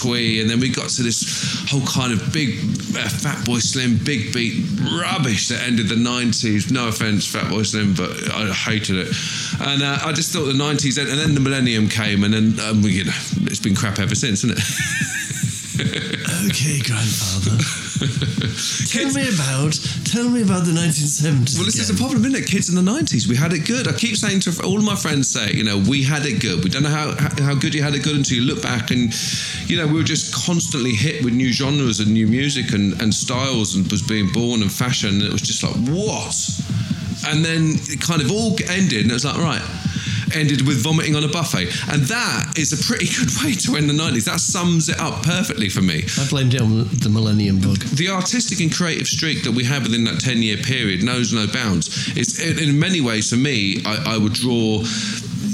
twee, 0.00 0.40
and 0.40 0.48
then 0.48 0.60
we 0.60 0.68
got 0.68 0.88
to 0.90 1.02
this 1.02 1.64
whole 1.68 1.86
kind 1.86 2.12
of 2.12 2.32
big 2.32 2.58
uh, 2.96 3.08
Fatboy 3.08 3.60
Slim, 3.60 3.98
big 4.04 4.32
beat 4.32 4.64
rubbish 5.00 5.48
that 5.48 5.62
ended 5.66 5.88
the 5.88 5.94
90s. 5.94 6.70
No 6.70 6.88
offense, 6.88 7.30
Fatboy 7.30 7.66
Slim, 7.66 7.94
but 7.94 8.10
I 8.32 8.52
hated 8.52 8.96
it. 8.96 9.08
And 9.60 9.82
uh, 9.82 9.98
I 10.04 10.12
just 10.12 10.32
thought 10.32 10.44
the 10.44 10.52
90s, 10.52 10.98
and 10.98 11.18
then 11.18 11.34
the 11.34 11.40
millennium 11.40 11.88
came, 11.88 12.24
and 12.24 12.32
then 12.34 12.60
um, 12.60 12.80
you 12.82 13.04
know, 13.04 13.12
it's 13.42 13.60
been 13.60 13.74
crap 13.74 13.98
ever 13.98 14.14
since, 14.14 14.44
isn't 14.44 14.58
it? 14.58 14.64
Okay, 15.82 16.78
grandfather. 16.80 17.58
tell 18.90 19.10
me 19.12 19.28
about 19.28 19.72
tell 20.04 20.28
me 20.28 20.42
about 20.42 20.64
the 20.64 20.72
1970s. 20.72 21.56
Well, 21.56 21.64
this 21.64 21.78
is 21.78 21.90
a 21.90 21.94
problem, 21.94 22.24
isn't 22.24 22.34
it? 22.34 22.46
Kids 22.46 22.68
in 22.68 22.74
the 22.74 22.90
90s, 22.90 23.26
we 23.28 23.36
had 23.36 23.52
it 23.52 23.66
good. 23.66 23.88
I 23.88 23.92
keep 23.92 24.16
saying 24.16 24.40
to 24.40 24.62
all 24.62 24.78
of 24.78 24.84
my 24.84 24.94
friends, 24.94 25.28
say, 25.28 25.52
you 25.52 25.64
know, 25.64 25.78
we 25.88 26.02
had 26.02 26.26
it 26.26 26.40
good. 26.40 26.62
We 26.62 26.70
don't 26.70 26.82
know 26.82 26.90
how, 26.90 27.14
how 27.42 27.54
good 27.54 27.74
you 27.74 27.82
had 27.82 27.94
it 27.94 28.02
good 28.02 28.16
until 28.16 28.38
you 28.38 28.44
look 28.44 28.62
back 28.62 28.90
and, 28.90 29.12
you 29.68 29.76
know, 29.76 29.86
we 29.86 29.94
were 29.94 30.04
just 30.04 30.34
constantly 30.34 30.92
hit 30.92 31.24
with 31.24 31.34
new 31.34 31.52
genres 31.52 32.00
and 32.00 32.12
new 32.12 32.26
music 32.26 32.72
and, 32.72 33.00
and 33.00 33.12
styles 33.12 33.74
and 33.74 33.90
was 33.90 34.02
being 34.02 34.30
born 34.32 34.62
and 34.62 34.70
fashion. 34.70 35.10
And 35.10 35.22
it 35.22 35.32
was 35.32 35.42
just 35.42 35.62
like, 35.62 35.74
what? 35.88 36.34
And 37.26 37.44
then 37.44 37.74
it 37.88 38.00
kind 38.00 38.20
of 38.20 38.30
all 38.30 38.56
ended 38.68 39.02
and 39.02 39.10
it 39.10 39.14
was 39.14 39.24
like, 39.24 39.38
right. 39.38 39.62
Ended 40.34 40.66
with 40.66 40.82
vomiting 40.82 41.16
on 41.16 41.24
a 41.24 41.28
buffet. 41.28 41.68
And 41.92 42.02
that 42.02 42.54
is 42.56 42.72
a 42.72 42.84
pretty 42.84 43.06
good 43.18 43.30
way 43.42 43.52
to 43.54 43.76
end 43.76 43.88
the 43.88 43.94
90s. 43.94 44.24
That 44.24 44.40
sums 44.40 44.88
it 44.88 44.98
up 44.98 45.22
perfectly 45.22 45.68
for 45.68 45.82
me 45.82 46.04
I 46.18 46.26
blamed 46.28 46.54
it 46.54 46.60
on 46.60 46.88
the 46.88 47.08
Millennium 47.10 47.60
Bug. 47.60 47.78
the 47.78 48.08
artistic 48.10 48.60
and 48.60 48.74
creative 48.74 49.06
streak 49.06 49.44
that 49.44 49.52
we 49.52 49.64
had 49.64 49.82
within 49.82 50.04
that 50.04 50.20
10 50.20 50.42
year 50.42 50.56
period 50.56 51.02
knows 51.02 51.32
no 51.32 51.46
bounds. 51.46 51.88
It's 52.16 52.38
in 52.40 52.78
many 52.78 53.00
ways 53.00 53.30
for 53.30 53.36
me, 53.36 53.82
I, 53.84 54.14
I 54.14 54.18
would 54.18 54.32
draw 54.32 54.82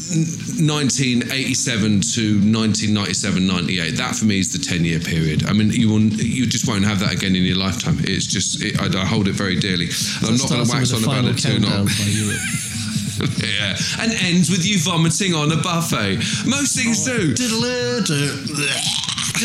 1987 0.08 2.00
to 2.00 2.40
1997 2.40 3.46
98 3.46 3.90
that 3.96 4.16
for 4.16 4.24
me 4.24 4.38
is 4.38 4.50
the 4.52 4.58
10 4.58 4.84
year 4.84 4.98
period 4.98 5.46
i 5.46 5.52
mean 5.52 5.70
you 5.70 5.88
will 5.90 6.00
you 6.00 6.46
just 6.46 6.66
won't 6.66 6.84
have 6.84 6.98
that 7.00 7.12
again 7.12 7.36
in 7.36 7.44
your 7.44 7.56
lifetime 7.58 7.98
it's 8.00 8.26
just 8.26 8.62
it, 8.62 8.80
I, 8.80 8.86
I 9.02 9.04
hold 9.04 9.28
it 9.28 9.34
very 9.34 9.56
dearly 9.56 9.88
and 10.20 10.28
i'm 10.30 10.36
not 10.36 10.48
going 10.48 10.64
to 10.64 10.72
wax 10.72 10.92
on 10.94 11.04
about 11.04 11.26
it 11.26 11.36
too 11.38 11.58
long. 11.58 11.88
yeah 13.38 13.76
and 14.00 14.12
ends 14.22 14.50
with 14.50 14.64
you 14.64 14.78
vomiting 14.78 15.34
on 15.34 15.50
a 15.52 15.56
buffet 15.56 16.16
most 16.46 16.76
things 16.76 17.04
do 17.04 17.34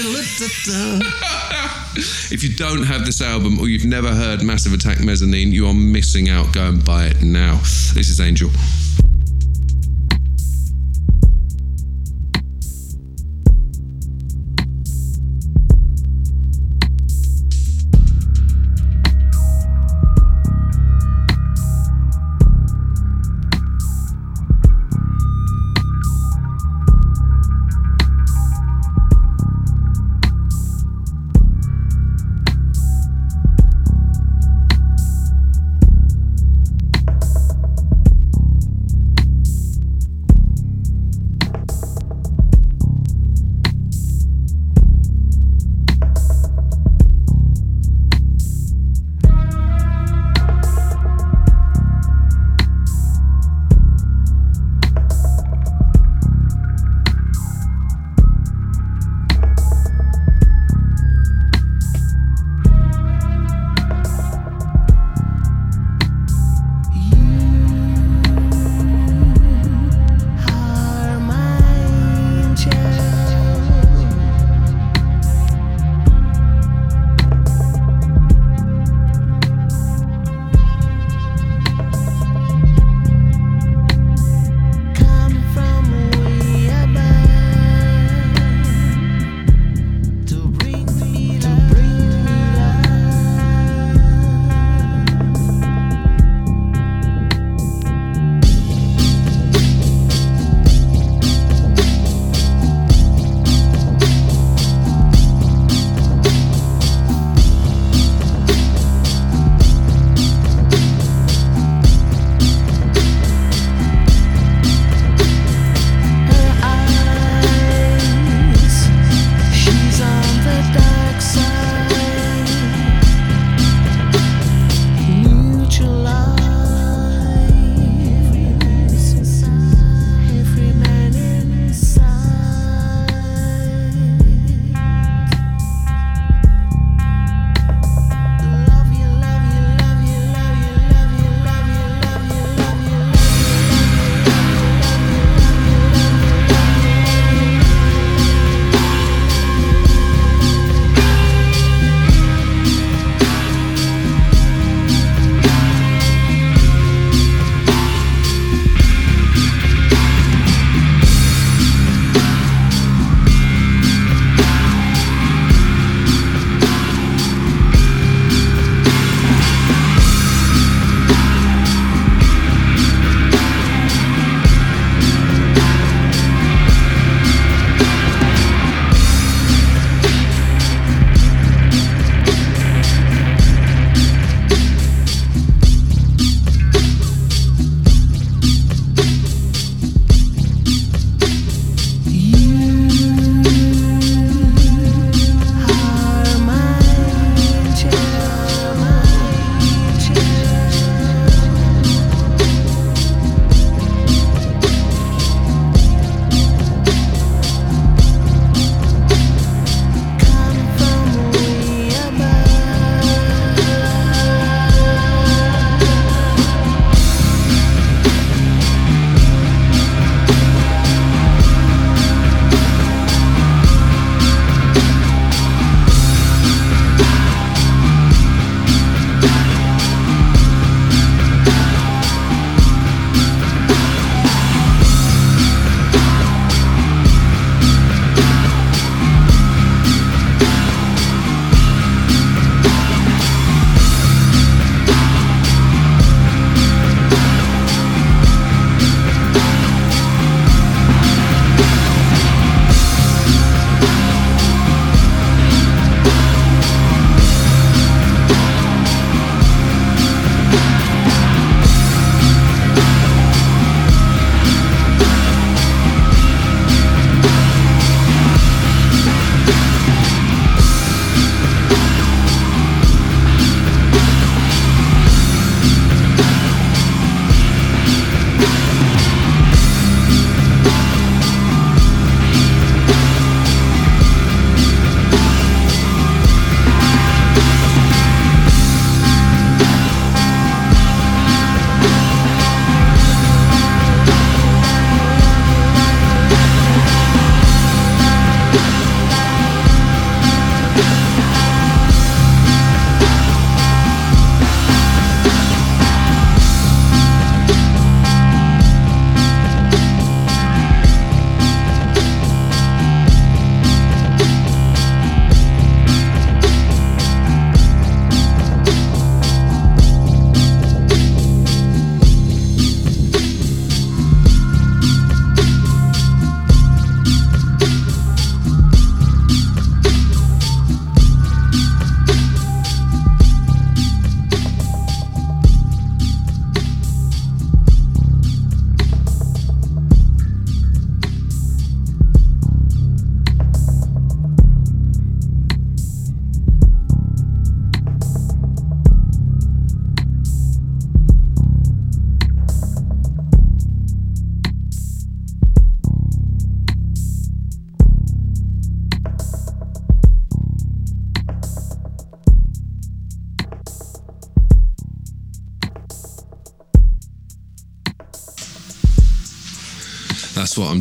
if 2.31 2.43
you 2.43 2.55
don't 2.55 2.83
have 2.83 3.05
this 3.05 3.21
album 3.21 3.59
or 3.59 3.67
you've 3.67 3.85
never 3.85 4.13
heard 4.13 4.43
Massive 4.43 4.73
Attack 4.73 5.03
Mezzanine, 5.03 5.51
you 5.51 5.67
are 5.67 5.73
missing 5.73 6.29
out. 6.29 6.51
Go 6.51 6.69
and 6.69 6.83
buy 6.83 7.05
it 7.05 7.21
now. 7.21 7.57
This 7.93 8.09
is 8.09 8.19
Angel. 8.19 8.49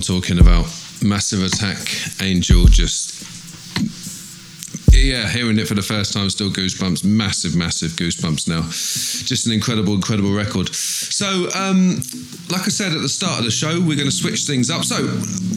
Talking 0.03 0.39
about. 0.39 0.67
Massive 1.03 1.43
Attack, 1.43 2.21
Angel, 2.21 2.67
just. 2.67 3.23
Yeah, 4.93 5.27
hearing 5.27 5.59
it 5.59 5.67
for 5.67 5.75
the 5.75 5.83
first 5.83 6.13
time, 6.13 6.29
still 6.29 6.51
goosebumps. 6.51 7.03
Massive, 7.03 7.57
massive 7.57 7.93
goosebumps 7.93 8.47
now. 8.47 8.63
Just 8.63 9.47
an 9.47 9.53
incredible, 9.53 9.95
incredible 9.95 10.35
record. 10.35 10.75
So, 10.75 11.49
um, 11.55 11.97
like 12.51 12.63
I 12.63 12.69
said 12.69 12.93
at 12.93 13.01
the 13.01 13.09
start 13.09 13.39
of 13.39 13.45
the 13.47 13.51
show, 13.51 13.81
we're 13.81 13.97
going 13.97 14.11
to 14.11 14.15
switch 14.15 14.45
things 14.45 14.71
up. 14.71 14.85
So, 14.85 15.03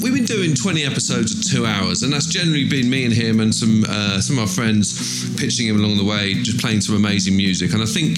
we've 0.01 0.13
been 0.13 0.25
doing 0.25 0.55
20 0.55 0.83
episodes 0.85 1.35
of 1.35 1.51
two 1.51 1.65
hours, 1.65 2.03
and 2.03 2.13
that's 2.13 2.27
generally 2.27 2.67
been 2.67 2.89
me 2.89 3.03
and 3.03 3.13
him 3.13 3.41
and 3.41 3.53
some 3.53 3.83
uh, 3.89 4.21
some 4.21 4.37
of 4.37 4.43
our 4.43 4.47
friends 4.47 5.35
pitching 5.35 5.67
him 5.67 5.83
along 5.83 5.97
the 5.97 6.05
way, 6.05 6.35
just 6.35 6.59
playing 6.59 6.81
some 6.81 6.95
amazing 6.95 7.35
music. 7.35 7.73
And 7.73 7.83
I 7.83 7.87
think 7.87 8.17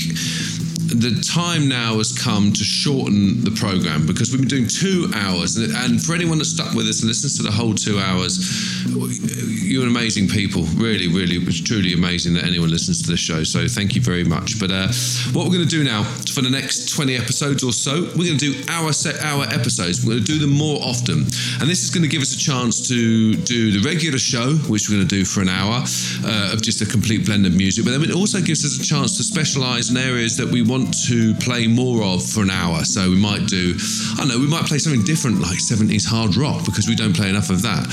the 1.02 1.22
time 1.22 1.68
now 1.68 1.98
has 1.98 2.12
come 2.12 2.52
to 2.54 2.64
shorten 2.64 3.44
the 3.44 3.52
program 3.52 4.06
because 4.06 4.32
we've 4.32 4.42
been 4.42 4.50
doing 4.50 4.68
two 4.68 5.10
hours. 5.14 5.56
And, 5.58 5.72
and 5.76 6.02
for 6.02 6.14
anyone 6.16 6.38
that's 6.38 6.50
stuck 6.50 6.74
with 6.74 6.88
us 6.88 7.02
and 7.02 7.08
listens 7.08 7.38
to 7.38 7.44
the 7.44 7.52
whole 7.52 7.74
two 7.74 8.00
hours 8.00 8.38
you're 8.86 9.88
amazing 9.88 10.28
people. 10.28 10.64
Really 10.76 11.08
really 11.08 11.38
it's 11.38 11.62
truly 11.62 11.94
amazing 11.94 12.34
that 12.36 12.46
anyone 12.46 12.70
listens 12.70 13.02
to 13.04 13.12
this 13.12 13.20
show 13.20 13.44
so 13.44 13.68
thank 13.68 13.96
you 13.96 14.02
very 14.02 14.24
much. 14.24 14.60
But 14.60 14.72
uh, 14.72 14.88
what 15.34 15.46
we're 15.46 15.56
going 15.56 15.68
to 15.68 15.76
do 15.78 15.84
now 15.84 16.04
for 16.04 16.42
the 16.42 16.50
next 16.50 16.90
20 16.96 17.16
episodes 17.16 17.64
or 17.64 17.72
so 17.72 18.02
we're 18.16 18.28
going 18.28 18.38
to 18.38 18.54
do 18.54 18.64
our 18.70 18.94
set 18.94 19.22
hour 19.22 19.46
episodes. 19.46 20.06
We're 20.06 20.14
going 20.14 20.26
to 20.26 20.32
do 20.34 20.40
them 20.40 20.52
more 20.52 20.80
often. 20.82 21.26
And 21.60 21.70
this 21.70 21.84
is 21.84 21.90
going 21.90 22.04
to 22.04 22.10
give 22.10 22.22
us 22.22 22.36
a 22.36 22.40
chance 22.40 22.88
to 22.90 23.34
do 23.36 23.72
the 23.72 23.82
regular 23.88 24.20
show 24.20 24.56
which 24.70 24.90
we're 24.90 24.98
going 24.98 25.08
to 25.08 25.16
do 25.16 25.26
for 25.26 25.42
an 25.42 25.50
hour 25.50 25.84
uh, 26.26 26.54
of 26.54 26.62
just 26.62 26.82
a 26.82 26.86
complete 26.86 27.26
blend 27.26 27.46
of 27.46 27.56
music. 27.56 27.86
But 27.86 27.92
then 27.92 28.04
it 28.04 28.16
also 28.16 28.42
gives 28.42 28.66
us 28.66 28.80
a 28.80 28.84
chance 28.84 29.18
to 29.18 29.24
specialize 29.24 29.90
in 29.90 29.98
areas 29.98 30.38
that 30.38 30.48
we 30.48 30.62
want 30.62 30.94
to 31.08 31.34
play 31.36 31.68
more 31.68 32.04
of 32.04 32.24
for 32.24 32.42
an 32.42 32.50
hour. 32.50 32.84
So 32.84 33.10
we 33.10 33.20
might 33.20 33.48
do, 33.48 33.76
I 34.14 34.18
don't 34.20 34.30
know, 34.30 34.40
we 34.40 34.48
might 34.48 34.66
play 34.66 34.78
something 34.78 35.04
different 35.04 35.40
like 35.40 35.60
70s 35.60 36.06
hard 36.06 36.36
rock 36.36 36.66
because 36.66 36.88
we 36.88 36.96
don't 36.96 37.16
play 37.16 37.30
enough 37.30 37.50
of 37.50 37.62
that, 37.62 37.88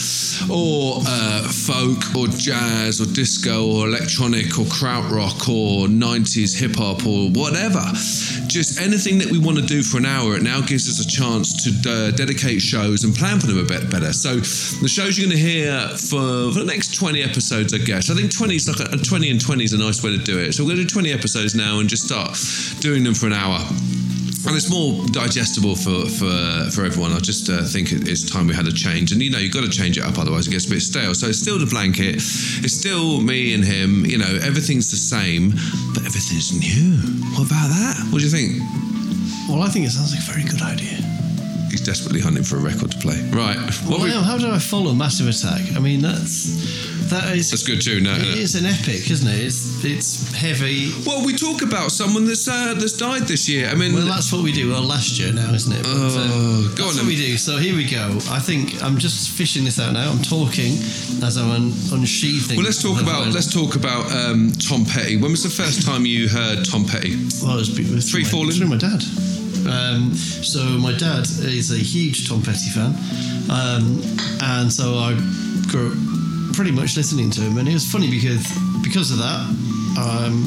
or 0.51 0.74
uh, 1.07 1.49
folk, 1.49 2.15
or 2.17 2.27
jazz, 2.29 3.01
or 3.01 3.07
disco, 3.07 3.67
or 3.67 3.87
electronic, 3.87 4.59
or 4.59 4.65
krautrock, 4.65 5.49
or 5.49 5.87
90s 5.87 6.59
hip 6.59 6.77
hop, 6.77 7.07
or 7.07 7.31
whatever. 7.31 7.83
Just 8.47 8.81
anything 8.81 9.19
that 9.19 9.31
we 9.31 9.39
want 9.39 9.59
to 9.59 9.65
do 9.65 9.83
for 9.83 9.99
an 9.99 10.07
hour. 10.07 10.37
It 10.37 10.43
now 10.43 10.61
gives 10.61 10.89
us 10.89 11.05
a 11.05 11.09
chance 11.09 11.65
to 11.65 11.91
uh, 11.91 12.11
dedicate 12.13 12.61
shows 12.61 13.05
and 13.05 13.15
plan 13.15 13.41
for 13.41 13.47
them 13.47 13.59
a 13.59 13.65
bit 13.65 13.91
better. 13.91 14.13
So 14.13 14.37
the 14.37 14.89
shows 14.89 15.19
you're 15.19 15.29
going 15.29 15.39
to 15.39 15.43
hear 15.43 15.89
for, 15.97 16.53
for 16.53 16.61
the 16.61 16.67
next 16.67 16.95
20 16.95 17.23
episodes, 17.23 17.73
I 17.75 17.79
guess. 17.79 18.11
I 18.11 18.15
think 18.15 18.33
20 18.33 18.55
is 18.55 18.69
like 18.69 18.81
a, 18.93 18.97
20 18.97 19.31
and 19.31 19.41
20 19.41 19.65
is 19.65 19.73
a 19.73 19.79
nice 19.79 20.03
way 20.03 20.17
to 20.17 20.23
do 20.23 20.39
it. 20.39 20.53
So 20.53 20.65
we're 20.65 20.75
going 20.75 20.79
to 20.79 20.85
do 20.85 20.89
20 20.89 21.13
episodes 21.13 21.55
now 21.55 21.81
and 21.81 21.89
just 21.89 22.05
start 22.05 22.37
doing 22.81 23.05
them 23.05 23.15
for 23.15 23.27
an 23.27 23.33
hour. 23.33 23.59
And 24.47 24.55
it's 24.55 24.71
more 24.71 25.05
digestible 25.09 25.75
for, 25.75 26.05
for, 26.07 26.71
for 26.71 26.85
everyone. 26.85 27.13
I 27.13 27.19
just 27.19 27.49
uh, 27.49 27.65
think 27.65 27.93
it's 27.93 28.29
time 28.29 28.47
we 28.47 28.55
had 28.55 28.67
a 28.67 28.73
change. 28.73 29.13
And 29.13 29.23
you 29.23 29.31
know, 29.31 29.39
you've 29.39 29.55
got 29.55 29.65
to 29.65 29.71
change 29.71 29.97
it 29.97 30.05
up, 30.05 30.19
otherwise 30.19 30.47
it 30.47 30.51
gets 30.51 30.67
a 30.67 30.71
bit 30.71 30.81
stale. 30.81 31.15
So 31.15 31.29
it's 31.29 31.41
still 31.41 31.59
the 31.59 31.67
blanket, 31.67 32.17
it's 32.17 32.75
still 32.75 33.21
me 33.21 33.55
and 33.55 33.65
him. 33.65 34.05
You 34.05 34.19
know, 34.19 34.39
everything's 34.43 34.91
the 34.91 34.97
same, 34.97 35.51
but 35.95 36.05
everything's 36.05 36.53
new. 36.53 36.97
What 37.33 37.47
about 37.47 37.69
that? 37.69 37.97
What 38.11 38.19
do 38.19 38.25
you 38.25 38.31
think? 38.31 38.61
Well, 39.49 39.63
I 39.63 39.69
think 39.69 39.87
it 39.87 39.91
sounds 39.91 40.13
like 40.13 40.21
a 40.21 40.31
very 40.31 40.45
good 40.45 40.63
idea. 40.63 41.14
He's 41.75 41.81
desperately 41.85 42.21
hunting 42.21 42.45
for 42.45 42.57
a 42.57 42.61
record 42.61 42.93
to 42.93 42.99
play. 42.99 43.21
Right. 43.31 43.59
What 43.83 43.99
Well, 43.99 44.05
we, 44.05 44.11
how 44.13 44.39
do 44.39 44.49
I 44.49 44.61
follow 44.61 44.95
Massive 44.95 45.27
Attack? 45.27 45.75
I 45.77 45.81
mean, 45.81 46.01
that's 46.03 46.55
that 47.11 47.37
is 47.37 47.51
that's 47.51 47.65
good 47.67 47.83
too. 47.83 47.99
No, 48.01 48.15
It 48.15 48.23
no. 48.23 48.29
is 48.29 48.55
an 48.55 48.65
epic, 48.65 49.11
isn't 49.11 49.27
it? 49.29 49.41
It's 49.43 49.85
it's 49.85 50.33
heavy. 50.33 50.93
Well, 51.05 51.27
we 51.27 51.35
talk 51.35 51.63
about 51.63 51.91
someone 51.91 52.27
that's 52.27 52.47
uh, 52.47 52.75
that's 52.75 52.93
died 52.97 53.23
this 53.23 53.49
year. 53.49 53.67
I 53.71 53.75
mean, 53.75 53.93
Well, 53.93 54.07
that's 54.07 54.33
what 54.33 54.45
we 54.45 54.53
do. 54.53 54.71
Well, 54.71 54.83
last 54.83 55.19
year 55.19 55.33
now, 55.33 55.53
isn't 55.53 55.73
it? 55.73 55.83
But, 55.83 55.93
Oh, 55.97 56.71
uh, 56.71 56.77
go 56.79 56.85
on 56.85 56.95
that's 56.95 56.95
then. 56.95 57.05
what 57.07 57.07
we 57.07 57.17
do. 57.17 57.37
So 57.37 57.57
here 57.59 57.75
we 57.75 57.91
go. 57.91 58.07
I 58.31 58.39
think 58.39 58.81
I'm 58.81 58.97
just 58.99 59.31
fishing 59.31 59.65
this 59.65 59.81
out 59.81 59.93
now. 59.95 60.13
I'm 60.13 60.23
talking 60.23 60.79
as 61.27 61.37
I'm 61.37 61.51
un- 61.51 61.75
unsheathing. 61.91 62.57
well, 62.57 62.65
let's 62.67 62.81
talk 62.81 63.03
about 63.03 63.27
let's 63.35 63.53
talk 63.53 63.75
about 63.75 64.07
um, 64.15 64.53
Tom 64.53 64.85
Petty. 64.87 65.17
When 65.17 65.33
was 65.33 65.43
the 65.43 65.51
first 65.63 65.83
time 65.85 66.07
you 66.07 66.29
heard 66.29 66.65
Tom 66.65 66.85
Petty? 66.87 67.17
Well, 67.43 67.57
it 67.59 67.67
was, 67.67 67.79
it 67.79 67.91
was 67.93 68.11
Free 68.13 68.23
through 68.23 68.39
my, 68.47 68.47
falling? 68.47 68.57
through 68.59 68.69
my 68.69 68.79
dad. 68.79 69.03
Um, 69.67 70.15
so 70.15 70.61
my 70.79 70.93
dad 70.97 71.23
is 71.25 71.71
a 71.73 71.79
huge 71.79 72.29
Tom 72.29 72.43
Petty 72.43 72.71
fan, 72.71 72.95
um, 73.51 74.03
and 74.43 74.73
so 74.73 74.95
I 74.99 75.15
grew 75.69 75.93
up 75.93 76.55
pretty 76.55 76.71
much 76.71 76.97
listening 76.97 77.31
to 77.31 77.41
him. 77.41 77.59
And 77.59 77.69
it 77.69 77.73
was 77.75 77.91
funny 77.91 78.11
because 78.11 78.47
because 78.83 79.11
of 79.11 79.19
that, 79.19 79.41
um, 79.99 80.45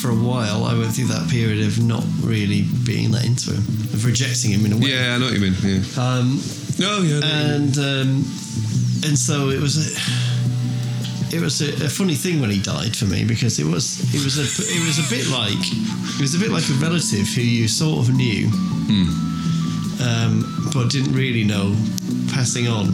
for 0.00 0.10
a 0.10 0.14
while 0.14 0.64
I 0.64 0.76
went 0.78 0.94
through 0.94 1.06
that 1.08 1.28
period 1.30 1.66
of 1.66 1.82
not 1.82 2.04
really 2.22 2.62
being 2.84 3.10
that 3.12 3.24
into 3.24 3.50
him, 3.52 3.62
of 3.92 4.04
rejecting 4.04 4.50
him 4.52 4.64
in 4.66 4.72
a 4.72 4.76
way. 4.76 4.90
Yeah, 4.90 5.14
I 5.14 5.18
know 5.18 5.26
what 5.26 5.34
you 5.34 5.40
mean. 5.40 5.54
Yeah. 5.62 5.82
Um, 6.02 6.40
No, 6.78 7.02
yeah. 7.02 7.16
I 7.16 7.20
know 7.20 7.20
what 7.20 7.20
you 7.20 7.20
mean. 7.20 7.52
and 7.62 7.78
um, 7.78 8.08
and 9.06 9.18
so 9.18 9.50
it 9.50 9.60
was 9.60 9.76
a 9.78 10.00
it 11.36 11.42
was 11.42 11.60
a, 11.60 11.84
a 11.84 11.88
funny 11.88 12.14
thing 12.14 12.40
when 12.40 12.50
he 12.50 12.60
died 12.60 12.96
for 12.96 13.04
me 13.04 13.24
because 13.24 13.58
it 13.58 13.66
was 13.66 14.00
it 14.14 14.24
was 14.24 14.38
a 14.40 14.46
it 14.72 14.80
was 14.86 14.96
a 14.98 15.08
bit 15.12 15.26
like 15.28 15.60
it 16.16 16.20
was 16.20 16.34
a 16.34 16.38
bit 16.38 16.50
like 16.50 16.64
a 16.70 16.72
relative 16.80 17.28
who 17.28 17.42
you 17.42 17.68
sort 17.68 18.08
of 18.08 18.14
knew 18.16 18.48
um, 20.00 20.70
but 20.72 20.88
didn't 20.90 21.12
really 21.12 21.44
know 21.44 21.74
passing 22.32 22.68
on. 22.68 22.88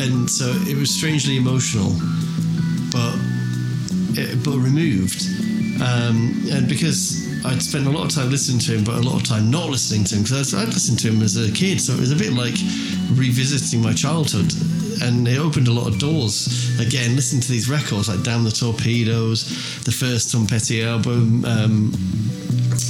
And 0.00 0.28
so 0.28 0.52
it 0.68 0.76
was 0.76 0.90
strangely 0.90 1.36
emotional 1.36 1.92
but 2.92 3.16
it, 4.20 4.44
but 4.44 4.58
removed. 4.58 5.24
Um, 5.80 6.44
and 6.52 6.68
because 6.68 7.24
I'd 7.44 7.62
spent 7.62 7.86
a 7.86 7.90
lot 7.90 8.04
of 8.04 8.14
time 8.14 8.30
listening 8.30 8.60
to 8.60 8.76
him 8.76 8.84
but 8.84 8.96
a 8.96 9.02
lot 9.02 9.16
of 9.16 9.24
time 9.24 9.50
not 9.50 9.68
listening 9.70 10.04
to 10.04 10.16
him 10.16 10.22
because 10.22 10.54
I'd 10.54 10.68
listened 10.68 10.98
to 11.00 11.08
him 11.08 11.22
as 11.22 11.36
a 11.36 11.50
kid 11.50 11.80
so 11.80 11.94
it 11.94 12.00
was 12.00 12.12
a 12.12 12.16
bit 12.16 12.32
like 12.34 12.54
revisiting 13.16 13.80
my 13.82 13.92
childhood 13.92 14.52
and 15.00 15.26
it 15.26 15.38
opened 15.38 15.68
a 15.68 15.72
lot 15.72 15.86
of 15.86 15.98
doors. 15.98 16.78
Again 16.80 17.16
listening 17.16 17.42
to 17.42 17.50
these 17.50 17.68
records 17.68 18.08
like 18.08 18.22
Damn 18.22 18.44
the 18.44 18.50
Torpedoes 18.50 19.44
the 19.84 19.92
first 19.92 20.32
Tom 20.32 20.46
Petty 20.46 20.82
album 20.82 21.44
um, 21.44 21.92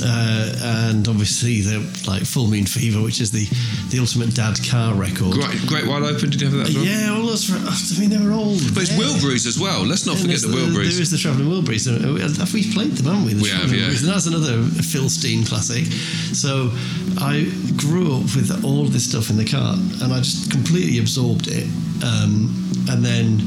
uh, 0.01 0.89
and 0.89 1.09
obviously 1.09 1.61
the 1.61 1.81
like 2.07 2.23
Full 2.25 2.47
Moon 2.47 2.65
Fever 2.67 3.03
which 3.03 3.21
is 3.21 3.31
the 3.31 3.45
the 3.91 3.99
ultimate 3.99 4.35
dad 4.35 4.57
car 4.69 4.95
record 4.95 5.33
Great, 5.35 5.67
Great 5.67 5.87
Wide 5.87 6.03
Open. 6.05 6.31
Did 6.31 6.41
you 6.41 6.49
have 6.49 6.57
that? 6.67 6.73
well? 6.75 6.85
yeah 6.85 7.13
all 7.13 7.27
those 7.27 7.51
I 7.51 8.01
mean 8.01 8.11
they 8.11 8.19
were 8.25 8.33
all 8.33 8.55
But 8.73 8.85
it's. 8.89 8.93
Wilburys 8.93 9.47
as 9.47 9.59
well. 9.59 9.83
Let's 9.85 10.07
not 10.07 10.17
And 10.17 10.25
forget 10.27 10.41
the 10.41 10.49
Wilburys. 10.49 10.93
There 10.95 11.03
is 11.03 11.11
the 11.11 11.19
Travelling 11.19 11.49
Wilburys. 11.49 11.87
Uh, 11.89 12.39
Have 12.39 12.55
we 12.55 12.71
played 12.73 12.93
them, 12.93 13.07
haven't 13.07 13.25
we? 13.27 13.35
The 13.35 13.43
We 13.43 13.49
have, 13.51 13.73
yeah. 13.73 13.89
Wilburys. 13.89 14.01
And 14.05 14.09
that's 14.13 14.27
another 14.27 14.63
Phil 14.63 15.09
Steen 15.09 15.45
classic. 15.45 15.85
So 16.33 16.71
I 17.19 17.51
grew 17.77 18.17
up 18.17 18.23
with 18.37 18.65
all 18.65 18.85
this 18.87 19.09
stuff 19.09 19.31
in 19.31 19.37
the 19.37 19.45
car 19.45 19.75
and 20.03 20.13
I 20.13 20.19
just 20.19 20.51
completely 20.51 20.99
absorbed 20.99 21.49
it. 21.49 21.65
Um, 22.05 22.53
and 22.91 23.05
then 23.05 23.39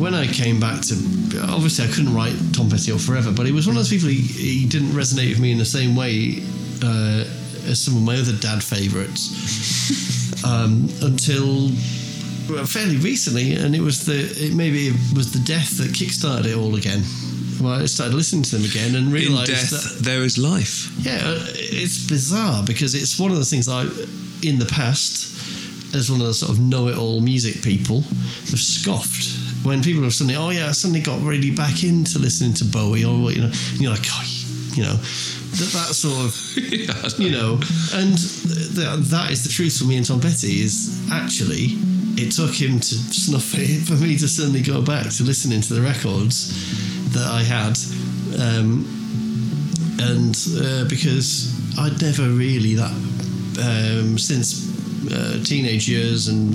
when 0.00 0.14
I 0.14 0.26
came 0.26 0.60
back 0.60 0.80
to, 0.82 0.94
obviously 1.36 1.84
I 1.84 1.88
couldn't 1.88 2.14
write 2.14 2.34
Tom 2.52 2.70
Petty 2.70 2.92
off 2.92 3.02
forever, 3.02 3.32
but 3.32 3.46
he 3.46 3.52
was 3.52 3.66
one 3.66 3.76
of 3.76 3.80
those 3.80 3.90
people, 3.90 4.08
he, 4.08 4.20
he 4.20 4.66
didn't 4.66 4.90
resonate 4.90 5.30
with 5.30 5.40
me 5.40 5.52
in 5.52 5.58
the 5.58 5.64
same 5.64 5.96
way 5.96 6.42
uh, 6.82 7.24
as 7.68 7.80
some 7.80 7.96
of 7.96 8.02
my 8.02 8.16
other 8.16 8.36
dad 8.36 8.62
favourites 8.62 10.44
um, 10.44 10.88
until 11.02 11.70
well, 12.48 12.64
fairly 12.64 12.96
recently, 12.96 13.54
and 13.54 13.74
it 13.74 13.80
was 13.80 14.06
the 14.06 14.20
it 14.36 14.54
maybe 14.54 14.88
it 14.88 15.16
was 15.16 15.32
the 15.32 15.40
death 15.40 15.76
that 15.78 15.90
kickstarted 15.90 16.46
it 16.46 16.56
all 16.56 16.76
again. 16.76 17.02
Well, 17.60 17.82
I 17.82 17.86
started 17.86 18.14
listening 18.14 18.44
to 18.44 18.56
them 18.56 18.64
again 18.64 18.94
and 18.94 19.12
realised 19.12 19.70
that 19.72 20.04
there 20.04 20.22
is 20.22 20.38
life. 20.38 20.90
yeah, 21.00 21.20
uh, 21.24 21.44
it's 21.54 22.06
bizarre 22.06 22.62
because 22.64 22.94
it's 22.94 23.18
one 23.18 23.32
of 23.32 23.38
the 23.38 23.44
things 23.44 23.68
I, 23.68 23.82
in 24.46 24.58
the 24.58 24.70
past, 24.70 25.94
as 25.94 26.10
one 26.10 26.20
of 26.20 26.28
the 26.28 26.34
sort 26.34 26.52
of 26.52 26.60
know-it-all 26.60 27.20
music 27.20 27.62
people, 27.62 28.02
have 28.02 28.60
scoffed 28.60 29.47
when 29.68 29.82
people 29.82 30.02
have 30.02 30.14
suddenly, 30.14 30.36
oh 30.36 30.50
yeah, 30.50 30.68
I 30.68 30.72
suddenly 30.72 31.00
got 31.00 31.20
really 31.22 31.50
back 31.50 31.84
into 31.84 32.18
listening 32.18 32.54
to 32.54 32.64
Bowie 32.64 33.04
or 33.04 33.30
you 33.30 33.42
know, 33.42 33.52
and 33.52 33.80
you're 33.80 33.92
like, 33.92 34.06
oh, 34.08 34.24
you 34.74 34.82
know, 34.82 34.94
that, 34.94 35.70
that 35.72 35.94
sort 35.94 36.24
of 36.24 36.32
you 37.20 37.30
know, 37.30 37.60
and 37.94 38.16
th- 38.16 38.98
that 39.12 39.28
is 39.30 39.44
the 39.44 39.50
truth 39.50 39.78
for 39.78 39.84
me 39.84 39.96
and 39.96 40.06
Tom 40.06 40.20
Petty 40.20 40.60
is 40.62 40.98
actually 41.12 41.76
it 42.20 42.32
took 42.32 42.50
him 42.50 42.80
to 42.80 42.94
snuff 42.94 43.54
it 43.54 43.86
for 43.88 43.94
me 43.94 44.16
to 44.18 44.26
suddenly 44.26 44.62
go 44.62 44.82
back 44.82 45.08
to 45.10 45.22
listening 45.22 45.60
to 45.60 45.74
the 45.74 45.82
records 45.82 47.12
that 47.12 47.26
I 47.26 47.42
had, 47.42 47.78
um, 48.40 48.84
and 50.00 50.34
uh, 50.58 50.88
because 50.88 51.54
I'd 51.78 52.00
never 52.00 52.28
really 52.28 52.74
that 52.74 52.90
um, 53.60 54.18
since 54.18 54.68
uh, 55.12 55.42
teenage 55.44 55.88
years 55.88 56.28
and 56.28 56.54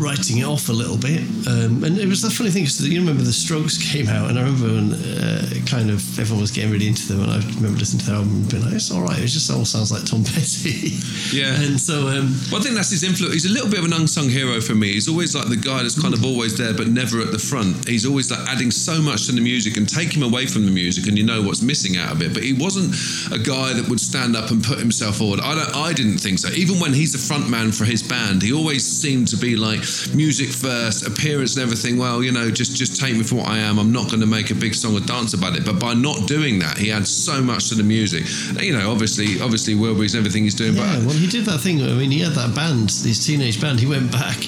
writing 0.00 0.38
it 0.38 0.44
off 0.44 0.68
a 0.68 0.72
little 0.72 0.96
bit. 0.96 1.20
Um, 1.46 1.84
and 1.84 1.98
it 1.98 2.08
was 2.08 2.22
the 2.22 2.30
funny 2.30 2.50
thing 2.50 2.64
because 2.64 2.86
you 2.88 3.00
remember 3.00 3.22
the 3.22 3.32
Strokes 3.32 3.76
came 3.92 4.08
out, 4.08 4.30
and 4.30 4.38
I 4.38 4.42
remember 4.42 4.66
when 4.68 4.92
uh, 4.94 5.48
kind 5.66 5.90
of 5.90 6.00
everyone 6.18 6.40
was 6.40 6.50
getting 6.50 6.70
really 6.72 6.88
into 6.88 7.06
them, 7.12 7.22
and 7.22 7.30
I 7.32 7.38
remember 7.56 7.78
listening 7.78 8.00
to 8.00 8.06
the 8.10 8.16
album 8.16 8.34
and 8.36 8.50
being 8.50 8.64
like, 8.64 8.74
it's 8.74 8.90
all 8.90 9.02
right. 9.02 9.18
It 9.18 9.26
just 9.28 9.50
all 9.50 9.64
sounds 9.64 9.92
like 9.92 10.04
Tom 10.04 10.24
Petty. 10.32 10.96
Yeah. 11.32 11.60
and 11.60 11.78
so 11.80 12.08
um, 12.08 12.34
Well, 12.50 12.60
I 12.60 12.64
think 12.64 12.74
that's 12.74 12.90
his 12.90 13.04
influence. 13.04 13.34
He's 13.34 13.46
a 13.46 13.52
little 13.52 13.68
bit 13.70 13.78
of 13.78 13.84
an 13.84 13.92
unsung 13.92 14.28
hero 14.28 14.60
for 14.60 14.74
me. 14.74 14.92
He's 14.92 15.08
always 15.08 15.34
like 15.34 15.48
the 15.48 15.56
guy 15.56 15.82
that's 15.82 16.00
kind 16.00 16.14
of 16.14 16.24
always 16.24 16.56
there, 16.56 16.74
but 16.74 16.88
never 16.88 17.20
at 17.20 17.30
the 17.32 17.38
front. 17.38 17.88
He's 17.88 18.06
always 18.06 18.30
like 18.30 18.40
adding 18.48 18.70
so 18.70 19.00
much 19.00 19.26
to 19.26 19.32
the 19.32 19.40
music 19.40 19.76
and 19.76 19.88
take 19.88 20.14
him 20.14 20.22
away 20.22 20.46
from 20.46 20.64
the 20.66 20.72
music, 20.72 21.06
and 21.06 21.16
you 21.18 21.24
know 21.24 21.42
what's 21.42 21.62
missing 21.62 21.96
out 21.96 22.12
of 22.12 22.22
it. 22.22 22.34
But 22.34 22.42
he 22.42 22.52
wasn't 22.52 22.94
a 23.32 23.38
guy 23.38 23.72
that 23.74 23.88
would 23.88 24.00
stand 24.00 24.36
up 24.36 24.50
and 24.50 24.62
put 24.62 24.78
himself 24.78 25.16
forward. 25.18 25.40
I 25.40 25.54
don't. 25.54 25.76
I 25.76 25.92
didn't 25.92 26.18
think 26.18 26.38
so. 26.38 26.48
Even 26.50 26.80
when 26.80 26.92
he's 26.92 27.12
the 27.12 27.18
front 27.18 27.48
man 27.48 27.70
for 27.72 27.84
his 27.84 28.02
band, 28.02 28.42
he 28.42 28.52
always 28.52 28.84
seemed 28.86 29.28
to 29.28 29.36
be 29.36 29.56
like 29.56 29.80
music 30.14 30.48
first, 30.48 31.06
appearance 31.06 31.56
and 31.56 31.62
everything. 31.62 31.98
Well, 31.98 32.22
you 32.22 32.32
know, 32.32 32.50
just 32.50 32.76
just 32.76 33.00
take 33.00 33.16
me 33.16 33.22
for 33.22 33.36
what 33.36 33.48
I 33.48 33.58
am. 33.58 33.78
I'm 33.78 33.92
not 33.92 34.08
going 34.08 34.20
to 34.20 34.26
make 34.26 34.50
a 34.50 34.54
big 34.54 34.74
song 34.74 34.96
or 34.96 35.00
dance 35.00 35.34
about 35.34 35.56
it. 35.56 35.64
But 35.64 35.78
by 35.80 35.94
not 35.94 36.26
doing 36.26 36.58
that, 36.60 36.78
he 36.78 36.90
adds 36.92 37.10
so 37.10 37.40
much 37.40 37.68
to 37.68 37.74
the 37.74 37.82
music. 37.82 38.24
You 38.62 38.76
know, 38.76 38.90
obviously, 38.90 39.40
obviously, 39.40 39.74
Wilburys 39.74 40.14
and 40.14 40.20
everything 40.20 40.44
he's 40.44 40.54
doing. 40.54 40.74
Yeah, 40.74 40.96
but 40.96 41.06
well, 41.06 41.16
he 41.16 41.26
did 41.26 41.44
that 41.46 41.60
thing. 41.60 41.82
I 41.82 41.94
mean, 41.94 42.10
he 42.10 42.20
had 42.20 42.32
that 42.32 42.54
band, 42.54 42.90
his 42.90 43.24
teenage 43.24 43.60
band. 43.60 43.80
He 43.80 43.86
went 43.86 44.10
back 44.12 44.38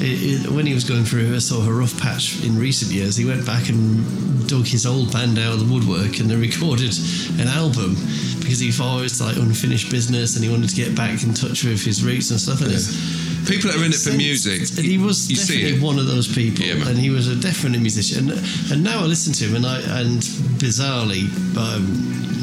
it, 0.00 0.46
it, 0.46 0.50
when 0.50 0.66
he 0.66 0.74
was 0.74 0.84
going 0.84 1.04
through 1.04 1.34
a 1.34 1.40
sort 1.40 1.62
of 1.62 1.68
a 1.68 1.72
rough 1.72 1.98
patch 2.00 2.44
in 2.44 2.58
recent 2.58 2.92
years. 2.92 3.16
He 3.16 3.24
went 3.24 3.44
back 3.44 3.68
and 3.68 4.48
dug 4.48 4.66
his 4.66 4.86
old 4.86 5.12
band 5.12 5.38
out 5.38 5.54
of 5.54 5.60
the 5.60 5.72
woodwork 5.72 6.20
and 6.20 6.30
they 6.30 6.36
recorded 6.36 6.94
an 7.38 7.48
album 7.48 7.94
because 8.40 8.58
he 8.58 8.72
thought 8.72 9.00
it 9.00 9.02
was 9.02 9.20
like 9.20 9.36
unfinished 9.36 9.90
business 9.90 10.36
and 10.36 10.44
he 10.44 10.50
wanted 10.50 10.70
to 10.70 10.76
get 10.76 10.96
back 10.96 11.22
in 11.22 11.34
touch 11.34 11.64
with 11.64 11.84
his 11.84 12.02
roots 12.02 12.30
and 12.30 12.40
stuff. 12.40 12.62
And 12.62 12.72
it's, 12.72 13.27
people 13.48 13.70
that 13.70 13.80
are 13.80 13.84
in 13.84 13.92
it 13.92 13.98
for 13.98 14.12
music, 14.12 14.60
And 14.76 14.84
he 14.86 14.98
was 14.98 15.28
you 15.30 15.36
definitely 15.36 15.76
it. 15.78 15.82
one 15.82 15.98
of 15.98 16.06
those 16.06 16.28
people, 16.32 16.64
Yeah, 16.64 16.88
and 16.88 16.96
he 16.98 17.10
was 17.10 17.26
a 17.28 17.36
definite 17.36 17.80
musician. 17.80 18.30
And, 18.30 18.40
and 18.72 18.84
now 18.84 19.00
I 19.00 19.04
listen 19.06 19.32
to 19.34 19.44
him, 19.46 19.56
and 19.56 19.66
I 19.66 19.80
and 20.00 20.20
bizarrely, 20.62 21.24
um, 21.56 21.86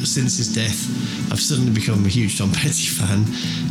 since 0.06 0.38
his 0.38 0.54
death, 0.54 1.32
I've 1.32 1.40
suddenly 1.42 1.72
become 1.72 2.06
a 2.06 2.10
huge 2.10 2.38
Tom 2.38 2.52
Petty 2.62 2.88
fan. 2.88 3.26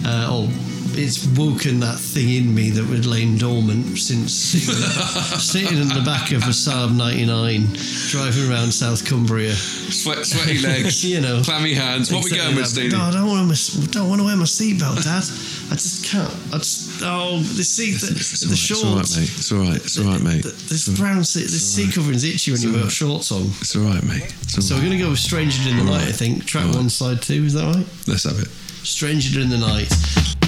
Uh, 0.04 0.26
oh, 0.30 0.48
it's 0.96 1.26
woken 1.36 1.80
that 1.80 1.98
thing 1.98 2.30
in 2.30 2.54
me 2.54 2.70
that 2.70 2.84
had 2.84 3.04
lain 3.04 3.36
dormant 3.36 3.98
since 3.98 4.32
sitting, 4.32 4.74
sitting 5.40 5.78
in 5.78 5.88
the 5.88 6.02
back 6.06 6.30
of 6.30 6.42
a 6.44 6.54
Saab 6.54 6.94
99, 6.94 7.66
driving 8.10 8.48
around 8.48 8.70
South 8.72 9.04
Cumbria. 9.04 9.52
Sweat, 9.54 10.24
sweaty 10.24 10.58
legs, 10.62 11.04
You 11.10 11.20
know. 11.20 11.42
clammy 11.42 11.74
hands. 11.74 12.12
What 12.12 12.22
we 12.24 12.30
going 12.36 12.54
with. 12.54 12.68
Stevie? 12.68 12.94
No, 12.94 13.02
I 13.02 13.10
don't 13.10 13.26
want 13.28 13.50
to. 13.56 13.86
Don't 13.90 14.08
want 14.08 14.20
to 14.20 14.24
wear 14.24 14.36
my 14.36 14.44
seatbelt, 14.44 15.02
Dad. 15.02 15.24
I 15.72 15.74
just 15.74 16.04
can't. 16.06 16.30
I 16.54 16.58
just. 16.58 16.93
Oh, 17.06 17.38
the 17.38 17.62
seat, 17.64 18.00
the, 18.00 18.16
It's 18.16 18.40
the 18.40 18.48
right, 18.48 18.58
shorts. 18.58 19.16
It's 19.18 19.52
all 19.52 19.58
right, 19.58 19.68
mate. 19.68 19.76
It's 19.84 19.98
all 19.98 19.98
right, 19.98 19.98
it's 19.98 19.98
all 19.98 20.04
right, 20.06 20.22
mate. 20.22 20.42
The- 20.42 20.48
This 20.68 20.88
brown 20.88 21.22
seat, 21.24 21.42
this 21.42 21.74
seat 21.74 21.92
covering's 21.94 22.24
itchy 22.24 22.50
when 22.52 22.62
you 22.62 22.72
wear 22.72 22.82
right. 22.84 22.92
shorts 22.92 23.30
on. 23.30 23.42
It's 23.60 23.76
all 23.76 23.82
right, 23.82 24.02
mate. 24.02 24.22
All 24.56 24.62
So 24.62 24.74
we're 24.74 24.80
going 24.80 24.92
to 24.92 24.98
go 24.98 25.10
with 25.10 25.18
Stranger 25.18 25.68
in 25.68 25.76
the 25.76 25.84
Night, 25.84 26.08
I 26.08 26.12
think. 26.12 26.46
Track 26.46 26.72
one, 26.74 26.88
side 26.88 27.20
two, 27.20 27.44
is 27.44 27.52
that 27.54 27.64
right? 27.74 27.86
Let's 28.06 28.24
have 28.24 28.38
it. 28.40 28.48
Stranger 28.86 29.40
in 29.40 29.50
the 29.50 29.58
Night. 29.58 30.43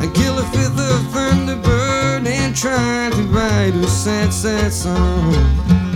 I 0.00 0.10
kill 0.14 0.38
a 0.38 0.44
fifth 0.52 0.78
of 0.78 1.00
Thunderbird 1.12 2.26
and 2.26 2.56
try 2.56 3.10
to 3.10 3.22
write 3.24 3.74
a 3.74 3.86
sad, 3.88 4.32
sad 4.32 4.72
song. 4.72 5.32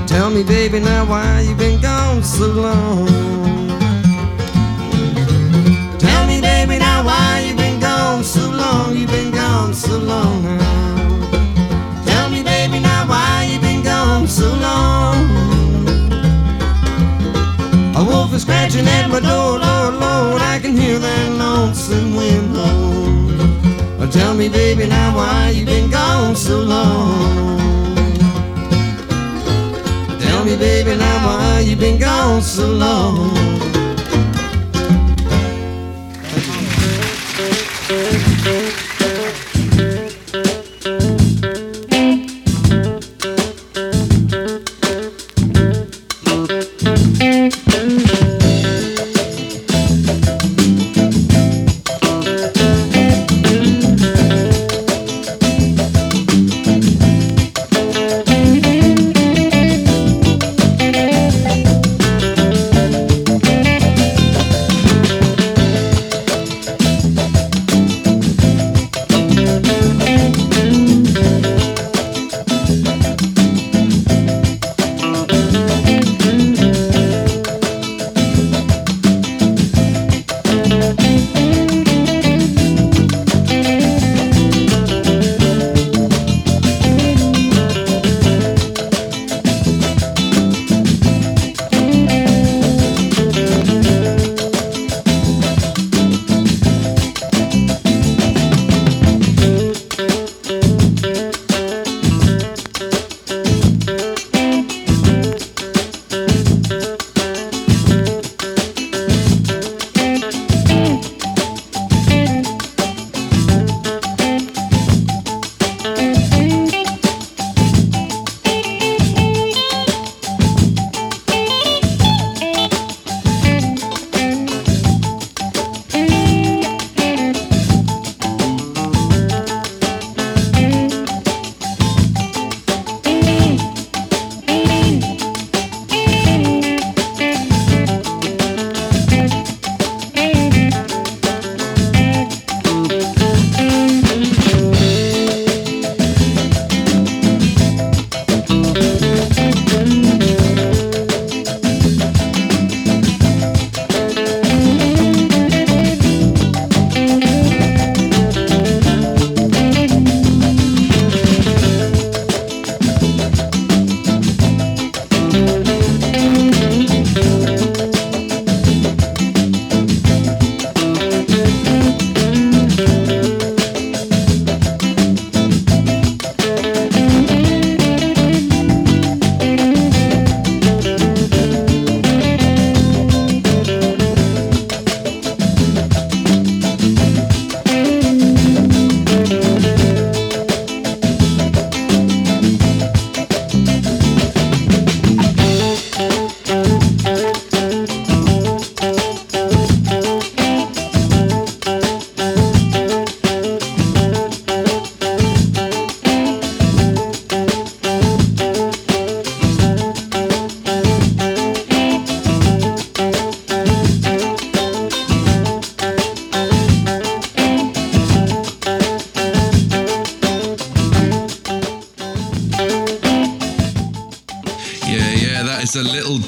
Tell 0.07 0.31
me, 0.31 0.43
baby, 0.43 0.81
now 0.81 1.05
why 1.05 1.41
you 1.41 1.55
been 1.55 1.81
gone 1.81 2.23
so 2.23 2.47
long? 2.47 3.07
Tell 5.99 6.27
me, 6.27 6.41
baby, 6.41 6.79
now 6.79 7.05
why 7.05 7.45
you 7.49 7.55
been 7.57 7.79
gone 7.81 8.25
so 8.25 8.51
long? 8.51 8.97
You 8.97 9.07
been 9.07 9.31
gone 9.33 9.75
so 9.75 9.99
long 9.99 10.43
now. 10.43 10.70
scratching 18.71 18.89
at 18.89 19.11
my 19.11 19.21
door, 19.21 19.59
Lord, 19.59 19.95
Lord, 19.95 20.43
I 20.43 20.59
can 20.61 20.77
hear 20.77 20.99
that 20.99 21.31
lonesome 21.33 22.15
wind 22.15 22.51
blow. 22.53 24.07
Tell 24.11 24.35
me, 24.35 24.49
baby, 24.49 24.87
now 24.87 25.15
why 25.15 25.51
you 25.51 25.65
been 25.65 25.91
gone 25.91 26.35
so 26.35 26.61
long? 26.61 27.59
Tell 30.21 30.45
me, 30.45 30.57
baby, 30.57 30.97
now 30.97 31.27
why 31.27 31.61
you 31.61 31.77
been 31.77 31.99
gone 31.99 32.43
so 32.43 32.67
long? 32.67 33.60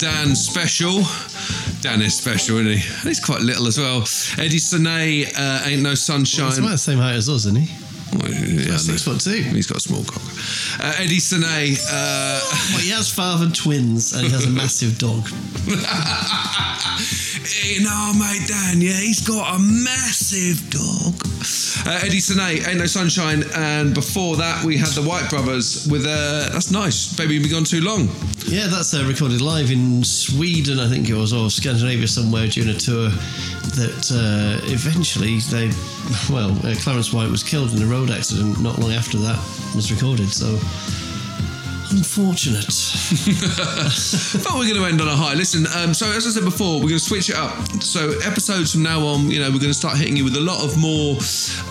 Dan 0.03 0.35
special. 0.35 1.05
Dan 1.81 2.03
is 2.03 2.19
special, 2.19 2.59
isn't 2.59 2.73
he? 2.73 3.09
He's 3.09 3.21
quite 3.21 3.41
little 3.41 3.69
as 3.69 3.79
well. 3.79 4.01
Eddie 4.37 4.59
Sine, 4.59 5.27
uh, 5.39 5.63
Ain't 5.65 5.81
No 5.81 5.95
sunshine. 5.95 6.47
He's 6.47 6.59
about 6.59 6.71
the 6.71 6.79
same 6.79 6.99
height 6.99 7.15
as 7.15 7.29
us, 7.29 7.47
isn't 7.47 7.55
he? 7.57 8.19
Well, 8.19 8.29
yeah, 8.29 8.79
six 8.79 9.07
no. 9.07 9.13
foot 9.13 9.21
two. 9.21 9.45
He's 9.55 9.69
got 9.69 9.77
a 9.77 9.81
small 9.81 10.03
cock. 10.03 10.25
Uh, 10.83 10.97
Eddie 10.99 11.21
Sine, 11.21 11.45
uh, 11.89 12.41
Well, 12.73 12.81
he 12.81 12.91
has 12.91 13.15
father 13.15 13.49
twins 13.51 14.13
and 14.13 14.27
he 14.27 14.33
has 14.33 14.45
a 14.45 14.51
massive 14.63 14.99
dog. 14.99 15.23
know, 17.85 18.13
mate 18.19 18.43
Dan, 18.49 18.81
yeah, 18.81 18.99
he's 18.99 19.25
got 19.25 19.55
a 19.55 19.59
massive 19.61 20.69
dog. 20.71 21.15
Uh, 21.85 22.01
Eddie 22.05 22.21
Sine, 22.21 22.65
Ain't 22.65 22.79
No 22.79 22.87
Sunshine, 22.87 23.43
and 23.55 23.93
before 23.93 24.37
that 24.37 24.65
we 24.65 24.77
had 24.77 24.91
the 24.91 25.03
White 25.03 25.29
Brothers 25.29 25.87
with 25.91 26.07
uh, 26.07 26.49
that's 26.53 26.71
nice. 26.71 27.13
Baby, 27.17 27.41
we 27.41 27.49
gone 27.49 27.65
too 27.65 27.81
long. 27.81 28.09
Yeah, 28.47 28.69
that's 28.69 28.95
uh, 28.95 29.05
recorded 29.05 29.41
live 29.41 29.71
in 29.71 30.05
Sweden, 30.05 30.79
I 30.79 30.89
think 30.89 31.09
it 31.09 31.15
was, 31.15 31.33
or 31.33 31.51
Scandinavia 31.51 32.07
somewhere 32.07 32.47
during 32.47 32.71
a 32.71 32.79
tour. 32.79 33.09
That 33.75 34.11
uh, 34.13 34.65
eventually 34.71 35.39
they, 35.51 35.71
well, 36.33 36.53
uh, 36.65 36.75
Clarence 36.77 37.13
White 37.13 37.31
was 37.31 37.43
killed 37.43 37.73
in 37.73 37.83
a 37.83 37.87
road 37.87 38.11
accident 38.11 38.61
not 38.61 38.79
long 38.79 38.93
after 38.93 39.19
that 39.19 39.39
was 39.75 39.91
recorded. 39.91 40.31
So 40.31 40.59
unfortunate. 41.93 42.67
But 44.43 44.55
we're 44.55 44.67
going 44.69 44.77
to 44.81 44.85
end 44.87 45.01
on 45.01 45.09
a 45.09 45.15
high. 45.17 45.35
Listen, 45.35 45.67
um, 45.77 45.95
so 45.95 46.07
as 46.11 46.27
I 46.27 46.31
said 46.31 46.45
before, 46.45 46.77
we're 46.77 46.89
going 46.89 46.99
to 46.99 47.11
switch 47.13 47.29
it 47.31 47.37
up. 47.37 47.53
So 47.83 48.11
episodes 48.25 48.73
from 48.73 48.83
now 48.83 49.01
on, 49.07 49.31
you 49.31 49.39
know, 49.41 49.47
we're 49.51 49.59
going 49.61 49.71
to 49.73 49.75
start 49.75 49.97
hitting 49.97 50.17
you 50.17 50.25
with 50.25 50.37
a 50.37 50.41
lot 50.41 50.65
of 50.65 50.77
more 50.79 51.17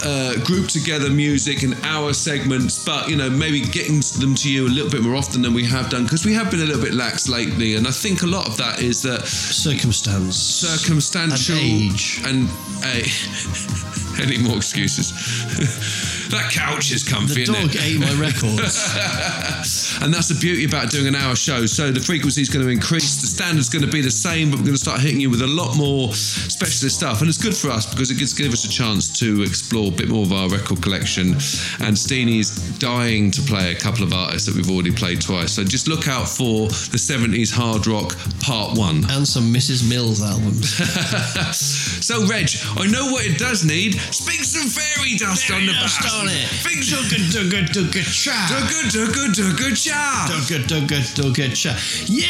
uh, 0.05 0.35
grouped 0.45 0.69
together 0.71 1.09
music 1.09 1.63
and 1.63 1.75
hour 1.83 2.13
segments, 2.13 2.83
but 2.85 3.09
you 3.09 3.15
know, 3.15 3.29
maybe 3.29 3.61
getting 3.61 4.01
them 4.19 4.35
to 4.35 4.51
you 4.51 4.67
a 4.67 4.69
little 4.73 4.89
bit 4.89 5.01
more 5.01 5.15
often 5.15 5.41
than 5.41 5.53
we 5.53 5.65
have 5.65 5.89
done 5.89 6.03
because 6.03 6.25
we 6.25 6.33
have 6.33 6.49
been 6.51 6.61
a 6.61 6.65
little 6.65 6.81
bit 6.81 6.93
lax 6.93 7.27
lately, 7.27 7.75
and 7.75 7.87
I 7.87 7.91
think 7.91 8.21
a 8.23 8.27
lot 8.27 8.47
of 8.47 8.57
that 8.57 8.81
is 8.81 9.01
that 9.03 9.25
Circumstance. 9.27 10.37
circumstantial 10.37 11.55
And 11.55 11.65
age. 11.65 12.21
and 12.25 12.49
uh, 12.83 14.21
any 14.21 14.37
more 14.37 14.57
excuses. 14.57 15.11
that 16.31 16.51
couch 16.51 16.91
is 16.91 17.03
comfy. 17.03 17.45
The 17.45 17.53
dog 17.53 17.75
ate 17.75 17.99
my 17.99 18.13
records. 18.13 18.95
and 20.01 20.13
that's 20.13 20.29
the 20.29 20.37
beauty 20.39 20.65
about 20.65 20.89
doing 20.89 21.07
an 21.07 21.15
hour 21.15 21.35
show. 21.35 21.65
So 21.65 21.91
the 21.91 21.99
frequency 21.99 22.41
is 22.41 22.49
going 22.49 22.65
to 22.65 22.71
increase, 22.71 23.21
the 23.21 23.27
standard's 23.27 23.69
going 23.69 23.85
to 23.85 23.91
be 23.91 24.01
the 24.01 24.11
same, 24.11 24.49
but 24.49 24.59
we're 24.59 24.65
going 24.65 24.75
to 24.75 24.81
start 24.81 24.99
hitting 25.01 25.19
you 25.19 25.29
with 25.29 25.41
a 25.41 25.47
lot 25.47 25.77
more 25.77 26.13
specialist 26.13 26.97
stuff. 26.97 27.21
And 27.21 27.29
it's 27.29 27.41
good 27.41 27.55
for 27.55 27.69
us 27.69 27.85
because 27.85 28.11
it 28.11 28.17
gives 28.17 28.33
give 28.33 28.53
us 28.53 28.65
a 28.65 28.69
chance 28.69 29.07
to 29.19 29.43
explore 29.43 29.91
a 29.91 29.95
bit 29.95 30.09
more 30.09 30.23
of 30.23 30.33
our 30.33 30.49
record 30.49 30.81
collection. 30.81 31.33
And 31.79 31.95
Steenie's 31.95 32.77
dying 32.79 33.31
to 33.31 33.41
play 33.41 33.71
a 33.71 33.75
couple 33.75 34.03
of 34.03 34.13
artists 34.13 34.47
that 34.47 34.55
we've 34.55 34.69
already 34.69 34.91
played 34.91 35.21
twice. 35.21 35.53
So 35.53 35.63
just 35.63 35.87
look 35.87 36.07
out 36.07 36.27
for 36.27 36.67
the 36.67 36.97
70s 36.97 37.51
hard 37.51 37.87
rock 37.87 38.17
part 38.41 38.77
one. 38.77 39.03
and 39.11 39.27
some 39.27 39.53
Mrs. 39.53 39.87
Mills 39.87 40.21
albums. 40.21 40.69
so, 42.05 42.25
Reg, 42.27 42.49
I 42.77 42.87
know 42.87 43.11
what 43.11 43.25
it 43.25 43.37
does 43.37 43.63
need. 43.65 43.95
Spink 44.11 44.43
some 44.43 44.67
fairy 44.67 45.15
dust 45.17 45.51
on 45.51 45.65
the 45.65 45.73
bass. 45.73 45.97
On 46.21 46.27
it. 46.29 46.47
Spink 46.49 46.83
some 46.83 47.03
Dugga, 47.05 47.17
dugga, 47.33 47.65
dugga, 47.65 48.03
cha. 48.03 48.31
dugga 48.47 48.79
dugga 48.93 49.25
dugga 49.33 49.75
cha. 49.75 50.27
Dugga, 50.29 50.59
dugga, 50.67 50.99
dugga, 51.15 51.55
cha. 51.55 51.75
Yeah! 52.05 52.27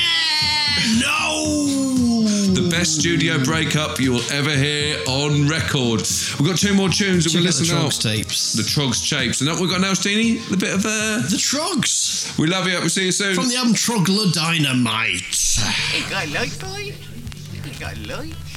No! 1.02 2.24
The 2.54 2.70
best 2.72 3.00
studio 3.02 3.44
breakup 3.44 4.00
you 4.00 4.14
will 4.14 4.32
ever 4.32 4.52
hear 4.56 4.98
on 5.08 5.46
record. 5.50 6.08
We've 6.40 6.48
got 6.48 6.58
two 6.58 6.74
more 6.74 6.88
tunes 6.88 7.26
that 7.26 7.32
Check 7.32 7.42
we'll 7.42 7.50
out 7.50 7.54
the 7.54 7.60
listen 7.62 7.76
out. 7.76 7.92
Troggs 7.92 8.02
tapes. 8.02 8.54
The 8.54 8.64
Troggs 8.64 9.10
Tapes. 9.10 9.42
And 9.42 9.50
that 9.50 9.60
we've 9.60 9.70
got 9.70 9.82
now, 9.82 9.92
Steenie? 9.92 10.40
A 10.54 10.56
bit 10.56 10.74
of 10.74 10.86
uh 10.86 11.28
The 11.28 11.36
Troggs! 11.36 12.38
We 12.40 12.48
love 12.48 12.68
you. 12.68 12.80
We'll 12.80 12.88
see 12.88 13.06
you 13.08 13.12
soon. 13.12 13.36
From 13.36 13.50
the 13.50 13.58
album 13.58 13.74
Trogglodynamite. 13.74 15.60
Ain't 15.96 16.10
got 16.10 16.30
light, 16.30 16.58
boy. 16.62 16.96
Ain't 17.54 18.51